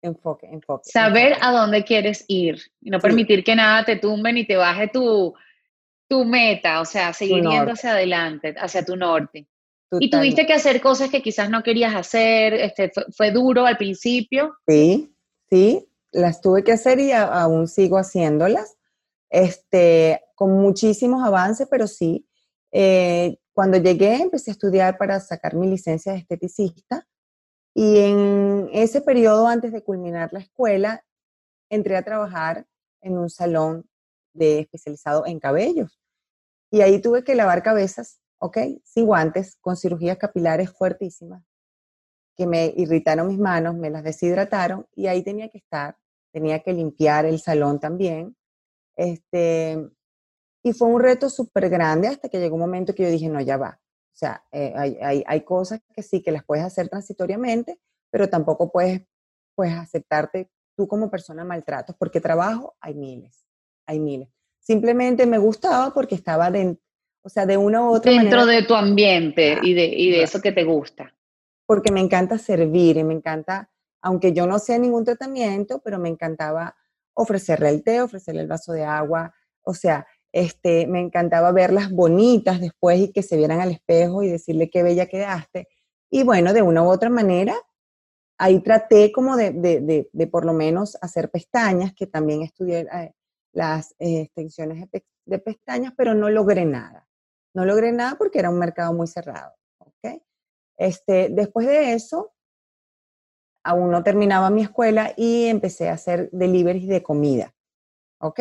Enfoque, 0.02 0.48
enfoque. 0.48 0.90
Saber 0.90 1.36
a 1.42 1.52
dónde 1.52 1.84
quieres 1.84 2.24
ir 2.30 2.62
y 2.80 2.90
no 2.90 3.00
permitir 3.00 3.44
que 3.44 3.56
nada 3.56 3.84
te 3.84 3.98
tumbe 3.98 4.32
ni 4.32 4.48
te 4.48 4.56
baje 4.56 4.88
tu, 4.88 5.34
tu 6.08 6.24
meta, 6.24 6.80
o 6.80 6.86
sea, 6.86 7.12
seguir 7.12 7.44
yendo 7.44 7.74
hacia 7.74 7.92
adelante, 7.92 8.56
hacia 8.58 8.86
tu 8.86 8.96
norte. 8.96 9.46
Y 10.00 10.10
tuviste 10.10 10.46
que 10.46 10.54
hacer 10.54 10.80
cosas 10.80 11.10
que 11.10 11.22
quizás 11.22 11.50
no 11.50 11.64
querías 11.64 11.94
hacer, 11.96 12.54
este, 12.54 12.92
fue, 13.16 13.32
duro 13.32 13.66
al 13.66 13.78
principio. 13.78 14.56
Sí, 14.66 15.14
sí, 15.50 15.90
las 16.14 16.40
tuve 16.40 16.64
que 16.64 16.72
hacer 16.72 17.00
y 17.00 17.12
aún 17.12 17.68
sigo 17.68 17.98
haciéndolas, 17.98 18.77
este, 19.30 20.22
con 20.36 20.52
muchísimos 20.52 21.24
avances, 21.24 21.68
pero 21.70 21.88
sí. 21.88 22.28
Eh, 22.72 23.38
cuando 23.54 23.78
llegué 23.78 24.22
empecé 24.22 24.52
a 24.52 24.54
estudiar 24.54 24.98
para 24.98 25.20
sacar 25.20 25.56
mi 25.56 25.68
licencia 25.68 26.12
de 26.12 26.20
esteticista 26.20 27.08
y 27.74 28.00
en 28.00 28.70
ese 28.74 29.02
periodo 29.02 29.48
antes 29.48 29.72
de 29.72 29.84
culminar 29.84 30.30
la 30.34 30.40
escuela 30.40 31.04
entré 31.70 31.96
a 31.96 32.04
trabajar 32.04 32.68
en 33.02 33.18
un 33.18 33.30
salón 33.30 33.90
de 34.34 34.60
especializado 34.60 35.26
en 35.26 35.40
cabellos 35.40 36.00
y 36.70 36.82
ahí 36.82 37.02
tuve 37.02 37.24
que 37.24 37.36
lavar 37.36 37.64
cabezas 37.64 38.20
¿ok? 38.40 38.58
Sin 38.84 39.06
guantes, 39.06 39.58
con 39.60 39.76
cirugías 39.76 40.18
capilares 40.18 40.72
fuertísimas, 40.72 41.44
que 42.36 42.46
me 42.46 42.74
irritaron 42.78 43.28
mis 43.28 43.40
manos, 43.40 43.76
me 43.76 43.90
las 43.90 44.04
deshidrataron 44.04 44.88
y 44.96 45.08
ahí 45.08 45.24
tenía 45.24 45.50
que 45.50 45.58
estar, 45.58 45.98
tenía 46.32 46.62
que 46.62 46.74
limpiar 46.74 47.26
el 47.26 47.40
salón 47.40 47.80
también. 47.80 48.36
Este, 48.98 49.90
y 50.64 50.74
fue 50.74 50.90
un 50.90 51.00
reto 51.00 51.30
súper 51.30 51.70
grande 51.70 52.08
hasta 52.08 52.28
que 52.28 52.40
llegó 52.40 52.56
un 52.56 52.62
momento 52.62 52.94
que 52.94 53.04
yo 53.04 53.10
dije, 53.10 53.30
no, 53.30 53.40
ya 53.40 53.58
va. 53.58 53.80
O 53.80 54.18
sea, 54.20 54.44
eh, 54.52 54.74
hay, 54.76 54.98
hay, 55.02 55.24
hay, 55.28 55.42
cosas 55.42 55.80
que 55.94 56.02
sí, 56.02 56.24
que 56.24 56.32
las 56.32 56.44
puedes 56.44 56.66
hacer 56.66 56.90
transitoriamente, 56.90 57.80
pero 58.10 58.28
tampoco 58.28 58.72
puedes, 58.72 59.04
puedes 59.56 59.76
aceptarte 59.76 60.50
tú 60.76 60.88
como 60.88 61.10
persona 61.10 61.44
maltratos, 61.44 61.96
porque 61.98 62.20
trabajo 62.20 62.76
hay 62.82 62.96
miles, 62.96 63.46
hay 63.86 64.00
miles. 64.00 64.30
Simplemente 64.60 65.26
me 65.28 65.38
gustaba 65.38 65.94
porque 65.94 66.16
estaba 66.16 66.50
dentro, 66.50 66.84
o 67.24 67.30
sea, 67.30 67.46
de 67.46 67.58
una 67.58 67.82
u 67.82 67.94
otra 67.94 68.12
Dentro 68.12 68.46
de 68.46 68.64
tu 68.64 68.74
ambiente 68.74 69.60
y, 69.62 69.74
de, 69.74 69.86
y 69.86 70.10
de 70.10 70.24
eso 70.24 70.42
que 70.42 70.52
te 70.52 70.64
gusta. 70.64 71.16
Porque 71.66 71.92
me 71.92 72.00
encanta 72.00 72.38
servir 72.38 72.98
y 72.98 73.04
me 73.04 73.14
encanta, 73.14 73.70
aunque 74.02 74.34
yo 74.34 74.48
no 74.48 74.58
sea 74.58 74.80
ningún 74.80 75.06
tratamiento, 75.06 75.80
pero 75.84 76.00
me 76.00 76.10
encantaba 76.10 76.76
ofrecerle 77.18 77.70
el 77.70 77.84
té, 77.84 78.02
ofrecerle 78.02 78.42
el 78.42 78.48
vaso 78.48 78.72
de 78.72 78.84
agua, 78.84 79.34
o 79.64 79.74
sea, 79.74 80.06
este, 80.32 80.86
me 80.88 81.00
encantaba 81.00 81.52
verlas 81.52 81.90
bonitas 81.90 82.62
después 82.62 83.00
y 83.00 83.12
que 83.12 83.24
se 83.24 83.38
vieran 83.38 83.60
al 83.60 83.72
espejo 83.72 84.22
y 84.22 84.30
decirle 84.30 84.70
qué 84.70 84.84
bella 84.84 85.08
quedaste. 85.08 85.68
Y 86.12 86.24
bueno, 86.24 86.54
de 86.54 86.62
una 86.62 86.84
u 86.84 86.90
otra 86.90 87.10
manera, 87.10 87.56
ahí 88.38 88.60
traté 88.62 89.12
como 89.12 89.36
de, 89.36 89.52
de, 89.52 90.08
de, 90.12 90.28
por 90.28 90.46
lo 90.46 90.54
menos 90.54 90.96
hacer 91.02 91.32
pestañas, 91.32 91.94
que 91.96 92.06
también 92.06 92.44
estudié 92.44 92.88
eh, 92.94 93.14
las 93.52 93.96
eh, 93.98 94.22
extensiones 94.22 94.88
de, 95.26 95.40
pestañas, 95.40 95.94
pero 95.98 96.14
no 96.14 96.30
logré 96.30 96.66
nada. 96.66 97.08
No 97.56 97.66
logré 97.66 97.92
nada 97.92 98.16
porque 98.18 98.40
era 98.40 98.52
un 98.52 98.60
mercado 98.60 98.94
muy 98.94 99.08
cerrado. 99.08 99.54
¿okay? 99.80 100.22
Este, 100.78 101.30
después 101.32 101.66
de 101.66 101.94
eso, 101.94 102.32
aún 103.68 103.92
no 103.92 104.02
terminaba 104.02 104.50
mi 104.50 104.62
escuela 104.62 105.14
y 105.18 105.46
empecé 105.46 105.90
a 105.90 105.94
hacer 105.94 106.30
deliveries 106.32 106.88
de 106.88 107.04
comida. 107.04 107.54
¿Ok? 108.20 108.40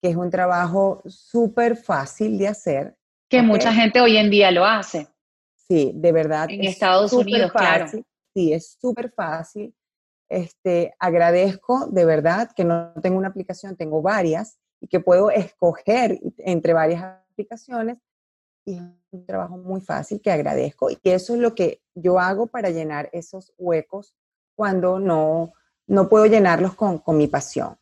Que 0.00 0.10
es 0.10 0.16
un 0.16 0.30
trabajo 0.30 1.02
súper 1.06 1.76
fácil 1.76 2.38
de 2.38 2.48
hacer. 2.48 2.96
Que 3.28 3.42
mucha 3.42 3.72
gente 3.72 4.00
hoy 4.00 4.16
en 4.16 4.30
día 4.30 4.50
lo 4.52 4.64
hace. 4.64 5.08
Sí, 5.56 5.90
de 5.94 6.12
verdad. 6.12 6.48
En 6.48 6.64
Estados 6.64 7.12
Unidos, 7.12 7.50
claro. 7.52 7.86
Sí, 8.32 8.52
es 8.52 8.76
súper 8.80 9.10
fácil. 9.10 9.74
Este, 10.28 10.94
agradezco 11.00 11.88
de 11.88 12.04
verdad 12.04 12.50
que 12.54 12.64
no 12.64 12.92
tengo 13.02 13.18
una 13.18 13.28
aplicación, 13.28 13.76
tengo 13.76 14.00
varias 14.00 14.60
y 14.80 14.86
que 14.86 15.00
puedo 15.00 15.30
escoger 15.30 16.20
entre 16.38 16.72
varias 16.72 17.02
aplicaciones 17.02 17.98
y 18.64 18.74
es 18.74 18.82
un 19.10 19.26
trabajo 19.26 19.58
muy 19.58 19.80
fácil 19.80 20.20
que 20.20 20.30
agradezco 20.30 20.90
y 20.90 20.98
eso 21.02 21.34
es 21.34 21.40
lo 21.40 21.56
que 21.56 21.82
yo 21.94 22.20
hago 22.20 22.46
para 22.46 22.70
llenar 22.70 23.10
esos 23.12 23.52
huecos 23.58 24.14
cuando 24.54 24.98
no, 24.98 25.52
no 25.86 26.08
puedo 26.08 26.26
llenarlos 26.26 26.74
con, 26.74 26.98
con 26.98 27.16
mi 27.16 27.26
pasión. 27.26 27.76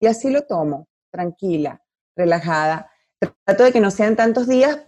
Y 0.00 0.06
así 0.06 0.30
lo 0.30 0.42
tomo, 0.42 0.88
tranquila, 1.10 1.82
relajada. 2.16 2.90
Trato 3.18 3.64
de 3.64 3.72
que 3.72 3.80
no 3.80 3.90
sean 3.90 4.16
tantos 4.16 4.46
días, 4.48 4.80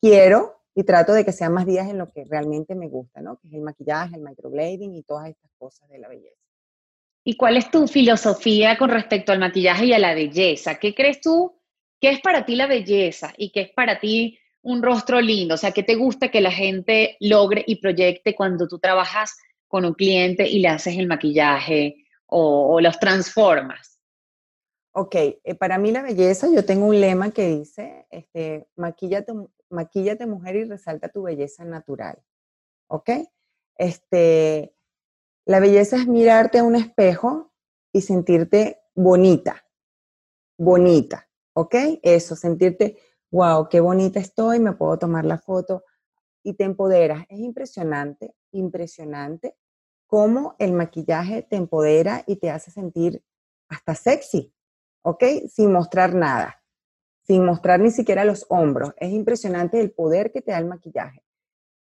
quiero 0.00 0.62
y 0.74 0.84
trato 0.84 1.12
de 1.12 1.24
que 1.24 1.32
sean 1.32 1.52
más 1.52 1.66
días 1.66 1.88
en 1.88 1.98
lo 1.98 2.10
que 2.10 2.24
realmente 2.24 2.74
me 2.74 2.88
gusta, 2.88 3.20
¿no? 3.20 3.38
Que 3.38 3.48
es 3.48 3.54
el 3.54 3.62
maquillaje, 3.62 4.16
el 4.16 4.22
microblading 4.22 4.94
y 4.94 5.02
todas 5.02 5.28
estas 5.28 5.50
cosas 5.58 5.88
de 5.88 5.98
la 5.98 6.08
belleza. 6.08 6.36
¿Y 7.24 7.36
cuál 7.36 7.56
es 7.56 7.70
tu 7.70 7.86
filosofía 7.86 8.78
con 8.78 8.90
respecto 8.90 9.32
al 9.32 9.38
maquillaje 9.38 9.86
y 9.86 9.92
a 9.92 9.98
la 9.98 10.14
belleza? 10.14 10.76
¿Qué 10.76 10.94
crees 10.94 11.20
tú 11.20 11.60
¿Qué 12.00 12.08
es 12.08 12.20
para 12.20 12.46
ti 12.46 12.56
la 12.56 12.66
belleza 12.66 13.34
y 13.36 13.50
qué 13.50 13.60
es 13.60 13.70
para 13.70 14.00
ti 14.00 14.38
un 14.62 14.82
rostro 14.82 15.20
lindo? 15.20 15.54
O 15.54 15.58
sea, 15.58 15.72
¿qué 15.72 15.82
te 15.82 15.96
gusta 15.96 16.30
que 16.30 16.40
la 16.40 16.50
gente 16.50 17.16
logre 17.20 17.62
y 17.66 17.76
proyecte 17.76 18.34
cuando 18.34 18.66
tú 18.66 18.78
trabajas 18.78 19.36
con 19.70 19.84
un 19.84 19.94
cliente 19.94 20.48
y 20.48 20.58
le 20.58 20.66
haces 20.66 20.98
el 20.98 21.06
maquillaje 21.06 22.04
o, 22.26 22.80
los 22.80 22.98
transformas? 22.98 24.00
Ok, 24.92 25.14
eh, 25.14 25.54
para 25.56 25.78
mí 25.78 25.92
la 25.92 26.02
belleza, 26.02 26.48
yo 26.52 26.64
tengo 26.64 26.86
un 26.86 27.00
lema 27.00 27.30
que 27.30 27.46
dice, 27.46 28.04
este, 28.10 28.66
maquíllate, 28.74 29.32
maquíllate 29.70 30.26
mujer 30.26 30.56
y 30.56 30.64
resalta 30.64 31.08
tu 31.08 31.22
belleza 31.22 31.64
natural. 31.64 32.20
¿Ok? 32.88 33.10
Este, 33.76 34.74
la 35.46 35.60
belleza 35.60 35.96
es 35.96 36.08
mirarte 36.08 36.58
a 36.58 36.64
un 36.64 36.74
espejo 36.74 37.52
y 37.92 38.00
sentirte 38.00 38.80
bonita, 38.96 39.64
bonita. 40.58 41.28
¿Ok? 41.52 41.76
Eso, 42.02 42.34
sentirte, 42.34 42.98
wow, 43.30 43.68
qué 43.68 43.78
bonita 43.78 44.18
estoy, 44.18 44.58
me 44.58 44.72
puedo 44.72 44.98
tomar 44.98 45.24
la 45.24 45.38
foto 45.38 45.84
y 46.42 46.54
te 46.54 46.64
empoderas. 46.64 47.24
Es 47.28 47.38
impresionante, 47.38 48.34
impresionante 48.50 49.54
cómo 50.10 50.56
el 50.58 50.72
maquillaje 50.72 51.42
te 51.42 51.54
empodera 51.54 52.24
y 52.26 52.36
te 52.36 52.50
hace 52.50 52.72
sentir 52.72 53.22
hasta 53.68 53.94
sexy, 53.94 54.52
¿ok? 55.02 55.22
Sin 55.48 55.72
mostrar 55.72 56.16
nada, 56.16 56.64
sin 57.22 57.44
mostrar 57.44 57.78
ni 57.78 57.92
siquiera 57.92 58.24
los 58.24 58.44
hombros. 58.48 58.92
Es 58.96 59.12
impresionante 59.12 59.80
el 59.80 59.92
poder 59.92 60.32
que 60.32 60.42
te 60.42 60.50
da 60.50 60.58
el 60.58 60.66
maquillaje. 60.66 61.22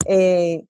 Eh, 0.06 0.68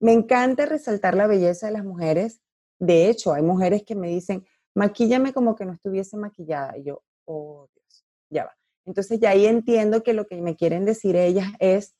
me 0.00 0.12
encanta 0.12 0.66
resaltar 0.66 1.14
la 1.14 1.28
belleza 1.28 1.68
de 1.68 1.74
las 1.74 1.84
mujeres. 1.84 2.40
De 2.80 3.08
hecho, 3.08 3.32
hay 3.32 3.42
mujeres 3.42 3.84
que 3.84 3.94
me 3.94 4.08
dicen, 4.08 4.44
maquíllame 4.74 5.32
como 5.32 5.54
que 5.54 5.64
no 5.64 5.74
estuviese 5.74 6.16
maquillada. 6.16 6.76
Y 6.76 6.82
yo, 6.86 7.04
oh, 7.24 7.68
ya 8.30 8.46
va. 8.46 8.56
Entonces 8.84 9.20
ya 9.20 9.30
ahí 9.30 9.46
entiendo 9.46 10.02
que 10.02 10.12
lo 10.12 10.26
que 10.26 10.42
me 10.42 10.56
quieren 10.56 10.84
decir 10.84 11.14
ellas 11.14 11.52
es, 11.60 11.94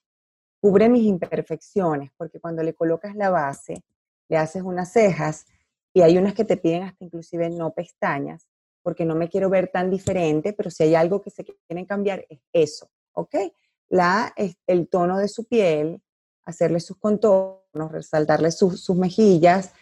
cubre 0.61 0.89
mis 0.89 1.05
imperfecciones, 1.05 2.11
porque 2.17 2.41
cuando 2.41 2.65
le 2.65 2.75
colocas 2.75 3.15
la 3.15 3.31
base, 3.31 3.85
le 4.29 4.37
haces 4.37 4.63
unas 4.63 4.93
cejas 4.93 5.47
y 5.93 6.03
hay 6.03 6.19
unas 6.19 6.35
que 6.35 6.45
te 6.45 6.57
piden 6.57 6.83
hasta 6.83 7.05
inclusive 7.05 7.51
no 7.51 7.73
pestañas, 7.73 8.47
porque 8.83 9.05
no 9.05 9.15
me 9.15 9.29
quiero 9.29 9.51
ver 9.51 9.69
tan 9.73 9.91
diferente, 9.91 10.53
pero 10.53 10.71
si 10.71 10.85
hay 10.85 10.95
algo 10.95 11.21
que 11.21 11.31
se 11.31 11.45
quieren 11.45 11.87
cambiar 11.87 12.25
es 12.29 12.41
eso, 12.53 12.91
¿ok? 13.13 13.35
La, 13.89 14.35
el 14.67 14.89
tono 14.89 15.19
de 15.19 15.29
su 15.29 15.45
piel, 15.45 16.03
hacerle 16.45 16.81
sus 16.81 16.99
contornos, 16.99 17.93
resaltarle 17.93 18.51
sus 18.51 18.91
mejillas, 18.91 19.73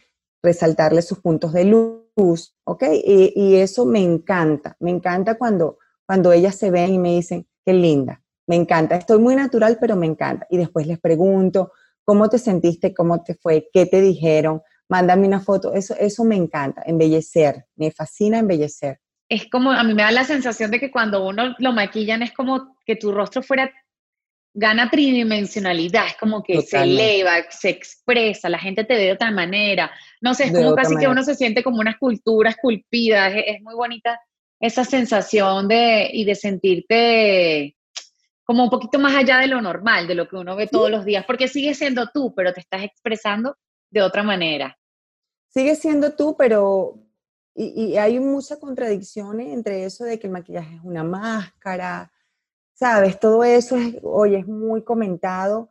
resaltarle 0.42 1.02
sus 1.02 1.20
puntos 1.20 1.52
de 1.52 1.64
luz, 1.64 2.54
¿ok? 2.64 2.82
Y, 2.92 3.32
y, 3.34 3.56
eso 3.56 3.84
me 3.86 4.00
encanta, 4.00 4.76
me 4.78 4.90
encanta 4.90 5.36
cuando 5.36 5.78
cuando 6.06 6.32
ellas 6.32 6.56
se 6.56 6.70
ven 6.70 6.94
y 6.94 6.98
me 6.98 7.14
dicen, 7.14 7.46
qué 7.64 7.72
linda, 7.72 8.22
me 8.46 8.56
encanta, 8.56 8.96
estoy 8.96 9.18
muy 9.18 9.34
natural, 9.34 9.78
pero 9.80 9.96
me 9.96 10.06
encanta. 10.06 10.46
Y 10.50 10.58
después 10.58 10.86
les 10.86 11.00
pregunto, 11.00 11.72
¿cómo 12.04 12.28
te 12.28 12.38
sentiste? 12.38 12.94
¿Cómo 12.94 13.22
te 13.22 13.34
fue? 13.34 13.68
¿Qué 13.72 13.86
te 13.86 14.00
dijeron? 14.00 14.62
Mándame 14.88 15.26
una 15.26 15.40
foto. 15.40 15.72
Eso, 15.72 15.94
eso 15.98 16.24
me 16.24 16.36
encanta, 16.36 16.82
embellecer, 16.86 17.66
me 17.76 17.90
fascina 17.90 18.38
embellecer. 18.38 19.00
Es 19.28 19.48
como, 19.50 19.72
a 19.72 19.82
mí 19.82 19.94
me 19.94 20.02
da 20.02 20.10
la 20.10 20.24
sensación 20.24 20.70
de 20.70 20.78
que 20.78 20.90
cuando 20.90 21.26
uno 21.26 21.54
lo 21.58 21.72
maquillan 21.72 22.22
es 22.22 22.32
como 22.32 22.76
que 22.84 22.96
tu 22.96 23.10
rostro 23.10 23.42
fuera 23.42 23.72
gana 24.56 24.88
tridimensionalidad, 24.88 26.06
es 26.06 26.16
como 26.16 26.42
que 26.42 26.62
se 26.62 26.80
eleva, 26.80 27.32
se 27.50 27.70
expresa, 27.70 28.48
la 28.48 28.58
gente 28.58 28.84
te 28.84 28.94
ve 28.94 29.06
de 29.06 29.12
otra 29.12 29.32
manera. 29.32 29.90
No 30.20 30.32
sé, 30.34 30.44
es 30.44 30.52
como 30.52 30.76
casi 30.76 30.96
que 30.96 31.08
uno 31.08 31.24
se 31.24 31.34
siente 31.34 31.64
como 31.64 31.80
una 31.80 31.90
escultura 31.90 32.50
esculpida, 32.50 33.28
es, 33.28 33.60
muy 33.62 33.74
bonita 33.74 34.20
esa 34.60 34.84
sensación 34.84 35.66
de, 35.66 36.08
y 36.12 36.24
de 36.24 36.34
sentirte 36.36 37.76
como 38.44 38.64
un 38.64 38.70
poquito 38.70 38.98
más 38.98 39.14
allá 39.14 39.38
de 39.38 39.46
lo 39.46 39.60
normal, 39.60 40.06
de 40.06 40.14
lo 40.14 40.28
que 40.28 40.36
uno 40.36 40.54
ve 40.54 40.66
todos 40.66 40.90
los 40.90 41.04
días, 41.04 41.24
porque 41.26 41.48
sigue 41.48 41.74
siendo 41.74 42.08
tú, 42.12 42.34
pero 42.34 42.52
te 42.52 42.60
estás 42.60 42.82
expresando 42.82 43.56
de 43.90 44.02
otra 44.02 44.22
manera. 44.22 44.78
Sigue 45.48 45.74
siendo 45.76 46.14
tú, 46.14 46.36
pero 46.36 47.04
y, 47.54 47.96
hay 47.96 48.18
muchas 48.18 48.58
contradicciones 48.58 49.48
entre 49.48 49.84
eso 49.84 50.04
de 50.04 50.18
que 50.18 50.26
el 50.26 50.32
maquillaje 50.32 50.74
es 50.74 50.82
una 50.82 51.04
máscara, 51.04 52.12
¿sabes? 52.74 53.18
Todo 53.20 53.44
eso 53.44 53.76
es, 53.76 53.96
hoy 54.02 54.34
es 54.34 54.46
muy 54.46 54.82
comentado 54.82 55.70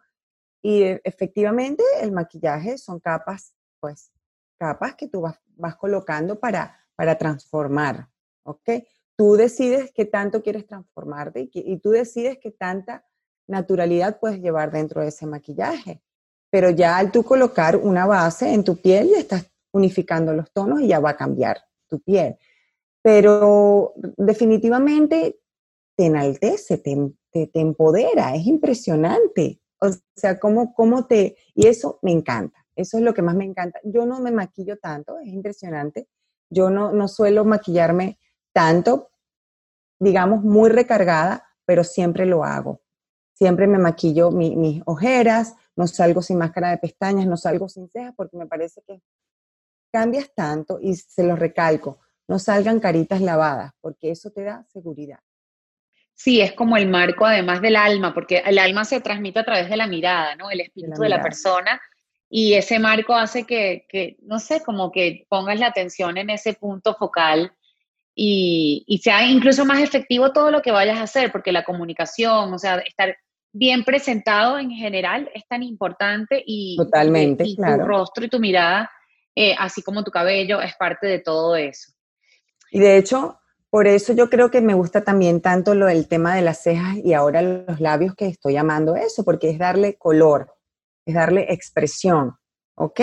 y 0.62 0.84
efectivamente 1.04 1.84
el 2.02 2.14
maquillaje 2.14 2.78
son 2.78 3.00
capas, 3.00 3.54
pues, 3.82 4.12
capas 4.58 4.96
que 4.96 5.10
tú 5.10 5.22
vas, 5.22 5.40
vas 5.58 5.76
colocando 5.76 6.40
para, 6.40 6.80
para 6.96 7.18
transformar, 7.18 8.08
¿ok? 8.44 8.70
Tú 9.15 9.36
decides 9.36 9.91
qué 9.93 10.06
tanto 10.06 10.41
quieres 10.41 10.65
transformarte 10.65 11.49
y, 11.54 11.78
tú 11.78 11.91
decides 11.91 12.39
qué 12.41 12.52
tanta 12.52 13.06
naturalidad 13.47 14.19
puedes 14.19 14.39
llevar 14.39 14.71
dentro 14.71 15.02
de 15.02 15.10
ese 15.10 15.28
maquillaje. 15.28 16.02
Pero 16.49 16.69
ya 16.69 16.97
al 16.97 17.12
tú 17.12 17.23
colocar 17.23 17.78
una 17.78 18.06
base 18.06 18.54
en 18.54 18.63
tu 18.63 18.78
piel, 18.78 19.10
ya 19.10 19.19
estás 19.19 19.52
unificando 19.71 20.34
los 20.34 20.52
tonos 20.52 20.82
y 20.82 20.88
ya 20.88 20.99
va 20.99 21.12
a 21.12 21.17
cambiar 21.17 21.58
tu 21.88 21.99
piel. 21.99 22.38
Pero 23.02 23.93
definitivamente 24.17 25.39
te 25.95 26.06
enaltece, 26.06 26.78
te, 26.78 26.95
te, 27.32 27.60
empodera, 27.60 28.36
es 28.36 28.45
impresionante. 28.45 29.60
O 29.80 29.89
sea, 30.15 30.39
cómo, 30.39 30.73
cómo 30.73 31.06
te... 31.06 31.36
Y 31.54 31.67
eso 31.67 31.99
me 32.02 32.12
encanta, 32.12 32.65
eso 32.76 32.97
es 32.97 33.04
lo 33.04 33.13
que 33.13 33.21
más 33.21 33.36
me 33.36 33.45
encanta. 33.45 33.80
Yo 33.84 34.06
no 34.06 34.19
me 34.21 34.32
maquillo 34.32 34.78
tanto, 34.78 35.19
es 35.19 35.28
impresionante. 35.28 36.08
Yo 36.49 36.69
no, 36.69 36.91
no 36.91 37.08
suelo 37.08 37.45
maquillarme 37.45 38.17
tanto, 38.54 39.12
digamos, 40.00 40.44
muy 40.44 40.70
recargada, 40.70 41.50
pero 41.66 41.84
siempre 41.84 42.26
lo 42.26 42.44
hago. 42.44 42.82
Siempre 43.34 43.68
me 43.68 43.80
maquillo 43.80 44.32
mis 44.32 44.82
ojeras, 44.86 45.56
no 45.76 45.88
salgo 45.88 46.22
sin 46.22 46.38
máscara 46.38 46.70
de 46.70 46.78
pestañas, 46.78 47.26
no 47.26 47.36
salgo 47.36 47.68
sin 47.68 47.89
cejas, 47.89 48.13
porque 48.16 48.38
me 48.38 48.46
parece 48.46 48.82
que 48.86 49.02
cambias 49.92 50.32
tanto 50.34 50.80
y 50.82 50.96
se 50.96 51.24
lo 51.24 51.36
recalco, 51.36 52.00
no 52.28 52.39
salgan 52.39 52.80
caritas 52.80 53.22
lavadas, 53.22 53.74
porque 53.82 54.12
eso 54.12 54.32
te 54.32 54.44
da 54.44 54.66
seguridad. 54.72 55.20
Sí, 56.16 56.42
es 56.42 56.54
como 56.54 56.78
el 56.78 56.88
marco 56.88 57.26
además 57.26 57.62
del 57.62 57.76
alma, 57.76 58.13
porque 58.13 58.38
el 58.46 58.60
alma 58.60 58.86
se 58.86 59.02
transmite 59.02 59.39
a 59.39 59.46
través 59.46 59.70
de 59.70 59.78
la 59.78 59.88
mirada, 59.88 60.36
¿no? 60.36 60.50
El 60.50 60.62
espíritu 60.62 61.02
de 61.02 61.10
la, 61.10 61.22
persona 61.22 61.82
y 62.30 62.54
ese 62.54 62.80
marco 62.80 63.16
hace 63.16 63.46
que, 63.46 63.86
que, 63.89 64.18
no 64.22 64.39
sé, 64.39 64.63
como 64.63 64.92
que 64.92 65.26
pongas 65.28 65.60
la 65.60 65.68
atención 65.68 66.18
en 66.18 66.30
ese 66.30 66.54
punto 66.54 66.96
focal 66.96 67.52
y, 68.15 68.84
y, 68.88 68.97
sea 68.99 69.26
incluso 69.26 69.65
más 69.65 69.82
efectivo 69.82 70.32
todo 70.32 70.52
lo 70.52 70.62
que 70.62 70.71
vayas 70.71 70.99
a 70.99 71.04
hacer, 71.04 71.32
porque 71.32 71.52
la 71.52 71.63
comunicación, 71.63 72.54
o 72.54 72.60
sea, 72.60 72.80
estar 72.80 73.15
bien 73.52 73.84
presentado 73.84 74.58
en 74.58 74.71
general 74.71 75.30
es 75.34 75.47
tan 75.47 75.63
importante 75.63 76.43
y, 76.45 76.76
Totalmente, 76.78 77.43
y, 77.45 77.56
tu 77.56 77.63
rostro 77.63 78.26
y 78.26 78.30
tu 78.30 78.39
mirada 78.39 78.89
eh, 79.36 79.56
así 79.58 79.82
como 79.82 80.04
tu 80.04 80.12
cabello, 80.12 80.62
es 80.62 80.76
parte 80.76 81.08
de 81.08 81.19
todo 81.19 81.56
eso. 81.56 81.91
Y 82.71 82.80
de 82.80 82.97
hecho, 82.97 83.39
por 83.69 83.88
eso 83.88 84.13
yo 84.13 84.30
creo 84.30 84.52
que 84.52 84.62
me 84.62 84.76
gusta 84.76 85.04
también 85.04 85.41
tanto 85.41 85.73
lo 85.73 85.88
del 85.88 86.08
tema 86.08 86.36
de 86.36 86.43
las 86.43 86.62
cejas 86.62 86.97
y 87.04 87.13
ahora 87.13 87.41
los 87.41 87.80
labios 87.80 88.13
que 88.15 88.28
estoy 88.28 88.54
llamando 88.54 88.95
eso, 88.95 89.23
porque 89.23 89.49
es 89.49 89.58
darle 89.58 89.95
color, 89.95 90.54
es 91.06 91.15
darle 91.15 91.52
expresión, 91.52 92.36
¿ok? 92.76 93.02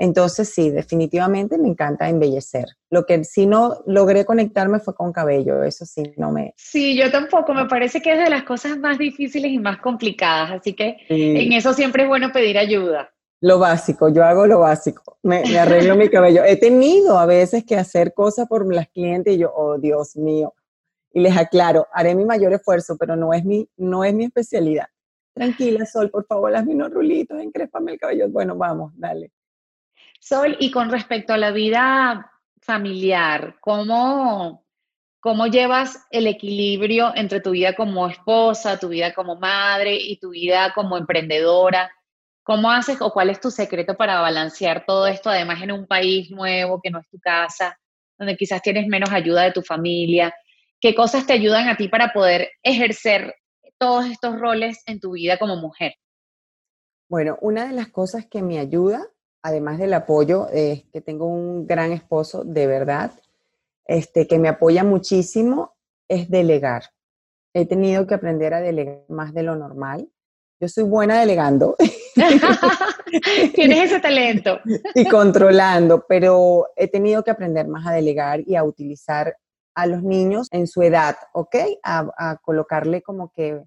Entonces 0.00 0.48
sí, 0.48 0.70
definitivamente 0.70 1.58
me 1.58 1.68
encanta 1.68 2.08
embellecer. 2.08 2.64
Lo 2.88 3.04
que 3.04 3.22
sí 3.22 3.46
no 3.46 3.82
logré 3.84 4.24
conectarme 4.24 4.80
fue 4.80 4.94
con 4.94 5.12
cabello, 5.12 5.62
eso 5.62 5.84
sí, 5.84 6.02
no 6.16 6.32
me... 6.32 6.54
Sí, 6.56 6.96
yo 6.96 7.10
tampoco, 7.10 7.52
me 7.52 7.66
parece 7.66 8.00
que 8.00 8.14
es 8.14 8.18
de 8.18 8.30
las 8.30 8.44
cosas 8.44 8.78
más 8.78 8.96
difíciles 8.96 9.52
y 9.52 9.58
más 9.58 9.76
complicadas, 9.76 10.52
así 10.52 10.72
que 10.72 10.96
en 11.10 11.52
eso 11.52 11.74
siempre 11.74 12.04
es 12.04 12.08
bueno 12.08 12.32
pedir 12.32 12.56
ayuda. 12.56 13.10
Lo 13.42 13.58
básico, 13.58 14.08
yo 14.08 14.24
hago 14.24 14.46
lo 14.46 14.60
básico, 14.60 15.18
me, 15.22 15.42
arreglo 15.58 15.94
mi 15.96 16.08
cabello. 16.08 16.44
He 16.44 16.56
tenido 16.56 17.18
a 17.18 17.26
veces 17.26 17.66
que 17.66 17.76
hacer 17.76 18.14
cosas 18.14 18.48
por 18.48 18.72
las 18.74 18.88
clientes 18.88 19.34
y 19.34 19.40
yo, 19.40 19.52
oh 19.54 19.76
Dios 19.76 20.16
mío, 20.16 20.54
y 21.12 21.20
les 21.20 21.36
aclaro, 21.36 21.86
haré 21.92 22.14
mi 22.14 22.24
mayor 22.24 22.54
esfuerzo, 22.54 22.96
pero 22.98 23.16
no 23.16 23.34
es 23.34 23.44
mi, 23.44 23.68
no 23.76 24.02
es 24.02 24.14
mi 24.14 24.24
especialidad. 24.24 24.86
Tranquila, 25.34 25.84
Sol, 25.84 26.10
por 26.10 26.24
favor, 26.24 26.56
hazme 26.56 26.74
unos 26.74 26.90
rulitos, 26.90 27.38
encrespame 27.38 27.92
el 27.92 27.98
cabello. 27.98 28.30
Bueno, 28.30 28.56
vamos, 28.56 28.92
dale. 28.96 29.30
Sol, 30.20 30.56
y 30.60 30.70
con 30.70 30.90
respecto 30.90 31.32
a 31.32 31.38
la 31.38 31.50
vida 31.50 32.30
familiar, 32.60 33.56
¿cómo, 33.60 34.66
¿cómo 35.18 35.46
llevas 35.46 36.06
el 36.10 36.26
equilibrio 36.26 37.12
entre 37.16 37.40
tu 37.40 37.52
vida 37.52 37.74
como 37.74 38.06
esposa, 38.06 38.78
tu 38.78 38.88
vida 38.88 39.14
como 39.14 39.36
madre 39.36 39.96
y 39.96 40.18
tu 40.18 40.30
vida 40.30 40.72
como 40.74 40.98
emprendedora? 40.98 41.90
¿Cómo 42.42 42.70
haces 42.70 43.00
o 43.00 43.10
cuál 43.12 43.30
es 43.30 43.40
tu 43.40 43.50
secreto 43.50 43.96
para 43.96 44.20
balancear 44.20 44.84
todo 44.84 45.06
esto, 45.06 45.30
además 45.30 45.62
en 45.62 45.72
un 45.72 45.86
país 45.86 46.30
nuevo 46.30 46.80
que 46.82 46.90
no 46.90 46.98
es 46.98 47.08
tu 47.08 47.18
casa, 47.18 47.78
donde 48.18 48.36
quizás 48.36 48.60
tienes 48.60 48.86
menos 48.86 49.10
ayuda 49.10 49.44
de 49.44 49.52
tu 49.52 49.62
familia? 49.62 50.34
¿Qué 50.80 50.94
cosas 50.94 51.26
te 51.26 51.32
ayudan 51.32 51.68
a 51.68 51.76
ti 51.78 51.88
para 51.88 52.12
poder 52.12 52.50
ejercer 52.62 53.34
todos 53.78 54.04
estos 54.04 54.38
roles 54.38 54.82
en 54.84 55.00
tu 55.00 55.12
vida 55.12 55.38
como 55.38 55.56
mujer? 55.56 55.94
Bueno, 57.08 57.38
una 57.40 57.66
de 57.66 57.72
las 57.72 57.88
cosas 57.88 58.26
que 58.26 58.42
me 58.42 58.58
ayuda, 58.58 59.06
además 59.42 59.78
del 59.78 59.94
apoyo, 59.94 60.48
es 60.52 60.84
que 60.92 61.00
tengo 61.00 61.26
un 61.26 61.66
gran 61.66 61.92
esposo, 61.92 62.44
de 62.44 62.66
verdad, 62.66 63.12
este, 63.86 64.26
que 64.26 64.38
me 64.38 64.48
apoya 64.48 64.84
muchísimo, 64.84 65.74
es 66.08 66.28
delegar. 66.30 66.84
He 67.54 67.66
tenido 67.66 68.06
que 68.06 68.14
aprender 68.14 68.54
a 68.54 68.60
delegar 68.60 69.04
más 69.08 69.34
de 69.34 69.42
lo 69.42 69.56
normal. 69.56 70.08
Yo 70.60 70.68
soy 70.68 70.84
buena 70.84 71.18
delegando. 71.18 71.76
Tienes 73.54 73.84
ese 73.84 74.00
talento. 74.00 74.60
y 74.94 75.08
controlando, 75.08 76.04
pero 76.06 76.68
he 76.76 76.88
tenido 76.88 77.24
que 77.24 77.30
aprender 77.30 77.66
más 77.66 77.86
a 77.86 77.92
delegar 77.92 78.40
y 78.46 78.56
a 78.56 78.64
utilizar 78.64 79.34
a 79.74 79.86
los 79.86 80.02
niños 80.02 80.48
en 80.50 80.66
su 80.66 80.82
edad, 80.82 81.16
¿ok? 81.32 81.56
A, 81.82 82.36
colocarle 82.42 83.02
como 83.02 83.32
que 83.32 83.64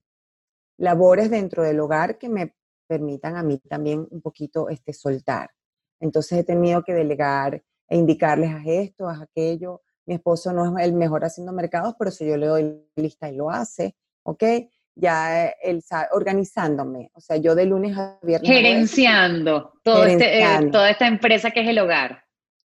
labores 0.78 1.30
dentro 1.30 1.64
del 1.64 1.80
hogar 1.80 2.18
que 2.18 2.30
me 2.30 2.54
permitan 2.88 3.38
a 3.38 3.44
mí 3.44 3.58
también 3.58 4.08
un 4.12 4.22
poquito 4.22 4.70
este, 4.70 4.94
soltar. 4.94 5.50
Entonces 6.04 6.40
he 6.40 6.44
tenido 6.44 6.84
que 6.84 6.94
delegar 6.94 7.64
e 7.88 7.98
indicarles 7.98 8.52
a 8.52 8.62
esto, 8.66 9.08
a 9.08 9.22
aquello. 9.22 9.82
Mi 10.06 10.16
esposo 10.16 10.52
no 10.52 10.78
es 10.78 10.86
el 10.86 10.94
mejor 10.94 11.24
haciendo 11.24 11.54
mercados, 11.54 11.96
pero 11.98 12.12
si 12.12 12.28
yo 12.28 12.38
le 12.38 12.48
doy 12.48 12.86
lista 12.96 13.30
y 13.30 13.36
lo 13.36 13.50
hace, 13.50 13.96
¿ok? 14.24 14.44
ya 14.96 15.48
él 15.48 15.84
organizándome, 16.12 17.10
o 17.14 17.20
sea, 17.20 17.38
yo 17.38 17.56
de 17.56 17.66
lunes 17.66 17.98
a 17.98 18.20
viernes. 18.22 18.50
Gerenciando, 18.50 19.74
todo 19.84 20.06
este, 20.06 20.40
eh, 20.40 20.70
toda 20.72 20.90
esta 20.90 21.08
empresa 21.08 21.52
que 21.52 21.62
es 21.62 21.68
el 21.68 21.80
hogar. 21.80 22.24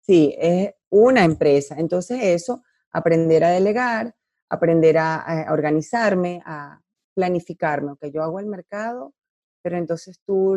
Sí, 0.00 0.34
es 0.38 0.70
una 0.88 1.24
empresa. 1.24 1.76
Entonces 1.78 2.22
eso, 2.22 2.62
aprender 2.90 3.44
a 3.44 3.50
delegar, 3.50 4.14
aprender 4.48 4.96
a, 4.98 5.46
organizarme, 5.50 6.40
a 6.46 6.80
planificarme, 7.14 7.96
que 8.00 8.10
yo 8.10 8.22
hago 8.22 8.40
el 8.40 8.46
mercado, 8.46 9.12
pero 9.62 9.76
entonces 9.76 10.20
tú 10.24 10.56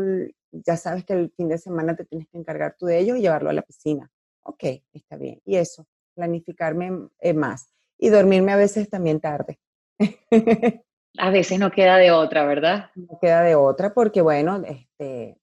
ya 0.52 0.78
sabes 0.78 1.06
que 1.06 1.14
el 1.14 1.32
fin 1.32 1.48
de 1.48 1.58
semana 1.58 1.96
te 1.96 2.06
tienes 2.06 2.28
que 2.30 2.38
encargar 2.38 2.76
tú 2.78 2.86
de 2.86 3.00
ello 3.00 3.16
y 3.16 3.22
llevarlo 3.22 3.50
a 3.50 3.54
la 3.54 3.62
piscina. 3.62 4.10
Ok, 4.44 4.64
está 4.94 5.16
bien. 5.18 5.42
Y 5.46 5.58
eso, 5.58 5.88
planificarme 6.16 7.10
eh, 7.20 7.34
más. 7.34 7.74
Y 7.98 8.10
dormirme 8.10 8.52
a 8.52 8.58
veces 8.58 8.90
también 8.90 9.20
tarde. 9.20 9.60
A 11.18 11.32
veces 11.32 11.60
no 11.60 11.72
queda 11.72 11.98
de 11.98 12.12
otra, 12.12 12.46
¿verdad? 12.46 12.92
No 12.96 13.18
queda 13.20 13.42
de 13.42 13.56
otra 13.56 13.94
porque, 13.94 14.22
bueno, 14.22 14.64
este, 14.66 15.38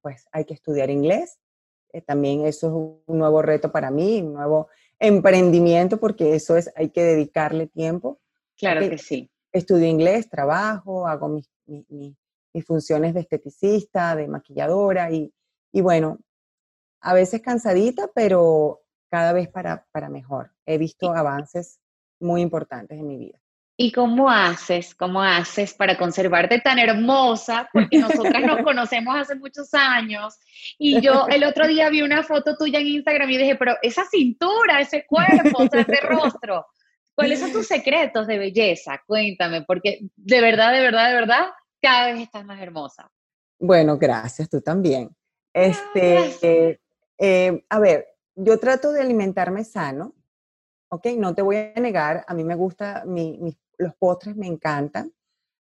pues 0.00 0.26
hay 0.30 0.44
que 0.44 0.54
estudiar 0.54 0.90
inglés. 0.90 1.38
Eh, 1.92 2.02
también 2.02 2.46
eso 2.46 2.66
es 2.68 2.72
un 3.06 3.18
nuevo 3.18 3.42
reto 3.42 3.72
para 3.72 3.90
mí, 3.90 4.20
un 4.20 4.34
nuevo 4.34 4.68
emprendimiento 4.98 5.98
porque 5.98 6.34
eso 6.34 6.56
es, 6.56 6.70
hay 6.76 6.90
que 6.90 7.02
dedicarle 7.02 7.66
tiempo. 7.66 8.20
Claro 8.56 8.80
que, 8.88 8.98
sí. 8.98 9.30
Estudio 9.50 9.86
inglés, 9.86 10.28
trabajo, 10.28 11.06
hago 11.06 11.28
mis, 11.28 11.50
mis, 11.66 12.16
funciones 12.60 13.14
de 13.14 13.20
esteticista, 13.20 14.14
de 14.14 14.28
maquilladora 14.28 15.10
y, 15.10 15.32
y, 15.72 15.80
bueno, 15.80 16.18
a 17.00 17.14
veces 17.14 17.40
cansadita, 17.40 18.10
pero 18.14 18.82
cada 19.10 19.32
vez 19.32 19.48
para, 19.48 19.86
para 19.92 20.10
mejor. 20.10 20.52
He 20.66 20.76
visto 20.76 21.12
avances 21.14 21.80
muy 22.20 22.42
importantes 22.42 22.98
en 22.98 23.06
mi 23.06 23.16
vida. 23.16 23.42
¿Y 23.76 23.90
cómo 23.90 24.30
haces, 24.30 24.94
cómo 24.94 25.22
haces 25.22 25.72
para 25.72 25.96
conservarte 25.96 26.60
tan 26.60 26.78
hermosa? 26.78 27.68
Porque 27.72 27.98
nosotras 27.98 28.42
nos 28.42 28.58
conocemos 28.64 29.16
hace 29.16 29.34
muchos 29.34 29.72
años 29.72 30.38
y 30.78 31.00
yo 31.00 31.26
el 31.28 31.42
otro 31.44 31.66
día 31.66 31.88
vi 31.88 32.02
una 32.02 32.22
foto 32.22 32.56
tuya 32.56 32.80
en 32.80 32.88
Instagram 32.88 33.30
y 33.30 33.38
dije, 33.38 33.56
pero 33.56 33.76
esa 33.82 34.04
cintura, 34.04 34.80
ese 34.80 35.06
cuerpo, 35.06 35.64
ese 35.64 36.00
rostro, 36.02 36.66
¿cuáles 37.14 37.40
son 37.40 37.52
tus 37.52 37.66
secretos 37.66 38.26
de 38.26 38.38
belleza? 38.38 39.02
Cuéntame, 39.06 39.62
porque 39.62 40.00
de 40.16 40.40
verdad, 40.40 40.72
de 40.72 40.80
verdad, 40.80 41.08
de 41.08 41.14
verdad, 41.14 41.46
cada 41.82 42.12
vez 42.12 42.22
estás 42.22 42.44
más 42.46 42.60
hermosa. 42.60 43.10
Bueno, 43.58 43.98
gracias, 43.98 44.48
tú 44.48 44.60
también. 44.60 45.14
Este, 45.52 46.80
eh, 47.18 47.64
a 47.68 47.78
ver, 47.78 48.06
yo 48.34 48.58
trato 48.58 48.92
de 48.92 49.02
alimentarme 49.02 49.64
sano, 49.64 50.14
¿ok? 50.88 51.06
No 51.18 51.34
te 51.34 51.42
voy 51.42 51.56
a 51.56 51.80
negar, 51.80 52.24
a 52.26 52.34
mí 52.34 52.44
me 52.44 52.54
gusta, 52.54 53.04
los 53.78 53.94
postres 53.96 54.36
me 54.36 54.46
encantan. 54.46 55.12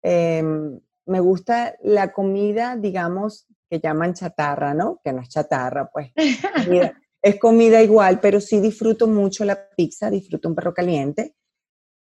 Em, 0.03 0.79
me 1.07 1.21
gusta 1.21 1.77
la 1.83 2.13
comida, 2.13 2.77
digamos, 2.77 3.47
que 3.69 3.81
llaman 3.81 4.15
chatarra, 4.15 4.75
¿no? 4.75 5.01
Que 5.03 5.13
no 5.13 5.23
es 5.23 5.29
chatarra, 5.29 5.91
pues. 5.91 6.13
es 7.23 7.41
comida 7.41 7.83
igual, 7.83 8.21
pero 8.21 8.41
sí 8.41 8.61
disfruto 8.61 9.07
mucho 9.07 9.45
la 9.45 9.69
pizza, 9.71 10.11
disfruto 10.11 10.49
un 10.49 10.55
perro 10.55 10.75
caliente, 10.75 11.35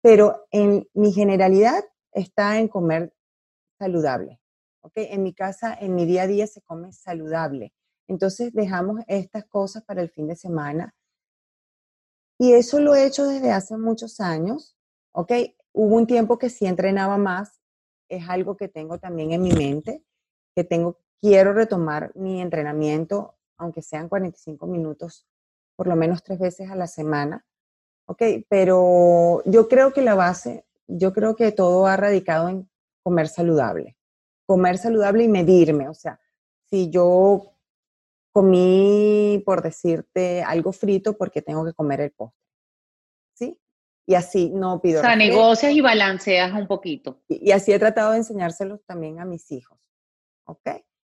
pero 0.02 0.48
en 0.52 0.88
mi 0.94 1.12
generalidad 1.12 1.84
está 2.12 2.60
en 2.60 2.68
comer 2.68 3.14
saludable. 3.78 4.40
¿ok? 4.82 4.94
En 4.96 5.24
mi 5.24 5.34
casa, 5.34 5.74
en 5.80 5.96
mi 5.96 6.06
día 6.06 6.24
a 6.24 6.28
día 6.28 6.48
se 6.48 6.62
come 6.62 6.92
saludable. 6.92 7.74
Entonces 8.08 8.54
dejamos 8.54 9.02
estas 9.08 9.46
cosas 9.46 9.84
para 9.84 10.02
el 10.02 10.10
fin 10.10 10.28
de 10.28 10.36
semana. 10.36 10.96
Y 12.40 12.54
eso 12.54 12.80
lo 12.80 12.96
he 12.96 13.06
hecho 13.06 13.28
desde 13.28 13.52
hace 13.52 13.78
muchos 13.78 14.20
años. 14.20 14.78
¿ok? 15.12 15.32
Hubo 15.74 15.96
un 15.96 16.08
tiempo 16.08 16.38
que 16.38 16.50
sí 16.50 16.66
entrenaba 16.66 17.18
más. 17.18 17.60
Es 18.10 18.30
algo 18.30 18.56
que 18.56 18.68
tengo 18.68 19.00
también 19.00 19.32
en 19.32 19.42
mi 19.42 19.52
mente, 19.52 20.04
que 20.56 20.64
tengo, 20.64 21.00
quiero 21.20 21.54
retomar 21.54 22.12
mi 22.16 22.42
entrenamiento 22.42 23.38
aunque 23.58 23.82
sean 23.82 24.08
45 24.08 24.68
minutos, 24.68 25.28
por 25.76 25.88
lo 25.88 25.96
menos 25.96 26.24
tres 26.24 26.40
veces 26.40 26.70
a 26.70 26.76
la 26.76 26.88
semana. 26.88 27.46
¿Ok? 28.06 28.22
Pero 28.50 29.42
yo 29.46 29.68
creo 29.68 29.92
que 29.94 30.02
la 30.02 30.16
base, 30.16 30.66
yo 30.88 31.12
creo 31.12 31.36
que 31.36 31.52
todo 31.52 31.88
ha 31.88 31.98
radicado 31.98 32.48
en 32.48 32.70
comer 33.08 33.30
saludable. 33.30 33.96
Comer 34.46 34.78
saludable 34.78 35.24
y 35.24 35.30
medirme. 35.30 35.88
O 35.88 35.94
sea, 35.94 36.20
si 36.70 36.90
yo 36.90 37.54
comí, 38.34 39.42
por 39.46 39.62
decirte, 39.62 40.44
algo 40.44 40.74
frito, 40.74 41.18
porque 41.18 41.42
tengo 41.42 41.64
que 41.64 41.72
comer 41.72 42.02
el 42.02 42.12
postre. 42.12 42.46
¿Sí? 43.34 43.62
Y 44.06 44.16
así 44.16 44.50
no 44.50 44.82
pido. 44.82 45.00
O 45.00 45.04
sea, 45.04 45.16
negocias 45.16 45.72
y 45.72 45.80
balanceas 45.80 46.52
un 46.52 46.68
poquito. 46.68 47.22
Y, 47.30 47.48
y 47.48 47.52
así 47.54 47.72
he 47.72 47.80
tratado 47.80 48.12
de 48.12 48.18
enseñárselos 48.18 48.84
también 48.86 49.22
a 49.22 49.26
mis 49.26 49.50
hijos. 49.54 49.80
¿Ok? 50.44 50.68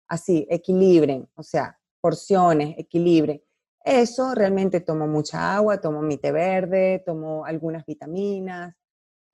Así, 0.08 0.48
equilibren. 0.50 1.28
O 1.36 1.44
sea, 1.44 1.78
porciones, 2.00 2.74
equilibrio. 2.76 3.40
Eso 3.84 4.34
realmente 4.34 4.80
tomo 4.80 5.06
mucha 5.06 5.54
agua, 5.54 5.80
tomo 5.80 6.02
mi 6.02 6.16
té 6.16 6.32
verde, 6.32 7.04
tomo 7.06 7.44
algunas 7.44 7.86
vitaminas. 7.86 8.74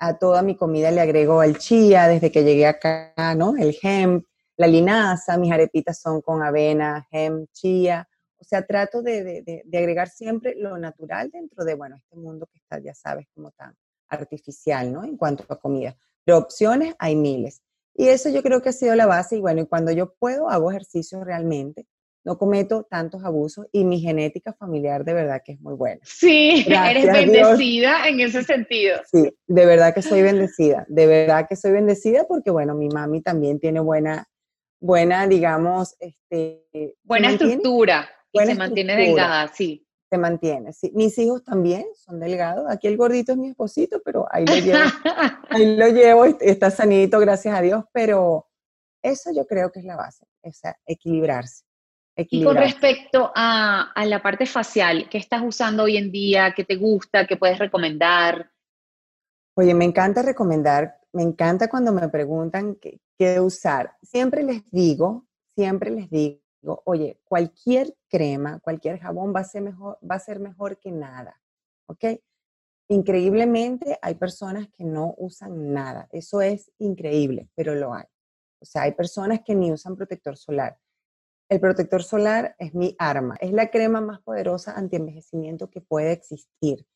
A 0.03 0.19
toda 0.19 0.43
mi 0.43 0.57
comida 0.57 0.91
le 0.91 1.01
agrego 1.01 1.43
el 1.43 1.59
chía 1.59 2.09
desde 2.09 2.33
que 2.33 2.43
llegué 2.43 2.67
acá, 2.67 3.13
¿no? 3.37 3.55
El 3.57 3.77
hemp, 3.83 4.25
la 4.57 4.67
linaza, 4.67 5.37
mis 5.37 5.53
arepitas 5.53 6.01
son 6.01 6.23
con 6.23 6.43
avena, 6.43 7.07
hemp, 7.11 7.51
chía. 7.53 8.09
O 8.39 8.45
sea, 8.45 8.67
trato 8.67 9.03
de, 9.03 9.43
de, 9.65 9.79
agregar 9.79 10.09
siempre 10.09 10.55
lo 10.57 10.79
natural 10.79 11.31
dentro 11.31 11.65
de, 11.65 11.75
bueno, 11.75 11.97
este 11.97 12.17
mundo 12.17 12.49
que 12.51 12.59
está, 12.59 12.81
ya 12.81 12.95
sabes, 12.95 13.27
como 13.35 13.51
tan 13.53 13.77
artificial, 14.09 14.91
¿no? 14.91 15.05
En 15.05 15.19
cuanto 15.19 15.45
a 15.49 15.61
comida. 15.61 15.95
Pero 16.25 16.39
opciones 16.39 16.95
hay 16.99 17.15
miles. 17.15 17.63
Y 17.95 18.09
eso 18.09 18.31
yo 18.31 18.43
creo 18.43 18.63
que 18.63 18.71
ha 18.71 18.73
sido 18.73 18.95
la 18.95 19.07
base. 19.07 19.37
Y 19.37 19.41
bueno, 19.41 19.61
y 19.61 19.67
cuando 19.67 19.93
yo 19.93 20.15
puedo, 20.15 20.49
hago 20.49 20.71
ejercicio 20.71 21.23
realmente 21.23 21.87
no 22.25 22.39
cometo 22.39 22.85
tantos 22.85 23.25
abusos 23.25 23.67
y 23.73 23.85
mi 23.85 24.01
genética 24.01 24.53
familiar 24.53 25.05
de 25.05 25.15
verdad 25.15 25.43
que 25.45 25.53
es 25.53 25.61
muy 25.61 25.75
buena. 25.75 26.01
Sí, 26.05 26.65
eres 26.69 27.07
bendecida 27.07 28.09
en 28.09 28.21
ese 28.21 28.43
sentido. 28.43 28.99
Sí, 29.11 29.33
de 29.47 29.67
verdad 29.67 29.95
que 29.95 30.03
soy 30.03 30.23
bendecida, 30.23 30.85
de 30.89 31.07
verdad 31.07 31.47
que 31.49 31.57
soy 31.57 31.73
bendecida 31.73 32.25
porque 32.27 32.51
bueno, 32.51 32.75
mi 32.75 32.89
mami 32.89 33.23
también 33.23 33.59
tiene 33.59 33.81
buena, 33.81 34.29
buena, 34.81 35.27
digamos, 35.27 35.97
este... 35.99 36.97
Buena 37.03 37.33
estructura 37.33 38.09
y 38.33 38.39
se 38.41 38.55
mantiene 38.55 38.97
delgada, 38.97 39.49
sí. 39.49 39.87
Se 40.11 40.19
mantiene, 40.19 40.73
sí. 40.73 40.91
Mis 40.93 41.17
hijos 41.19 41.45
también 41.45 41.85
son 41.95 42.19
delgados. 42.19 42.67
Aquí 42.69 42.89
el 42.89 42.97
gordito 42.97 43.31
es 43.31 43.39
mi 43.39 43.51
esposito, 43.51 44.03
pero 44.05 44.27
ahí 44.33 44.45
lo 44.45 44.55
llevo, 44.57 44.79
ahí 45.51 45.77
lo 45.77 45.89
llevo, 45.89 46.25
está 46.41 46.71
sanito, 46.71 47.21
gracias 47.21 47.57
a 47.57 47.63
Dios, 47.63 47.85
pero 47.93 48.49
eso 49.03 49.31
yo 49.33 49.47
creo 49.47 49.71
que 49.71 49.79
es 49.79 49.85
la 49.85 49.97
base, 49.97 50.27
o 50.43 50.53
sea, 50.53 50.77
equilibrarse. 50.85 51.65
Y 52.29 52.45
con 52.45 52.57
respecto 52.57 53.33
a, 53.35 53.93
la 54.05 54.23
parte 54.23 54.47
facial, 54.47 55.09
¿qué 55.09 55.19
estás 55.19 55.43
usando 55.45 55.85
hoy 55.85 55.97
en 55.97 56.11
día? 56.11 56.53
¿Qué 56.55 56.65
te 56.65 56.77
gusta? 56.77 57.27
¿Qué 57.27 57.37
puedes 57.37 57.59
recomendar? 57.59 58.51
Oye, 59.55 59.75
me 59.75 59.85
encanta 59.85 60.23
recomendar, 60.23 60.99
me 61.13 61.23
encanta 61.23 61.69
cuando 61.69 61.93
me 61.93 62.09
preguntan 62.09 62.77
qué, 62.77 63.01
usar. 63.41 63.97
Siempre 64.03 64.43
les 64.43 64.63
digo, 64.71 65.27
siempre 65.55 65.91
les 65.91 66.09
digo, 66.09 66.41
oye, 66.85 67.21
cualquier 67.25 67.95
crema, 68.09 68.59
cualquier 68.61 68.99
jabón 68.99 69.35
va 69.35 69.41
a 69.41 69.45
ser 69.45 69.63
mejor, 69.63 69.99
va 70.09 70.15
a 70.15 70.21
ser 70.21 70.41
mejor 70.41 70.79
que 70.79 70.91
nada, 70.91 71.39
¿ok? 71.87 72.05
Increíblemente 72.89 73.99
hay 74.01 74.15
personas 74.15 74.69
que 74.69 74.85
no 74.85 75.15
usan 75.19 75.73
nada. 75.73 76.09
Eso 76.11 76.41
es 76.41 76.73
increíble, 76.79 77.49
pero 77.55 77.75
lo 77.75 77.95
hay. 77.95 78.05
O 78.61 78.65
sea, 78.65 78.83
hay 78.83 78.93
personas 78.93 79.41
que 79.45 79.55
ni 79.55 79.71
usan 79.71 79.97
protector 79.97 80.37
solar. 80.37 80.79
El 81.51 81.59
protector 81.59 82.05
solar 82.05 82.55
es 82.61 82.75
mi 82.75 82.95
arma, 82.97 83.37
es 83.41 83.53
la 83.53 83.73
crema 83.73 84.01
más 84.01 84.21
poderosa 84.21 84.73
anti-envejecimiento 84.77 85.69
que 85.69 85.81
puede 85.81 86.13
existir. 86.13 86.87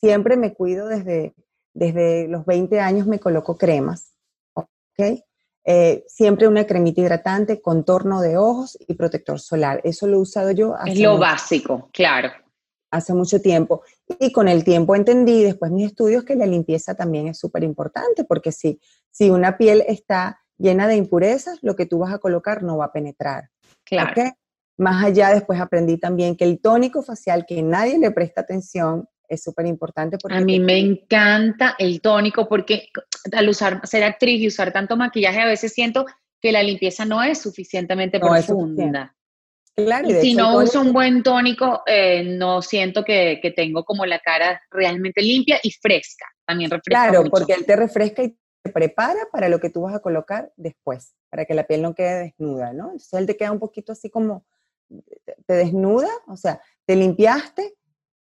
Siempre 0.00 0.38
me 0.38 0.54
cuido 0.54 0.88
desde, 0.88 1.34
desde 1.74 2.26
los 2.26 2.46
20 2.46 2.80
años, 2.80 3.06
me 3.06 3.20
coloco 3.20 3.58
cremas, 3.58 4.14
¿ok? 4.54 5.20
Eh, 5.66 6.06
siempre 6.08 6.48
una 6.48 6.66
cremita 6.66 7.02
hidratante, 7.02 7.60
contorno 7.60 8.22
de 8.22 8.38
ojos 8.38 8.78
y 8.80 8.94
protector 8.94 9.40
solar. 9.40 9.82
Eso 9.84 10.06
lo 10.06 10.16
he 10.16 10.20
usado 10.20 10.52
yo. 10.52 10.74
Hace 10.74 10.92
es 10.92 11.00
lo 11.00 11.18
básico, 11.18 11.90
claro. 11.92 12.30
Hace 12.90 13.12
mucho 13.12 13.42
tiempo. 13.42 13.82
Y 14.18 14.32
con 14.32 14.48
el 14.48 14.64
tiempo 14.64 14.96
entendí, 14.96 15.42
después 15.42 15.70
mis 15.70 15.88
estudios, 15.88 16.24
que 16.24 16.34
la 16.34 16.46
limpieza 16.46 16.94
también 16.94 17.28
es 17.28 17.38
súper 17.38 17.62
importante, 17.62 18.24
porque 18.24 18.52
si, 18.52 18.80
si 19.10 19.28
una 19.28 19.58
piel 19.58 19.84
está 19.86 20.40
llena 20.56 20.88
de 20.88 20.96
impurezas, 20.96 21.58
lo 21.60 21.76
que 21.76 21.84
tú 21.84 21.98
vas 21.98 22.14
a 22.14 22.18
colocar 22.18 22.62
no 22.62 22.78
va 22.78 22.86
a 22.86 22.92
penetrar. 22.92 23.50
Claro. 23.88 24.22
Más 24.78 25.04
allá, 25.04 25.34
después 25.34 25.60
aprendí 25.60 25.98
también 25.98 26.36
que 26.36 26.44
el 26.44 26.60
tónico 26.60 27.02
facial, 27.02 27.44
que 27.46 27.62
nadie 27.62 27.98
le 27.98 28.12
presta 28.12 28.42
atención, 28.42 29.08
es 29.28 29.42
súper 29.42 29.66
importante. 29.66 30.16
A 30.30 30.40
mí 30.40 30.60
me 30.60 30.78
encanta 30.78 31.74
el 31.78 32.00
tónico 32.00 32.48
porque 32.48 32.88
al 33.32 33.48
usar, 33.48 33.86
ser 33.86 34.04
actriz 34.04 34.40
y 34.40 34.46
usar 34.46 34.72
tanto 34.72 34.96
maquillaje, 34.96 35.40
a 35.40 35.46
veces 35.46 35.72
siento 35.72 36.06
que 36.40 36.52
la 36.52 36.62
limpieza 36.62 37.04
no 37.04 37.22
es 37.22 37.40
suficientemente 37.42 38.20
profunda. 38.20 39.14
claro, 39.74 40.08
y 40.08 40.14
si 40.14 40.34
no 40.34 40.58
uso 40.58 40.80
un 40.80 40.92
buen 40.92 41.24
tónico, 41.24 41.82
eh, 41.84 42.22
no 42.22 42.62
siento 42.62 43.04
que, 43.04 43.40
que, 43.42 43.50
tengo 43.50 43.84
como 43.84 44.06
la 44.06 44.20
cara 44.20 44.62
realmente 44.70 45.20
limpia 45.20 45.58
y 45.62 45.72
fresca. 45.72 46.26
También 46.46 46.70
refresca. 46.70 47.10
Claro, 47.10 47.24
porque 47.28 47.52
él 47.52 47.66
te 47.66 47.76
refresca 47.76 48.22
y 48.22 48.36
prepara 48.68 49.20
para 49.32 49.48
lo 49.48 49.60
que 49.60 49.70
tú 49.70 49.82
vas 49.82 49.94
a 49.94 50.00
colocar 50.00 50.52
después 50.56 51.14
para 51.30 51.44
que 51.44 51.54
la 51.54 51.66
piel 51.66 51.82
no 51.82 51.94
quede 51.94 52.24
desnuda, 52.24 52.72
¿no? 52.72 52.86
Entonces 52.86 53.12
él 53.14 53.26
te 53.26 53.36
queda 53.36 53.52
un 53.52 53.58
poquito 53.58 53.92
así 53.92 54.10
como, 54.10 54.44
te 55.46 55.54
desnuda, 55.54 56.08
o 56.26 56.36
sea, 56.36 56.60
te 56.86 56.96
limpiaste, 56.96 57.76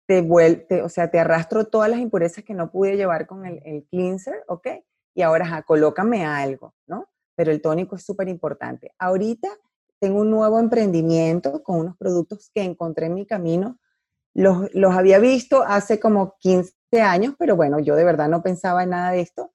te 0.07 0.21
vuelve, 0.21 0.81
o 0.81 0.89
sea, 0.89 1.11
te 1.11 1.19
arrastro 1.19 1.67
todas 1.67 1.89
las 1.89 1.99
impurezas 1.99 2.43
que 2.43 2.55
no 2.55 2.71
pude 2.71 2.97
llevar 2.97 3.27
con 3.27 3.45
el, 3.45 3.85
cleanser, 3.89 4.43
¿ok? 4.47 4.67
Y 5.13 5.21
ahora, 5.21 5.63
colócame 5.63 6.25
algo, 6.25 6.73
¿no? 6.87 7.07
Pero 7.35 7.51
el 7.51 7.61
tónico 7.61 7.95
es 7.95 8.03
súper 8.03 8.27
importante. 8.27 8.93
Ahorita 8.97 9.49
tengo 9.99 10.21
un 10.21 10.31
nuevo 10.31 10.59
emprendimiento 10.59 11.61
con 11.61 11.79
unos 11.79 11.97
productos 11.97 12.49
que 12.53 12.63
encontré 12.63 13.05
en 13.05 13.13
mi 13.13 13.25
camino. 13.25 13.79
Los, 14.33 14.73
los 14.73 14.95
había 14.95 15.19
visto 15.19 15.63
hace 15.63 15.99
como 15.99 16.37
15 16.39 16.73
años, 17.01 17.35
pero 17.37 17.55
bueno, 17.55 17.79
yo 17.79 17.95
de 17.95 18.03
verdad 18.03 18.29
no 18.29 18.41
pensaba 18.41 18.83
en 18.83 18.91
nada 18.91 19.11
de 19.11 19.21
esto 19.21 19.51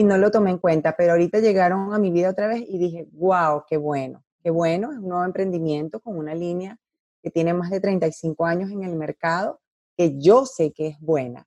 y 0.00 0.02
no 0.02 0.16
lo 0.16 0.30
tomé 0.30 0.48
en 0.50 0.56
cuenta, 0.56 0.96
pero 0.96 1.12
ahorita 1.12 1.40
llegaron 1.40 1.92
a 1.92 1.98
mi 1.98 2.10
vida 2.10 2.30
otra 2.30 2.48
vez 2.48 2.64
y 2.66 2.78
dije, 2.78 3.06
wow, 3.12 3.64
qué 3.68 3.76
bueno, 3.76 4.24
qué 4.42 4.48
bueno, 4.48 4.92
es 4.92 4.96
un 4.96 5.10
nuevo 5.10 5.24
emprendimiento 5.26 6.00
con 6.00 6.16
una 6.16 6.34
línea 6.34 6.78
que 7.22 7.30
tiene 7.30 7.52
más 7.52 7.68
de 7.68 7.80
35 7.80 8.46
años 8.46 8.70
en 8.70 8.82
el 8.82 8.96
mercado, 8.96 9.60
que 9.98 10.18
yo 10.18 10.46
sé 10.46 10.72
que 10.72 10.86
es 10.86 11.00
buena, 11.00 11.46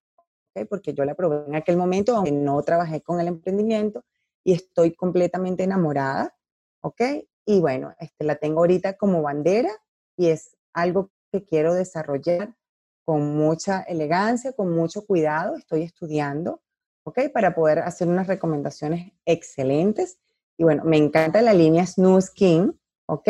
porque 0.70 0.94
yo 0.94 1.04
la 1.04 1.16
probé 1.16 1.48
en 1.48 1.56
aquel 1.56 1.78
momento, 1.78 2.16
aunque 2.16 2.32
no 2.32 2.62
trabajé 2.62 3.02
con 3.02 3.20
el 3.20 3.28
emprendimiento, 3.28 4.06
y 4.44 4.54
estoy 4.54 4.94
completamente 4.94 5.64
enamorada, 5.64 6.36
¿ok? 6.82 7.02
Y 7.48 7.60
bueno, 7.60 7.96
este, 7.98 8.24
la 8.24 8.36
tengo 8.36 8.60
ahorita 8.60 8.98
como 8.98 9.24
bandera 9.24 9.72
y 10.16 10.28
es 10.28 10.56
algo 10.74 11.10
que 11.32 11.44
quiero 11.44 11.74
desarrollar 11.74 12.56
con 13.04 13.36
mucha 13.36 13.82
elegancia, 13.82 14.54
con 14.54 14.70
mucho 14.76 15.08
cuidado, 15.08 15.56
estoy 15.56 15.82
estudiando 15.82 16.62
¿ok? 17.04 17.20
Para 17.34 17.56
poder 17.56 17.80
hacer 17.80 18.08
unas 18.08 18.28
recomendaciones 18.28 19.12
excelentes. 19.26 20.20
Y 20.58 20.64
bueno, 20.64 20.84
me 20.86 20.98
encanta 20.98 21.42
la 21.42 21.54
línea 21.54 21.86
Snoo 21.86 22.22
Skin, 22.22 22.78
¿ok? 23.08 23.30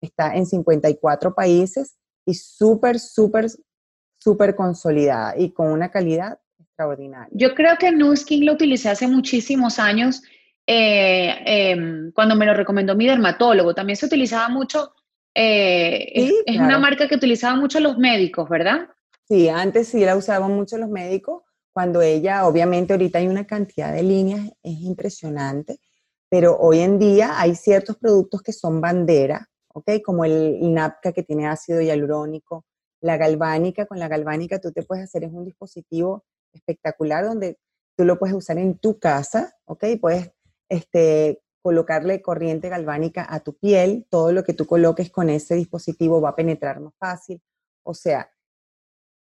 Está 0.00 0.36
en 0.36 0.46
54 0.46 1.34
países 1.34 1.96
y 2.24 2.34
súper, 2.34 2.98
súper, 2.98 3.46
súper 4.18 4.54
consolidada 4.54 5.34
y 5.36 5.52
con 5.52 5.68
una 5.68 5.90
calidad 5.90 6.38
extraordinaria. 6.58 7.28
Yo 7.32 7.54
creo 7.54 7.76
que 7.78 7.88
Snoo 7.88 8.14
Skin 8.14 8.46
lo 8.46 8.52
utilicé 8.52 8.90
hace 8.90 9.08
muchísimos 9.08 9.78
años 9.78 10.22
eh, 10.70 11.34
em, 11.46 12.12
cuando 12.12 12.36
me 12.36 12.44
lo 12.44 12.52
recomendó 12.52 12.94
mi 12.94 13.06
dermatólogo. 13.06 13.74
También 13.74 13.96
se 13.96 14.04
utilizaba 14.04 14.50
mucho, 14.50 14.92
eh, 15.34 16.12
es, 16.44 16.58
una 16.58 16.78
marca 16.78 17.08
que 17.08 17.14
utilizaban 17.14 17.58
mucho 17.58 17.80
los 17.80 17.96
médicos, 17.96 18.48
¿verdad? 18.50 18.88
Sí, 19.26 19.48
antes 19.48 19.88
sí 19.88 20.04
la 20.04 20.14
usaban 20.14 20.52
mucho 20.52 20.76
los 20.76 20.90
médicos, 20.90 21.42
cuando 21.78 22.02
ella, 22.02 22.44
obviamente 22.48 22.92
ahorita 22.92 23.20
hay 23.20 23.28
una 23.28 23.46
cantidad 23.46 23.92
de 23.92 24.02
líneas, 24.02 24.50
es 24.64 24.80
impresionante, 24.80 25.78
pero 26.28 26.58
hoy 26.58 26.80
en 26.80 26.98
día 26.98 27.40
hay 27.40 27.54
ciertos 27.54 27.96
productos 27.96 28.42
que 28.42 28.52
son 28.52 28.80
bandera, 28.80 29.48
¿ok? 29.68 30.02
Como 30.04 30.24
el 30.24 30.58
NAPCA 30.74 31.12
que 31.12 31.22
tiene 31.22 31.46
ácido 31.46 31.80
hialurónico, 31.80 32.64
la 33.00 33.16
galvánica, 33.16 33.86
con 33.86 34.00
la 34.00 34.08
galvánica 34.08 34.60
tú 34.60 34.72
te 34.72 34.82
puedes 34.82 35.04
hacer, 35.04 35.22
es 35.22 35.32
un 35.32 35.44
dispositivo 35.44 36.24
espectacular 36.52 37.24
donde 37.24 37.60
tú 37.96 38.04
lo 38.04 38.18
puedes 38.18 38.34
usar 38.34 38.58
en 38.58 38.76
tu 38.76 38.98
casa, 38.98 39.54
¿ok? 39.64 39.84
Puedes 40.00 40.32
este, 40.68 41.40
colocarle 41.62 42.20
corriente 42.22 42.68
galvánica 42.68 43.24
a 43.30 43.38
tu 43.38 43.56
piel, 43.56 44.04
todo 44.10 44.32
lo 44.32 44.42
que 44.42 44.52
tú 44.52 44.66
coloques 44.66 45.12
con 45.12 45.30
ese 45.30 45.54
dispositivo 45.54 46.20
va 46.20 46.30
a 46.30 46.34
penetrar 46.34 46.80
más 46.80 46.94
fácil. 46.98 47.40
O 47.84 47.94
sea, 47.94 48.28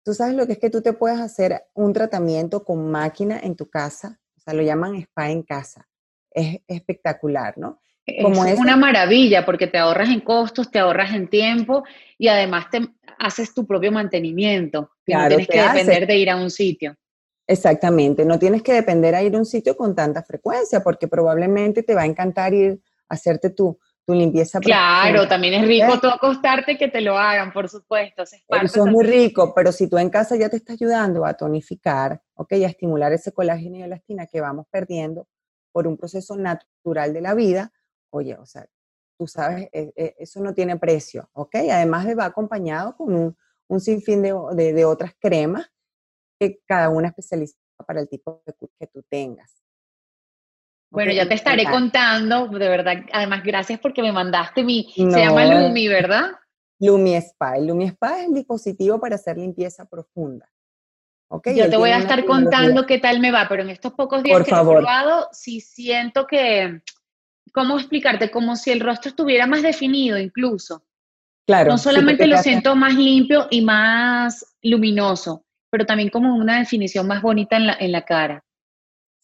tú 0.06 0.14
sabes 0.14 0.36
lo 0.36 0.46
que 0.46 0.54
es 0.54 0.60
que 0.60 0.70
tú 0.70 0.82
te 0.82 0.94
puedes 0.94 1.20
hacer 1.20 1.64
un 1.74 1.92
tratamiento 1.92 2.64
con 2.64 2.92
máquina 2.92 3.40
en 3.42 3.56
tu 3.56 3.70
casa, 3.70 4.20
o 4.38 4.40
sea, 4.40 4.54
lo 4.54 4.62
llaman 4.62 4.96
spa 4.96 5.32
en 5.32 5.42
casa. 5.42 5.90
Es 6.32 6.60
espectacular, 6.68 7.58
¿no? 7.58 7.82
Como 8.22 8.46
es 8.46 8.60
una 8.60 8.78
maravilla 8.78 9.44
porque 9.46 9.66
te 9.66 9.80
ahorras 9.80 10.10
en 10.10 10.20
costos, 10.20 10.70
te 10.70 10.78
ahorras 10.78 11.16
en 11.16 11.28
tiempo 11.28 11.84
y 12.20 12.28
además 12.28 12.70
te 12.70 12.88
haces 13.18 13.52
tu 13.52 13.66
propio 13.66 13.92
mantenimiento. 13.92 14.92
no 15.08 15.28
tienes 15.28 15.48
que 15.48 15.60
depender 15.60 16.06
de 16.06 16.18
ir 16.18 16.30
a 16.30 16.36
un 16.36 16.52
sitio. 16.52 16.96
Exactamente, 17.48 18.26
no 18.26 18.38
tienes 18.38 18.62
que 18.62 18.74
depender 18.74 19.16
a 19.16 19.24
ir 19.24 19.36
a 19.36 19.40
un 19.40 19.46
sitio 19.46 19.76
con 19.76 19.96
tanta 19.96 20.22
frecuencia, 20.22 20.84
porque 20.84 21.08
probablemente 21.08 21.82
te 21.82 21.96
va 21.96 22.04
a 22.04 22.06
encantar 22.06 22.54
ir 22.54 22.80
a 23.10 23.16
hacerte 23.16 23.50
tu, 23.50 23.80
tu 24.06 24.14
limpieza. 24.14 24.60
Claro, 24.60 25.28
también 25.28 25.56
es 25.56 25.68
rico 25.68 26.00
todo 26.00 26.14
acostarte 26.14 26.78
que 26.78 26.88
te 26.88 27.02
lo 27.02 27.18
hagan, 27.18 27.52
por 27.52 27.68
supuesto. 27.68 28.24
Eso 28.24 28.86
es 28.86 28.92
muy 28.92 29.06
rico, 29.06 29.54
pero 29.56 29.72
si 29.72 29.90
tú 29.90 29.98
en 29.98 30.10
casa 30.10 30.36
ya 30.36 30.50
te 30.50 30.58
está 30.58 30.74
ayudando 30.74 31.26
a 31.26 31.34
tonificar, 31.34 32.22
ok, 32.36 32.54
a 32.54 32.68
estimular 32.68 33.12
ese 33.14 33.32
colágeno 33.34 33.78
y 33.78 33.84
elastina 33.84 34.28
que 34.28 34.42
vamos 34.42 34.68
perdiendo 34.70 35.28
por 35.72 35.88
un 35.88 35.98
proceso 35.98 36.36
natural 36.36 37.14
de 37.14 37.22
la 37.22 37.34
vida, 37.34 37.74
oye, 38.12 38.36
o 38.36 38.46
sea, 38.46 38.68
tú 39.18 39.28
sabes, 39.28 39.70
e, 39.74 39.92
e, 39.96 40.16
eso 40.20 40.40
no 40.40 40.54
tiene 40.54 40.78
precio, 40.78 41.30
ok. 41.34 41.56
Además 41.72 42.06
va 42.18 42.26
acompañado 42.26 42.96
con 42.96 43.14
un, 43.14 43.38
un 43.68 43.80
sinfín 43.80 44.22
de, 44.22 44.34
de, 44.54 44.74
de 44.74 44.86
otras 44.86 45.14
cremas 45.20 45.72
que 46.40 46.62
cada 46.66 46.90
una 46.90 47.08
especializada 47.08 47.60
para 47.86 48.02
el 48.02 48.08
tipo 48.08 48.42
de 48.46 48.54
que 48.80 48.88
tú 48.88 49.04
tengas. 49.10 49.66
Bueno, 50.90 51.12
ya 51.12 51.28
te 51.28 51.34
estaré 51.34 51.66
contando, 51.66 52.48
de 52.48 52.70
verdad, 52.70 53.04
además 53.12 53.44
gracias 53.44 53.80
porque 53.80 54.02
me 54.02 54.12
mandaste 54.12 54.64
mi, 54.64 54.94
se 54.96 55.04
llama 55.04 55.46
Lumi, 55.46 55.88
¿verdad? 55.88 56.32
Lumi 56.80 57.16
Spa. 57.16 57.58
El 57.58 57.68
Lumi 57.68 57.86
Spa 57.86 58.22
es 58.22 58.28
el 58.28 58.34
dispositivo 58.34 59.00
para 59.00 59.16
hacer 59.16 59.38
limpieza 59.38 59.86
profunda. 59.86 60.50
Okay, 61.28 61.58
Yo 61.58 61.70
te 61.70 61.78
voy 61.78 61.90
a 61.90 61.98
estar 61.98 62.24
contando 62.26 62.86
qué 62.86 63.00
tal 63.00 63.20
me 63.20 63.32
va, 63.32 63.48
pero 63.50 63.64
en 63.64 63.70
estos 63.70 63.94
pocos 63.94 64.22
días 64.22 64.44
que 64.44 64.52
he 64.52 64.54
probado, 64.54 65.28
sí 65.32 65.60
siento 65.60 66.28
que, 66.28 66.82
¿cómo 67.52 67.78
explicarte? 67.78 68.30
Como 68.30 68.56
si 68.56 68.72
el 68.72 68.80
rostro 68.80 69.10
estuviera 69.10 69.48
más 69.48 69.64
definido 69.64 70.18
incluso. 70.18 70.86
Claro. 71.48 71.72
No 71.72 71.78
solamente 71.78 72.28
lo 72.28 72.38
siento 72.38 72.76
más 72.76 72.96
limpio 72.96 73.48
y 73.50 73.62
más 73.62 74.56
luminoso, 74.62 75.46
pero 75.70 75.86
también 75.86 76.10
como 76.10 76.36
una 76.36 76.60
definición 76.60 77.08
más 77.08 77.22
bonita 77.22 77.58
en 77.58 77.68
la, 77.68 77.78
en 77.80 77.92
la 77.92 78.04
cara. 78.04 78.44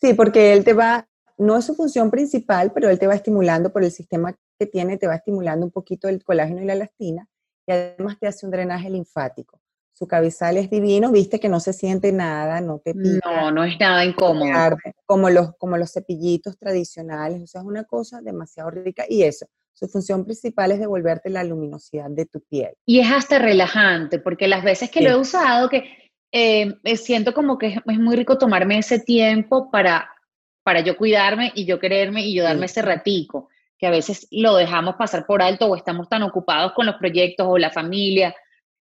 Sí, 0.02 0.14
porque 0.16 0.54
él 0.54 0.64
te 0.64 0.74
va, 0.74 1.08
no 1.42 1.58
es 1.58 1.66
su 1.66 1.76
función 1.76 2.12
principal, 2.12 2.72
pero 2.74 2.90
él 2.90 3.00
te 3.00 3.08
va 3.08 3.16
estimulando 3.16 3.72
por 3.72 3.84
el 3.84 3.92
sistema 3.92 4.34
que 4.60 4.66
tiene, 4.68 4.98
te 4.98 5.08
va 5.08 5.16
estimulando 5.16 5.66
un 5.66 5.72
poquito 5.72 6.08
el 6.08 6.24
colágeno 6.24 6.62
y 6.62 6.66
la 6.66 6.74
elastina 6.74 7.28
y 7.68 7.72
además 7.72 8.18
te 8.20 8.28
hace 8.28 8.46
un 8.46 8.52
drenaje 8.52 8.90
linfático. 8.90 9.60
Su 9.94 10.08
cabezal 10.08 10.58
es 10.58 10.70
divino, 10.70 11.12
viste 11.12 11.40
que 11.40 11.50
no 11.50 11.60
se 11.60 11.74
siente 11.74 12.12
nada, 12.12 12.60
no 12.62 12.80
te 12.80 12.94
pica. 12.94 13.20
No, 13.24 13.52
no 13.52 13.64
es 13.64 13.80
nada 13.80 14.04
incómodo. 14.04 14.78
como 15.06 15.30
los, 15.30 15.56
como 15.58 15.78
los 15.78 15.92
cepillitos 15.92 16.58
tradicionales, 16.58 17.42
o 17.44 17.48
sea, 17.48 17.62
es 17.62 17.68
una 17.68 17.84
cosa 17.84 18.22
demasiado 18.22 18.72
rica 18.72 19.06
y 19.08 19.24
eso, 19.24 19.46
su 19.74 19.88
función 19.88 20.26
principal 20.26 20.72
es 20.72 20.80
devolverte 20.80 21.30
la 21.30 21.44
luminosidad 21.44 22.10
de 22.10 22.26
tu 22.26 22.42
piel. 22.42 22.74
Y 22.86 23.00
es 23.00 23.12
hasta 23.12 23.40
relajante, 23.40 24.20
porque 24.20 24.48
las 24.48 24.64
veces 24.64 24.90
que 24.90 25.02
lo 25.02 25.10
he 25.10 25.16
usado, 25.16 25.70
que 25.70 25.84
eh, 26.32 26.74
siento 26.96 27.34
como 27.34 27.58
que 27.58 27.68
es, 27.86 28.00
muy 28.00 28.16
rico 28.16 28.38
tomarme 28.38 28.78
ese 28.78 29.00
tiempo 29.00 29.70
para, 29.70 30.10
para 30.64 30.82
yo 30.82 30.98
cuidarme 30.98 31.52
y 31.56 31.66
yo 31.66 31.80
quererme 31.80 32.26
y 32.26 32.36
yo 32.36 32.44
darme 32.44 32.66
ese 32.66 32.82
ratico, 32.82 33.50
que 33.78 33.88
a 33.88 33.92
veces 33.92 34.28
lo 34.32 34.56
dejamos 34.56 34.96
pasar 34.96 35.26
por 35.26 35.42
alto 35.42 35.68
o 35.68 35.76
estamos 35.76 36.08
tan 36.08 36.24
ocupados 36.24 36.74
con 36.74 36.86
los 36.86 36.96
proyectos 36.96 37.48
o 37.50 37.58
la 37.58 37.72
familia. 37.72 38.36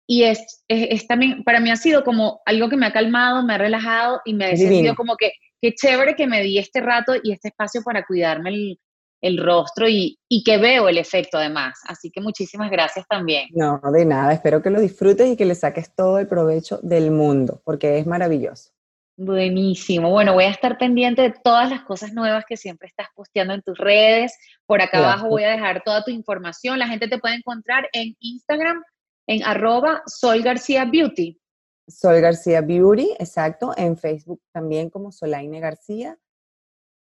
Y 0.06 0.24
es, 0.24 0.64
es, 0.68 1.06
también, 1.06 1.42
para 1.44 1.60
mí 1.60 1.70
ha 1.70 1.76
sido 1.76 2.04
como 2.04 2.40
algo 2.46 2.68
que 2.68 2.76
me 2.76 2.86
ha 2.86 2.92
calmado, 2.92 3.42
me 3.42 3.54
ha 3.54 3.58
relajado 3.58 4.20
y 4.24 4.34
me 4.34 4.46
ha 4.46 4.56
sentido 4.56 4.94
como 4.94 5.16
que 5.16 5.32
qué 5.60 5.74
chévere 5.74 6.14
que 6.14 6.26
me 6.26 6.42
di 6.42 6.58
este 6.58 6.80
rato 6.80 7.14
y 7.22 7.32
este 7.32 7.48
espacio 7.48 7.82
para 7.82 8.04
cuidarme 8.04 8.50
el, 8.50 8.78
el 9.22 9.42
rostro 9.42 9.88
y, 9.88 10.18
y, 10.28 10.44
que 10.44 10.58
veo 10.58 10.88
el 10.88 10.98
efecto 10.98 11.38
además. 11.38 11.80
Así 11.86 12.10
que 12.10 12.20
muchísimas 12.20 12.70
gracias 12.70 13.06
también. 13.08 13.48
No, 13.52 13.80
de 13.90 14.04
nada, 14.04 14.34
espero 14.34 14.60
que 14.60 14.68
lo 14.68 14.78
disfrutes 14.78 15.26
y 15.26 15.36
que 15.36 15.46
le 15.46 15.54
saques 15.54 15.94
todo 15.94 16.18
el 16.18 16.28
provecho 16.28 16.78
del 16.82 17.10
mundo, 17.10 17.62
porque 17.64 17.98
es 17.98 18.06
maravilloso. 18.06 18.73
Buenísimo. 19.16 20.10
Bueno, 20.10 20.32
voy 20.32 20.44
a 20.44 20.50
estar 20.50 20.76
pendiente 20.76 21.22
de 21.22 21.34
todas 21.44 21.70
las 21.70 21.82
cosas 21.82 22.12
nuevas 22.12 22.44
que 22.48 22.56
siempre 22.56 22.88
estás 22.88 23.06
posteando 23.14 23.54
en 23.54 23.62
tus 23.62 23.78
redes. 23.78 24.36
Por 24.66 24.82
acá 24.82 24.98
abajo 24.98 25.28
voy 25.28 25.44
a 25.44 25.50
dejar 25.50 25.82
toda 25.84 26.02
tu 26.02 26.10
información. 26.10 26.80
La 26.80 26.88
gente 26.88 27.06
te 27.06 27.18
puede 27.18 27.36
encontrar 27.36 27.88
en 27.92 28.16
Instagram, 28.18 28.82
en 29.28 29.44
arroba 29.44 30.02
Sol 30.06 30.42
García 30.42 30.84
Beauty. 30.84 31.40
Sol 31.86 32.20
García 32.20 32.60
Beauty, 32.60 33.14
exacto. 33.20 33.72
En 33.76 33.96
Facebook 33.96 34.40
también 34.52 34.90
como 34.90 35.12
Solaine 35.12 35.60
García. 35.60 36.18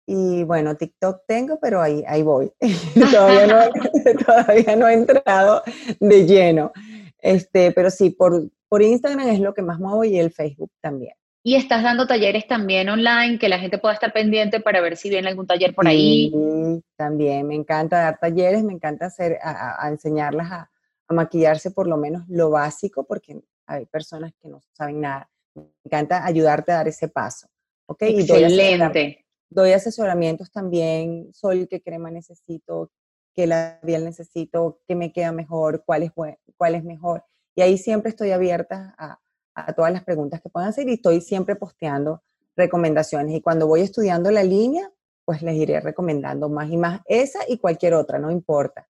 Y 0.05 0.45
bueno, 0.45 0.77
TikTok 0.77 1.23
tengo, 1.27 1.59
pero 1.59 1.81
ahí, 1.81 2.05
ahí 2.07 2.23
voy. 2.23 2.49
todavía, 3.11 3.47
no, 3.47 4.15
todavía 4.25 4.75
no 4.77 4.87
he 4.87 4.93
entrado 4.93 5.61
de 5.99 6.25
lleno. 6.25 6.71
Este, 7.17 7.73
pero 7.73 7.91
sí, 7.91 8.11
por, 8.11 8.49
por 8.69 8.81
Instagram 8.81 9.27
es 9.27 9.41
lo 9.41 9.53
que 9.53 9.61
más 9.61 9.77
muevo 9.77 10.05
y 10.05 10.17
el 10.17 10.31
Facebook 10.31 10.71
también. 10.79 11.13
Y 11.47 11.55
estás 11.55 11.81
dando 11.81 12.07
talleres 12.07 12.45
también 12.45 12.89
online, 12.89 13.39
que 13.39 13.47
la 13.47 13.57
gente 13.57 13.77
pueda 13.77 13.93
estar 13.93 14.11
pendiente 14.11 14.59
para 14.59 14.81
ver 14.81 14.97
si 14.97 15.09
viene 15.09 15.29
algún 15.29 15.47
taller 15.47 15.73
por 15.73 15.87
ahí. 15.87 16.29
Sí, 16.29 16.83
también 16.97 17.47
me 17.47 17.55
encanta 17.55 17.99
dar 17.99 18.19
talleres, 18.19 18.63
me 18.65 18.73
encanta 18.73 19.05
hacer, 19.05 19.37
a, 19.41 19.85
a 19.85 19.87
enseñarlas 19.87 20.51
a, 20.51 20.69
a, 21.07 21.13
maquillarse 21.13 21.71
por 21.71 21.87
lo 21.87 21.95
menos 21.95 22.23
lo 22.27 22.49
básico, 22.49 23.05
porque 23.05 23.39
hay 23.65 23.85
personas 23.85 24.33
que 24.41 24.49
no 24.49 24.61
saben 24.73 24.99
nada. 24.99 25.29
Me 25.55 25.63
encanta 25.85 26.25
ayudarte 26.25 26.73
a 26.73 26.75
dar 26.75 26.89
ese 26.89 27.07
paso. 27.07 27.47
¿okay? 27.85 28.19
Excelente 28.19 29.23
doy 29.49 29.71
asesoramientos 29.71 30.51
también, 30.51 31.33
Sol, 31.33 31.67
qué 31.69 31.81
crema 31.81 32.11
necesito, 32.11 32.91
qué 33.33 33.47
labial 33.47 34.03
necesito, 34.03 34.81
qué 34.85 34.95
me 34.95 35.11
queda 35.13 35.31
mejor, 35.31 35.83
cuál 35.85 36.03
es, 36.03 36.11
cuál 36.57 36.75
es 36.75 36.83
mejor. 36.83 37.23
Y 37.55 37.61
ahí 37.61 37.77
siempre 37.77 38.09
estoy 38.09 38.31
abierta 38.31 38.93
a, 38.97 39.19
a 39.65 39.73
todas 39.73 39.91
las 39.91 40.03
preguntas 40.03 40.41
que 40.41 40.49
puedan 40.49 40.69
hacer 40.69 40.87
y 40.87 40.93
estoy 40.93 41.21
siempre 41.21 41.55
posteando 41.55 42.21
recomendaciones. 42.55 43.35
Y 43.35 43.41
cuando 43.41 43.67
voy 43.67 43.81
estudiando 43.81 44.29
la 44.31 44.43
línea, 44.43 44.89
pues 45.25 45.41
les 45.41 45.55
iré 45.55 45.79
recomendando 45.79 46.47
más 46.49 46.69
y 46.69 46.77
más 46.77 47.01
esa 47.05 47.39
y 47.47 47.57
cualquier 47.57 47.93
otra, 47.93 48.19
no 48.19 48.31
importa. 48.31 48.87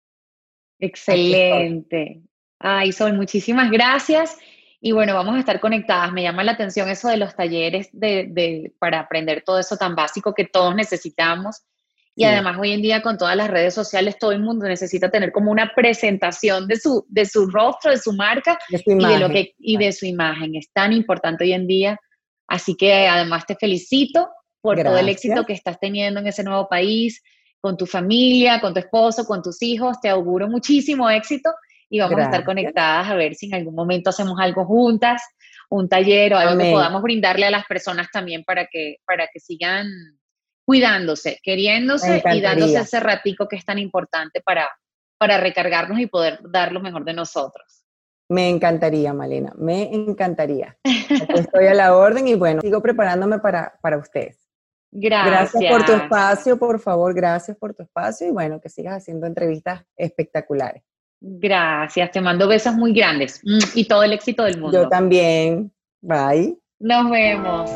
Excelente. 0.78 2.22
Ay, 2.58 2.92
Sol, 2.92 3.14
muchísimas 3.14 3.70
gracias. 3.70 4.36
Y 4.80 4.92
bueno, 4.92 5.14
vamos 5.14 5.34
a 5.34 5.40
estar 5.40 5.60
conectadas. 5.60 6.12
Me 6.12 6.22
llama 6.22 6.44
la 6.44 6.52
atención 6.52 6.88
eso 6.88 7.08
de 7.08 7.16
los 7.16 7.34
talleres 7.34 7.88
de, 7.92 8.72
para 8.78 9.00
aprender 9.00 9.42
todo 9.44 9.58
eso 9.58 9.76
tan 9.76 9.94
básico 9.94 10.34
que 10.34 10.44
todos 10.44 10.74
necesitamos. 10.74 11.62
Y 12.16 12.24
además 12.24 12.58
hoy 12.60 12.72
en 12.72 12.82
día 12.82 13.02
con 13.02 13.16
todas 13.16 13.36
las 13.36 13.48
redes 13.48 13.72
sociales 13.72 14.18
todo 14.18 14.32
el 14.32 14.40
mundo 14.40 14.66
necesita 14.66 15.10
tener 15.10 15.32
como 15.32 15.50
una 15.50 15.72
presentación 15.74 16.66
de 16.66 16.76
su, 16.76 17.06
de 17.08 17.24
su 17.24 17.46
rostro, 17.46 17.90
de 17.92 17.98
su 17.98 18.12
marca 18.12 18.58
y, 18.68 18.94
de 18.94 19.18
lo 19.18 19.30
que, 19.30 19.54
y 19.58 19.76
de 19.76 19.92
su 19.92 20.06
imagen. 20.06 20.54
Es 20.56 20.70
tan 20.72 20.92
importante 20.92 21.44
hoy 21.44 21.52
en 21.52 21.66
día. 21.66 21.98
Así 22.46 22.74
que 22.76 23.06
además 23.06 23.46
te 23.46 23.54
felicito 23.54 24.28
por 24.60 24.82
todo 24.82 24.98
el 24.98 25.08
éxito 25.08 25.44
que 25.46 25.52
estás 25.52 25.78
teniendo 25.80 26.20
en 26.20 26.26
ese 26.26 26.42
nuevo 26.42 26.68
país, 26.68 27.22
con 27.60 27.76
tu 27.76 27.86
familia, 27.86 28.60
con 28.60 28.74
tu 28.74 28.80
esposo, 28.80 29.24
con 29.24 29.42
tus 29.42 29.62
hijos. 29.62 30.00
Te 30.00 30.08
auguro 30.08 30.48
muchísimo 30.48 31.08
éxito 31.08 31.50
y 31.88 32.00
vamos 32.00 32.18
a 32.20 32.24
estar 32.24 32.44
conectadas 32.44 33.08
a 33.08 33.14
ver 33.14 33.34
si 33.34 33.46
en 33.46 33.54
algún 33.54 33.74
momento 33.74 34.10
hacemos 34.10 34.38
algo 34.40 34.64
juntas, 34.64 35.22
un 35.70 35.88
taller 35.88 36.34
o 36.34 36.38
algo 36.38 36.62
que 36.62 36.70
podamos 36.70 37.02
brindarle 37.02 37.46
a 37.46 37.50
las 37.50 37.64
personas 37.64 38.08
también 38.12 38.44
para 38.44 38.66
que, 38.66 38.96
para 39.06 39.28
que 39.32 39.40
sigan 39.40 39.86
cuidándose, 40.70 41.40
queriéndose 41.42 42.22
y 42.32 42.40
dándose 42.40 42.78
ese 42.78 43.00
ratico 43.00 43.48
que 43.48 43.56
es 43.56 43.64
tan 43.64 43.80
importante 43.80 44.40
para, 44.40 44.68
para 45.18 45.36
recargarnos 45.36 45.98
y 45.98 46.06
poder 46.06 46.38
dar 46.44 46.70
lo 46.70 46.78
mejor 46.78 47.04
de 47.04 47.12
nosotros. 47.12 47.84
Me 48.28 48.48
encantaría, 48.48 49.12
Malena, 49.12 49.52
me 49.58 49.92
encantaría. 49.92 50.78
estoy 50.84 51.66
a 51.66 51.74
la 51.74 51.96
orden 51.96 52.28
y 52.28 52.36
bueno, 52.36 52.60
sigo 52.60 52.80
preparándome 52.80 53.40
para, 53.40 53.80
para 53.82 53.98
ustedes. 53.98 54.48
Gracias. 54.92 55.52
Gracias 55.52 55.72
por 55.72 55.84
tu 55.84 55.92
espacio, 55.92 56.56
por 56.56 56.78
favor, 56.78 57.14
gracias 57.14 57.56
por 57.56 57.74
tu 57.74 57.82
espacio 57.82 58.28
y 58.28 58.30
bueno, 58.30 58.60
que 58.60 58.68
sigas 58.68 58.98
haciendo 58.98 59.26
entrevistas 59.26 59.82
espectaculares. 59.96 60.84
Gracias, 61.20 62.12
te 62.12 62.20
mando 62.20 62.46
besos 62.46 62.74
muy 62.74 62.92
grandes 62.92 63.40
mm, 63.42 63.58
y 63.74 63.88
todo 63.88 64.04
el 64.04 64.12
éxito 64.12 64.44
del 64.44 64.60
mundo. 64.60 64.84
Yo 64.84 64.88
también. 64.88 65.72
Bye. 66.00 66.56
Nos 66.78 67.10
vemos. 67.10 67.68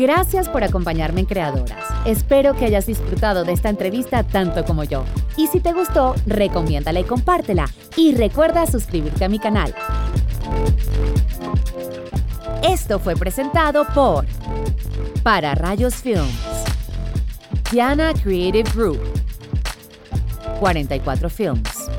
Gracias 0.00 0.48
por 0.48 0.64
acompañarme 0.64 1.20
en 1.20 1.26
Creadoras. 1.26 1.84
Espero 2.06 2.54
que 2.54 2.64
hayas 2.64 2.86
disfrutado 2.86 3.44
de 3.44 3.52
esta 3.52 3.68
entrevista 3.68 4.22
tanto 4.22 4.64
como 4.64 4.82
yo. 4.82 5.04
Y 5.36 5.46
si 5.48 5.60
te 5.60 5.74
gustó, 5.74 6.14
recomiéndala 6.24 7.00
y 7.00 7.04
compártela. 7.04 7.66
Y 7.98 8.14
recuerda 8.14 8.66
suscribirte 8.66 9.26
a 9.26 9.28
mi 9.28 9.38
canal. 9.38 9.74
Esto 12.66 12.98
fue 12.98 13.14
presentado 13.14 13.86
por 13.94 14.24
Para 15.22 15.54
Rayos 15.54 15.96
Films, 15.96 16.32
Diana 17.70 18.14
Creative 18.14 18.70
Group, 18.74 19.00
44 20.60 21.28
Films. 21.28 21.90